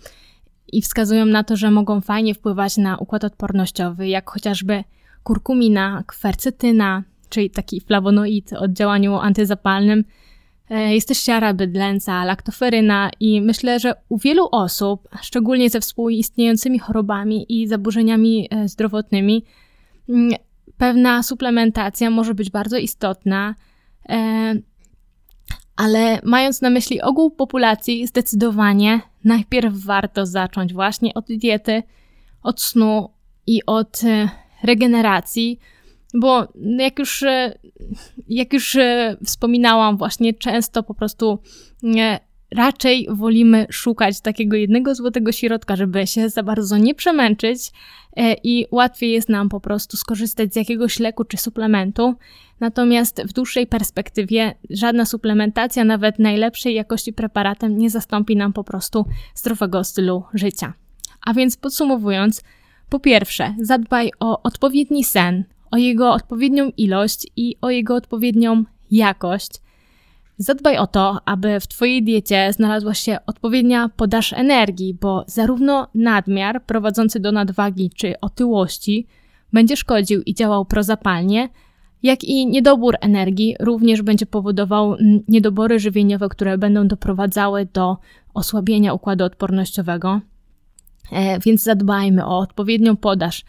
i 0.72 0.82
wskazują 0.82 1.24
na 1.24 1.44
to, 1.44 1.56
że 1.56 1.70
mogą 1.70 2.00
fajnie 2.00 2.34
wpływać 2.34 2.76
na 2.76 2.96
układ 2.96 3.24
odpornościowy, 3.24 4.08
jak 4.08 4.30
chociażby 4.30 4.84
kurkumina, 5.22 6.04
kwercetyna, 6.06 7.02
czyli 7.28 7.50
taki 7.50 7.80
flawonoid 7.80 8.52
o 8.52 8.68
działaniu 8.68 9.16
antyzapalnym, 9.16 10.04
E, 10.70 10.94
jest 10.94 11.08
też 11.08 11.18
siara 11.18 11.54
bydlęca, 11.54 12.24
laktoferyna 12.24 13.10
i 13.20 13.40
myślę, 13.40 13.80
że 13.80 13.94
u 14.08 14.18
wielu 14.18 14.48
osób, 14.52 15.08
szczególnie 15.22 15.70
ze 15.70 15.80
współistniejącymi 15.80 16.78
chorobami 16.78 17.46
i 17.48 17.68
zaburzeniami 17.68 18.48
e, 18.50 18.68
zdrowotnymi, 18.68 19.44
mm, 20.08 20.32
pewna 20.78 21.22
suplementacja 21.22 22.10
może 22.10 22.34
być 22.34 22.50
bardzo 22.50 22.78
istotna, 22.78 23.54
e, 24.08 24.54
ale 25.76 26.20
mając 26.24 26.60
na 26.60 26.70
myśli 26.70 27.02
ogół 27.02 27.30
populacji, 27.30 28.06
zdecydowanie 28.06 29.00
najpierw 29.28 29.74
warto 29.74 30.26
zacząć 30.26 30.72
właśnie 30.72 31.14
od 31.14 31.26
diety, 31.26 31.82
od 32.42 32.60
snu 32.60 33.10
i 33.46 33.66
od 33.66 34.00
regeneracji, 34.62 35.58
bo 36.14 36.48
jak 36.78 36.98
już, 36.98 37.22
e, 37.22 37.58
jak 38.28 38.52
już 38.52 38.76
e, 38.76 39.16
wspominałam, 39.24 39.96
właśnie 39.96 40.34
często 40.34 40.82
po 40.82 40.94
prostu 40.94 41.38
e, 41.96 42.20
raczej 42.50 43.08
wolimy 43.10 43.66
szukać 43.70 44.20
takiego 44.20 44.56
jednego 44.56 44.94
złotego 44.94 45.32
środka, 45.32 45.76
żeby 45.76 46.06
się 46.06 46.28
za 46.28 46.42
bardzo 46.42 46.76
nie 46.76 46.94
przemęczyć 46.94 47.60
i 48.44 48.66
łatwiej 48.70 49.12
jest 49.12 49.28
nam 49.28 49.48
po 49.48 49.60
prostu 49.60 49.96
skorzystać 49.96 50.52
z 50.52 50.56
jakiegoś 50.56 50.98
leku 50.98 51.24
czy 51.24 51.36
suplementu. 51.36 52.14
Natomiast 52.60 53.22
w 53.22 53.32
dłuższej 53.32 53.66
perspektywie 53.66 54.54
żadna 54.70 55.04
suplementacja, 55.06 55.84
nawet 55.84 56.18
najlepszej 56.18 56.74
jakości 56.74 57.12
preparatem, 57.12 57.78
nie 57.78 57.90
zastąpi 57.90 58.36
nam 58.36 58.52
po 58.52 58.64
prostu 58.64 59.06
zdrowego 59.34 59.84
stylu 59.84 60.24
życia. 60.34 60.72
A 61.26 61.34
więc 61.34 61.56
podsumowując, 61.56 62.42
po 62.88 63.00
pierwsze, 63.00 63.54
zadbaj 63.60 64.10
o 64.20 64.42
odpowiedni 64.42 65.04
sen, 65.04 65.44
o 65.70 65.76
jego 65.76 66.12
odpowiednią 66.12 66.70
ilość 66.76 67.26
i 67.36 67.56
o 67.60 67.70
jego 67.70 67.94
odpowiednią 67.94 68.64
jakość. 68.90 69.50
Zadbaj 70.40 70.78
o 70.78 70.86
to, 70.86 71.18
aby 71.24 71.60
w 71.60 71.66
Twojej 71.66 72.02
diecie 72.02 72.52
znalazła 72.52 72.94
się 72.94 73.18
odpowiednia 73.26 73.90
podaż 73.96 74.32
energii, 74.32 74.94
bo 74.94 75.24
zarówno 75.26 75.88
nadmiar 75.94 76.64
prowadzący 76.64 77.20
do 77.20 77.32
nadwagi 77.32 77.90
czy 77.96 78.20
otyłości 78.20 79.06
będzie 79.52 79.76
szkodził 79.76 80.22
i 80.22 80.34
działał 80.34 80.64
prozapalnie, 80.64 81.48
jak 82.02 82.24
i 82.24 82.46
niedobór 82.46 82.94
energii 83.00 83.56
również 83.60 84.02
będzie 84.02 84.26
powodował 84.26 84.96
niedobory 85.28 85.78
żywieniowe, 85.78 86.28
które 86.28 86.58
będą 86.58 86.88
doprowadzały 86.88 87.66
do 87.72 87.96
osłabienia 88.34 88.94
układu 88.94 89.24
odpornościowego. 89.24 90.20
E, 91.12 91.38
więc 91.40 91.62
zadbajmy 91.62 92.26
o 92.26 92.38
odpowiednią 92.38 92.96
podaż 92.96 93.44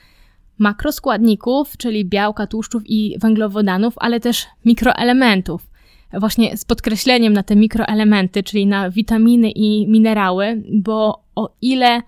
makroskładników, 0.57 1.77
czyli 1.77 2.05
białka, 2.05 2.47
tłuszczów 2.47 2.83
i 2.85 3.17
węglowodanów, 3.19 3.93
ale 3.97 4.19
też 4.19 4.45
mikroelementów. 4.65 5.68
Właśnie 6.13 6.57
z 6.57 6.65
podkreśleniem 6.65 7.33
na 7.33 7.43
te 7.43 7.55
mikroelementy, 7.55 8.43
czyli 8.43 8.67
na 8.67 8.89
witaminy 8.89 9.51
i 9.51 9.87
minerały, 9.87 10.63
bo 10.73 11.23
o 11.35 11.55
ile 11.61 12.01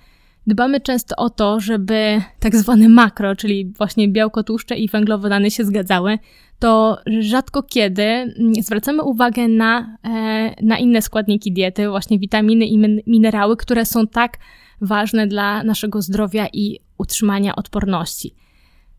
dbamy 0.47 0.81
często 0.81 1.15
o 1.15 1.29
to, 1.29 1.59
żeby 1.59 2.21
tak 2.39 2.55
zwane 2.55 2.89
makro, 2.89 3.35
czyli 3.35 3.65
właśnie 3.77 4.07
białko, 4.07 4.43
tłuszcze 4.43 4.77
i 4.77 4.87
węglowodany 4.87 5.51
się 5.51 5.65
zgadzały, 5.65 6.17
to 6.59 6.97
rzadko 7.19 7.63
kiedy 7.63 8.03
mm, 8.03 8.53
zwracamy 8.61 9.03
uwagę 9.03 9.47
na, 9.47 9.97
e, 10.03 10.65
na 10.65 10.77
inne 10.77 11.01
składniki 11.01 11.53
diety, 11.53 11.89
właśnie 11.89 12.19
witaminy 12.19 12.65
i 12.65 12.77
minerały, 13.07 13.57
które 13.57 13.85
są 13.85 14.07
tak 14.07 14.37
ważne 14.81 15.27
dla 15.27 15.63
naszego 15.63 16.01
zdrowia 16.01 16.47
i 16.53 16.79
utrzymania 16.97 17.55
odporności. 17.55 18.35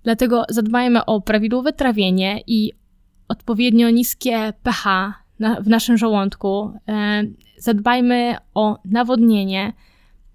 Dlatego 0.02 0.44
zadbajmy 0.48 1.04
o 1.04 1.20
prawidłowe 1.20 1.72
trawienie 1.72 2.40
i 2.46 2.72
odpowiednio 3.32 3.90
niskie 3.90 4.52
pH 4.62 5.14
na, 5.38 5.60
w 5.60 5.68
naszym 5.68 5.98
żołądku. 5.98 6.72
E, 6.88 7.22
zadbajmy 7.58 8.36
o 8.54 8.78
nawodnienie, 8.84 9.72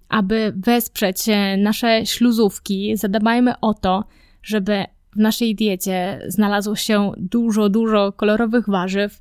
aby 0.08 0.52
wesprzeć 0.56 1.18
nasze 1.58 2.06
śluzówki. 2.06 2.96
Zadbajmy 2.96 3.60
o 3.60 3.74
to, 3.74 4.04
żeby 4.42 4.84
w 5.12 5.16
naszej 5.16 5.54
diecie 5.54 6.20
znalazło 6.28 6.76
się 6.76 7.12
dużo, 7.16 7.68
dużo 7.68 8.12
kolorowych 8.12 8.68
warzyw, 8.68 9.20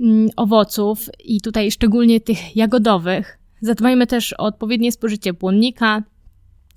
mm, 0.00 0.28
owoców 0.36 1.08
i 1.24 1.40
tutaj 1.40 1.70
szczególnie 1.70 2.20
tych 2.20 2.56
jagodowych. 2.56 3.38
Zadbajmy 3.60 4.06
też 4.06 4.32
o 4.32 4.44
odpowiednie 4.44 4.92
spożycie 4.92 5.32
błonnika, 5.32 6.02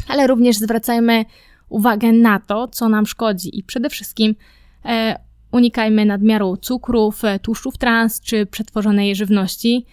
ale 0.08 0.28
również 0.28 0.58
zwracajmy 0.58 1.26
uwagę 1.70 2.12
na 2.12 2.40
to, 2.40 2.68
co 2.68 2.90
nam 2.90 3.06
szkodzi 3.06 3.60
i 3.60 3.64
przede 3.64 3.90
wszystkim 3.90 4.36
e, 4.86 5.27
unikajmy 5.52 6.06
nadmiaru 6.06 6.58
cukrów, 6.58 7.26
e, 7.26 7.40
tłuszczów 7.40 7.78
trans 7.78 8.22
czy 8.22 8.46
przetworzonej 8.46 9.16
żywności. 9.16 9.86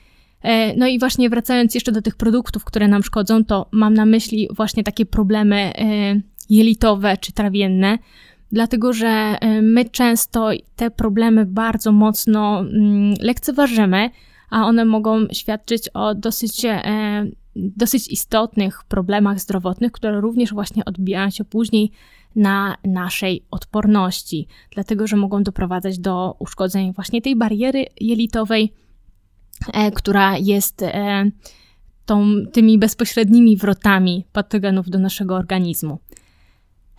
E, 0.43 0.77
no 0.77 0.87
i 0.87 0.99
właśnie 0.99 1.31
wracając 1.31 1.75
jeszcze 1.75 1.93
do 1.93 2.03
tych 2.03 2.17
produktów, 2.17 2.65
które 2.65 2.89
nam 2.89 3.03
szkodzą, 3.03 3.45
to 3.45 3.69
mam 3.73 3.95
na 3.95 4.07
myśli 4.07 4.49
właśnie 4.57 4.85
takie 4.85 5.07
problemy 5.07 5.57
e, 5.57 5.75
jelitowe 6.51 7.17
czy 7.17 7.33
trawienne, 7.33 7.99
dlatego 8.53 8.93
że 8.93 9.37
my 9.63 9.85
często 9.85 10.51
te 10.77 10.91
problemy 10.91 11.47
bardzo 11.47 11.93
mocno 11.93 12.61
mm, 12.61 13.15
lekceważymy, 13.21 14.11
a 14.51 14.67
one 14.67 14.85
mogą 14.85 15.27
świadczyć 15.33 15.89
o 15.95 16.15
dosyć, 16.15 16.67
dosyć 17.55 18.09
istotnych 18.09 18.85
problemach 18.89 19.41
zdrowotnych, 19.41 19.93
które 19.93 20.21
również 20.21 20.53
właśnie 20.53 20.85
odbijają 20.85 21.31
się 21.31 21.45
później 21.45 21.91
na 22.37 22.77
naszej 22.85 23.45
odporności, 23.51 24.47
dlatego 24.71 25.07
że 25.07 25.17
mogą 25.17 25.43
doprowadzać 25.43 25.99
do 25.99 26.37
uszkodzeń 26.39 26.93
właśnie 26.93 27.23
tej 27.23 27.37
bariery 27.37 27.87
jelitowej, 28.01 28.73
e, 29.73 29.91
która 29.91 30.39
jest 30.39 30.85
tą, 32.07 32.27
tymi 32.53 32.79
bezpośrednimi 32.79 33.57
wrotami 33.57 34.25
patogenów 34.33 34.91
do 34.91 34.99
naszego 34.99 35.37
organizmu. 35.37 35.99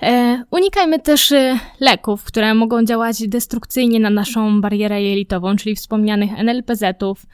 E, 0.01 0.43
unikajmy 0.51 0.99
też 0.99 1.31
e, 1.31 1.59
leków, 1.79 2.23
które 2.23 2.53
mogą 2.53 2.83
działać 2.85 3.27
destrukcyjnie 3.27 3.99
na 3.99 4.09
naszą 4.09 4.61
barierę 4.61 5.03
jelitową, 5.03 5.55
czyli 5.55 5.75
wspomnianych 5.75 6.31
NLPZ-ów, 6.39 7.25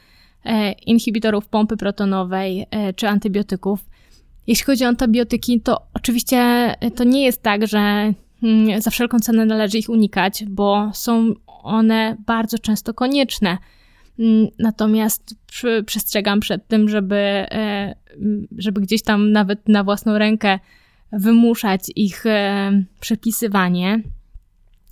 e, 0.46 0.72
inhibitorów 0.72 1.48
pompy 1.48 1.78
protonowej 1.78 2.66
czy 2.96 3.08
antybiotyków. 3.08 3.80
Jeśli 4.48 4.66
chodzi 4.66 4.86
o 4.86 4.88
antybiotyki, 4.88 5.62
to 5.62 5.82
oczywiście 5.94 6.74
to 6.96 7.04
nie 7.04 7.24
jest 7.26 7.42
tak, 7.42 7.68
że 7.68 8.14
mm, 8.44 8.82
za 8.82 8.92
wszelką 8.92 9.20
cenę 9.20 9.46
należy 9.46 9.78
ich 9.78 9.90
unikać, 9.90 10.44
bo 10.48 10.92
są 10.94 11.34
one 11.64 12.18
bardzo 12.26 12.60
często 12.60 12.94
konieczne. 12.94 13.58
Mm, 14.20 14.48
natomiast 14.60 15.36
przestrzegam 15.86 16.40
przed 16.40 16.68
tym, 16.68 16.90
żeby, 16.90 17.46
żeby 18.58 18.82
gdzieś 18.82 19.04
tam 19.04 19.32
nawet 19.32 19.70
na 19.70 19.84
własną 19.84 20.18
rękę 20.18 20.60
wymuszać 21.12 21.82
ich 21.96 22.26
e, 22.26 22.72
przepisywanie, 23.00 24.04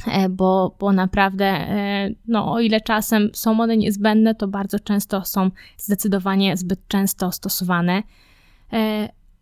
e, 0.08 0.30
bo, 0.30 0.76
bo 0.80 0.94
naprawdę, 0.94 1.46
e, 1.46 2.10
no, 2.28 2.54
o 2.54 2.60
ile 2.60 2.82
czasem 2.82 3.30
są 3.34 3.60
one 3.60 3.78
niezbędne, 3.78 4.36
to 4.36 4.48
bardzo 4.48 4.80
często 4.80 5.26
są 5.26 5.52
zdecydowanie 5.78 6.58
zbyt 6.58 6.88
często 6.88 7.32
stosowane. 7.32 8.04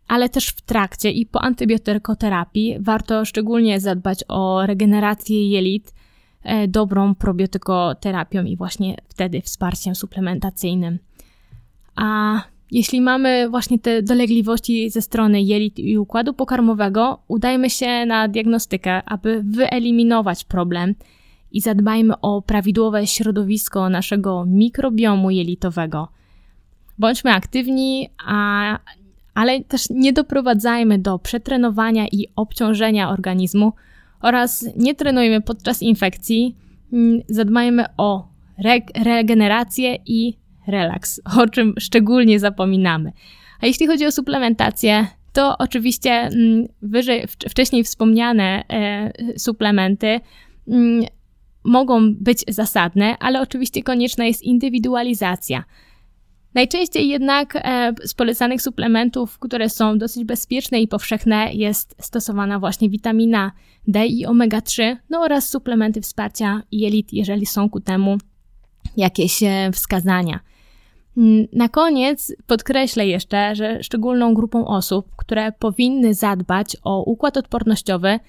Ale 0.08 0.28
też 0.28 0.48
w 0.48 0.60
trakcie 0.60 1.10
i 1.10 1.26
po 1.26 1.42
antybiotykoterapii 1.42 2.76
warto 2.80 3.24
szczególnie 3.24 3.80
zadbać 3.80 4.24
o 4.28 4.66
regenerację 4.66 5.50
jelit 5.50 5.94
dobrą 6.68 7.14
probiotykoterapią 7.14 8.44
i 8.44 8.56
właśnie 8.56 8.96
wtedy 9.08 9.40
wsparciem 9.40 9.94
suplementacyjnym. 9.94 10.98
A 11.96 12.40
jeśli 12.70 13.00
mamy 13.00 13.48
właśnie 13.50 13.78
te 13.78 14.02
dolegliwości 14.02 14.90
ze 14.90 15.02
strony 15.02 15.42
jelit 15.42 15.78
i 15.78 15.98
układu 15.98 16.34
pokarmowego, 16.34 17.22
udajmy 17.28 17.70
się 17.70 18.06
na 18.06 18.28
diagnostykę, 18.28 19.02
aby 19.04 19.42
wyeliminować 19.44 20.44
problem 20.44 20.94
i 21.52 21.60
zadbajmy 21.60 22.20
o 22.20 22.42
prawidłowe 22.42 23.06
środowisko 23.06 23.88
naszego 23.88 24.44
mikrobiomu 24.46 25.30
jelitowego. 25.30 26.08
Bądźmy 26.98 27.32
aktywni, 27.32 28.08
a, 28.26 28.78
ale 29.38 29.64
też 29.64 29.90
nie 29.90 30.12
doprowadzajmy 30.12 30.98
do 30.98 31.18
przetrenowania 31.18 32.06
i 32.12 32.26
obciążenia 32.36 33.10
organizmu 33.10 33.72
oraz 34.20 34.66
nie 34.76 34.94
trenujmy 34.94 35.40
podczas 35.40 35.82
infekcji. 35.82 36.56
Mm, 36.92 37.20
zadbajmy 37.28 37.84
o 37.96 38.28
regenerację 39.04 39.98
i 40.06 40.38
relaks, 40.66 41.20
o 41.38 41.46
czym 41.46 41.74
szczególnie 41.78 42.40
zapominamy. 42.40 43.12
A 43.60 43.66
jeśli 43.66 43.86
chodzi 43.86 44.06
o 44.06 44.12
suplementację, 44.12 45.06
to 45.32 45.58
oczywiście 45.58 46.10
mm, 46.12 46.66
wyżej, 46.82 47.26
wcześniej 47.48 47.84
wspomniane 47.84 48.64
e, 48.68 49.38
suplementy 49.38 50.20
mm, 50.68 51.04
mogą 51.64 52.14
być 52.14 52.44
zasadne, 52.48 53.18
ale 53.18 53.40
oczywiście 53.40 53.82
konieczna 53.82 54.26
jest 54.26 54.42
indywidualizacja. 54.42 55.64
Najczęściej 56.54 57.08
jednak 57.08 57.56
e, 57.56 57.92
z 58.04 58.14
polecanych 58.14 58.62
suplementów, 58.62 59.38
które 59.38 59.68
są 59.68 59.98
dosyć 59.98 60.24
bezpieczne 60.24 60.80
i 60.80 60.88
powszechne, 60.88 61.52
jest 61.52 61.94
stosowana 62.00 62.58
właśnie 62.58 62.90
witamina 62.90 63.52
D 63.88 64.06
i 64.06 64.26
omega-3, 64.26 64.96
no 65.10 65.20
oraz 65.20 65.48
suplementy 65.48 66.00
wsparcia 66.00 66.62
jelit, 66.72 67.12
jeżeli 67.12 67.46
są 67.46 67.70
ku 67.70 67.80
temu 67.80 68.18
jakieś 68.96 69.42
e, 69.42 69.70
wskazania. 69.72 70.40
Na 71.52 71.68
koniec 71.68 72.36
podkreślę 72.46 73.06
jeszcze, 73.06 73.56
że 73.56 73.82
szczególną 73.82 74.34
grupą 74.34 74.66
osób, 74.66 75.06
które 75.16 75.52
powinny 75.52 76.14
zadbać 76.14 76.76
o 76.82 77.02
układ 77.02 77.36
odpornościowy, 77.36 78.20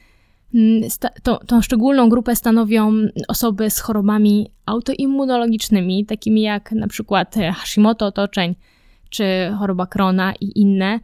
tą, 1.24 1.38
tą 1.38 1.62
szczególną 1.62 2.10
grupę 2.10 2.36
stanowią 2.36 2.94
osoby 3.28 3.70
z 3.70 3.80
chorobami 3.80 4.52
autoimmunologicznymi, 4.66 6.06
takimi 6.06 6.42
jak 6.42 6.72
na 6.72 6.88
przykład 6.88 7.36
Hashimoto 7.56 8.06
otoczeń 8.06 8.56
czy 9.10 9.26
choroba 9.60 9.88
Krona 9.88 10.34
i 10.42 10.60
inne, 10.60 11.00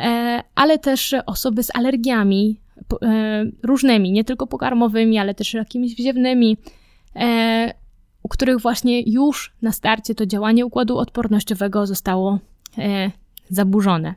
e, 0.00 0.42
ale 0.54 0.78
też 0.78 1.14
osoby 1.26 1.62
z 1.62 1.76
alergiami 1.76 2.60
e, 3.02 3.44
różnymi, 3.62 4.12
nie 4.12 4.24
tylko 4.24 4.46
pokarmowymi, 4.46 5.18
ale 5.18 5.34
też 5.34 5.54
jakimiś 5.54 5.94
wziewnymi, 5.94 6.56
e, 7.16 7.74
u 8.22 8.28
których 8.28 8.60
właśnie 8.60 9.02
już 9.02 9.52
na 9.62 9.72
starcie 9.72 10.14
to 10.14 10.26
działanie 10.26 10.66
układu 10.66 10.98
odpornościowego 10.98 11.86
zostało 11.86 12.38
e, 12.78 13.10
zaburzone. 13.50 14.14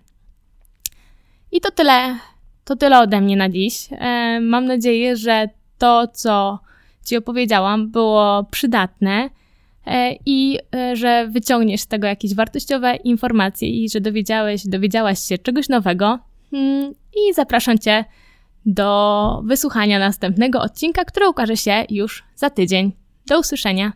I 1.52 1.62
to 1.62 1.72
tyle, 1.72 2.18
to 2.68 2.76
tyle 2.76 3.00
ode 3.00 3.22
mnie 3.22 3.38
na 3.38 3.50
dziś. 3.50 3.90
E, 3.92 4.40
mam 4.42 4.66
nadzieję, 4.66 5.18
że 5.18 5.50
to, 5.78 6.08
co 6.08 6.60
Ci 7.06 7.18
opowiedziałam, 7.18 7.92
było 7.92 8.44
przydatne 8.52 9.30
e, 9.86 10.16
i 10.26 10.60
e, 10.76 10.96
że 10.96 11.28
wyciągniesz 11.28 11.82
z 11.82 11.88
tego 11.88 12.08
jakieś 12.08 12.36
wartościowe 12.36 12.96
informacje 12.96 13.70
i 13.70 13.90
że 13.90 14.02
dowiedziałeś, 14.02 14.68
dowiedziałaś 14.68 15.20
się 15.20 15.38
czegoś 15.38 15.70
nowego. 15.70 16.20
Hmm, 16.52 16.92
I 16.92 17.34
zapraszam 17.34 17.78
Cię 17.78 18.06
do 18.66 19.42
wysłuchania 19.46 20.00
następnego 20.00 20.62
odcinka, 20.62 21.06
który 21.06 21.30
ukaże 21.30 21.58
się 21.58 21.86
już 21.90 22.24
za 22.36 22.50
tydzień. 22.50 22.92
Do 23.28 23.40
usłyszenia. 23.40 23.94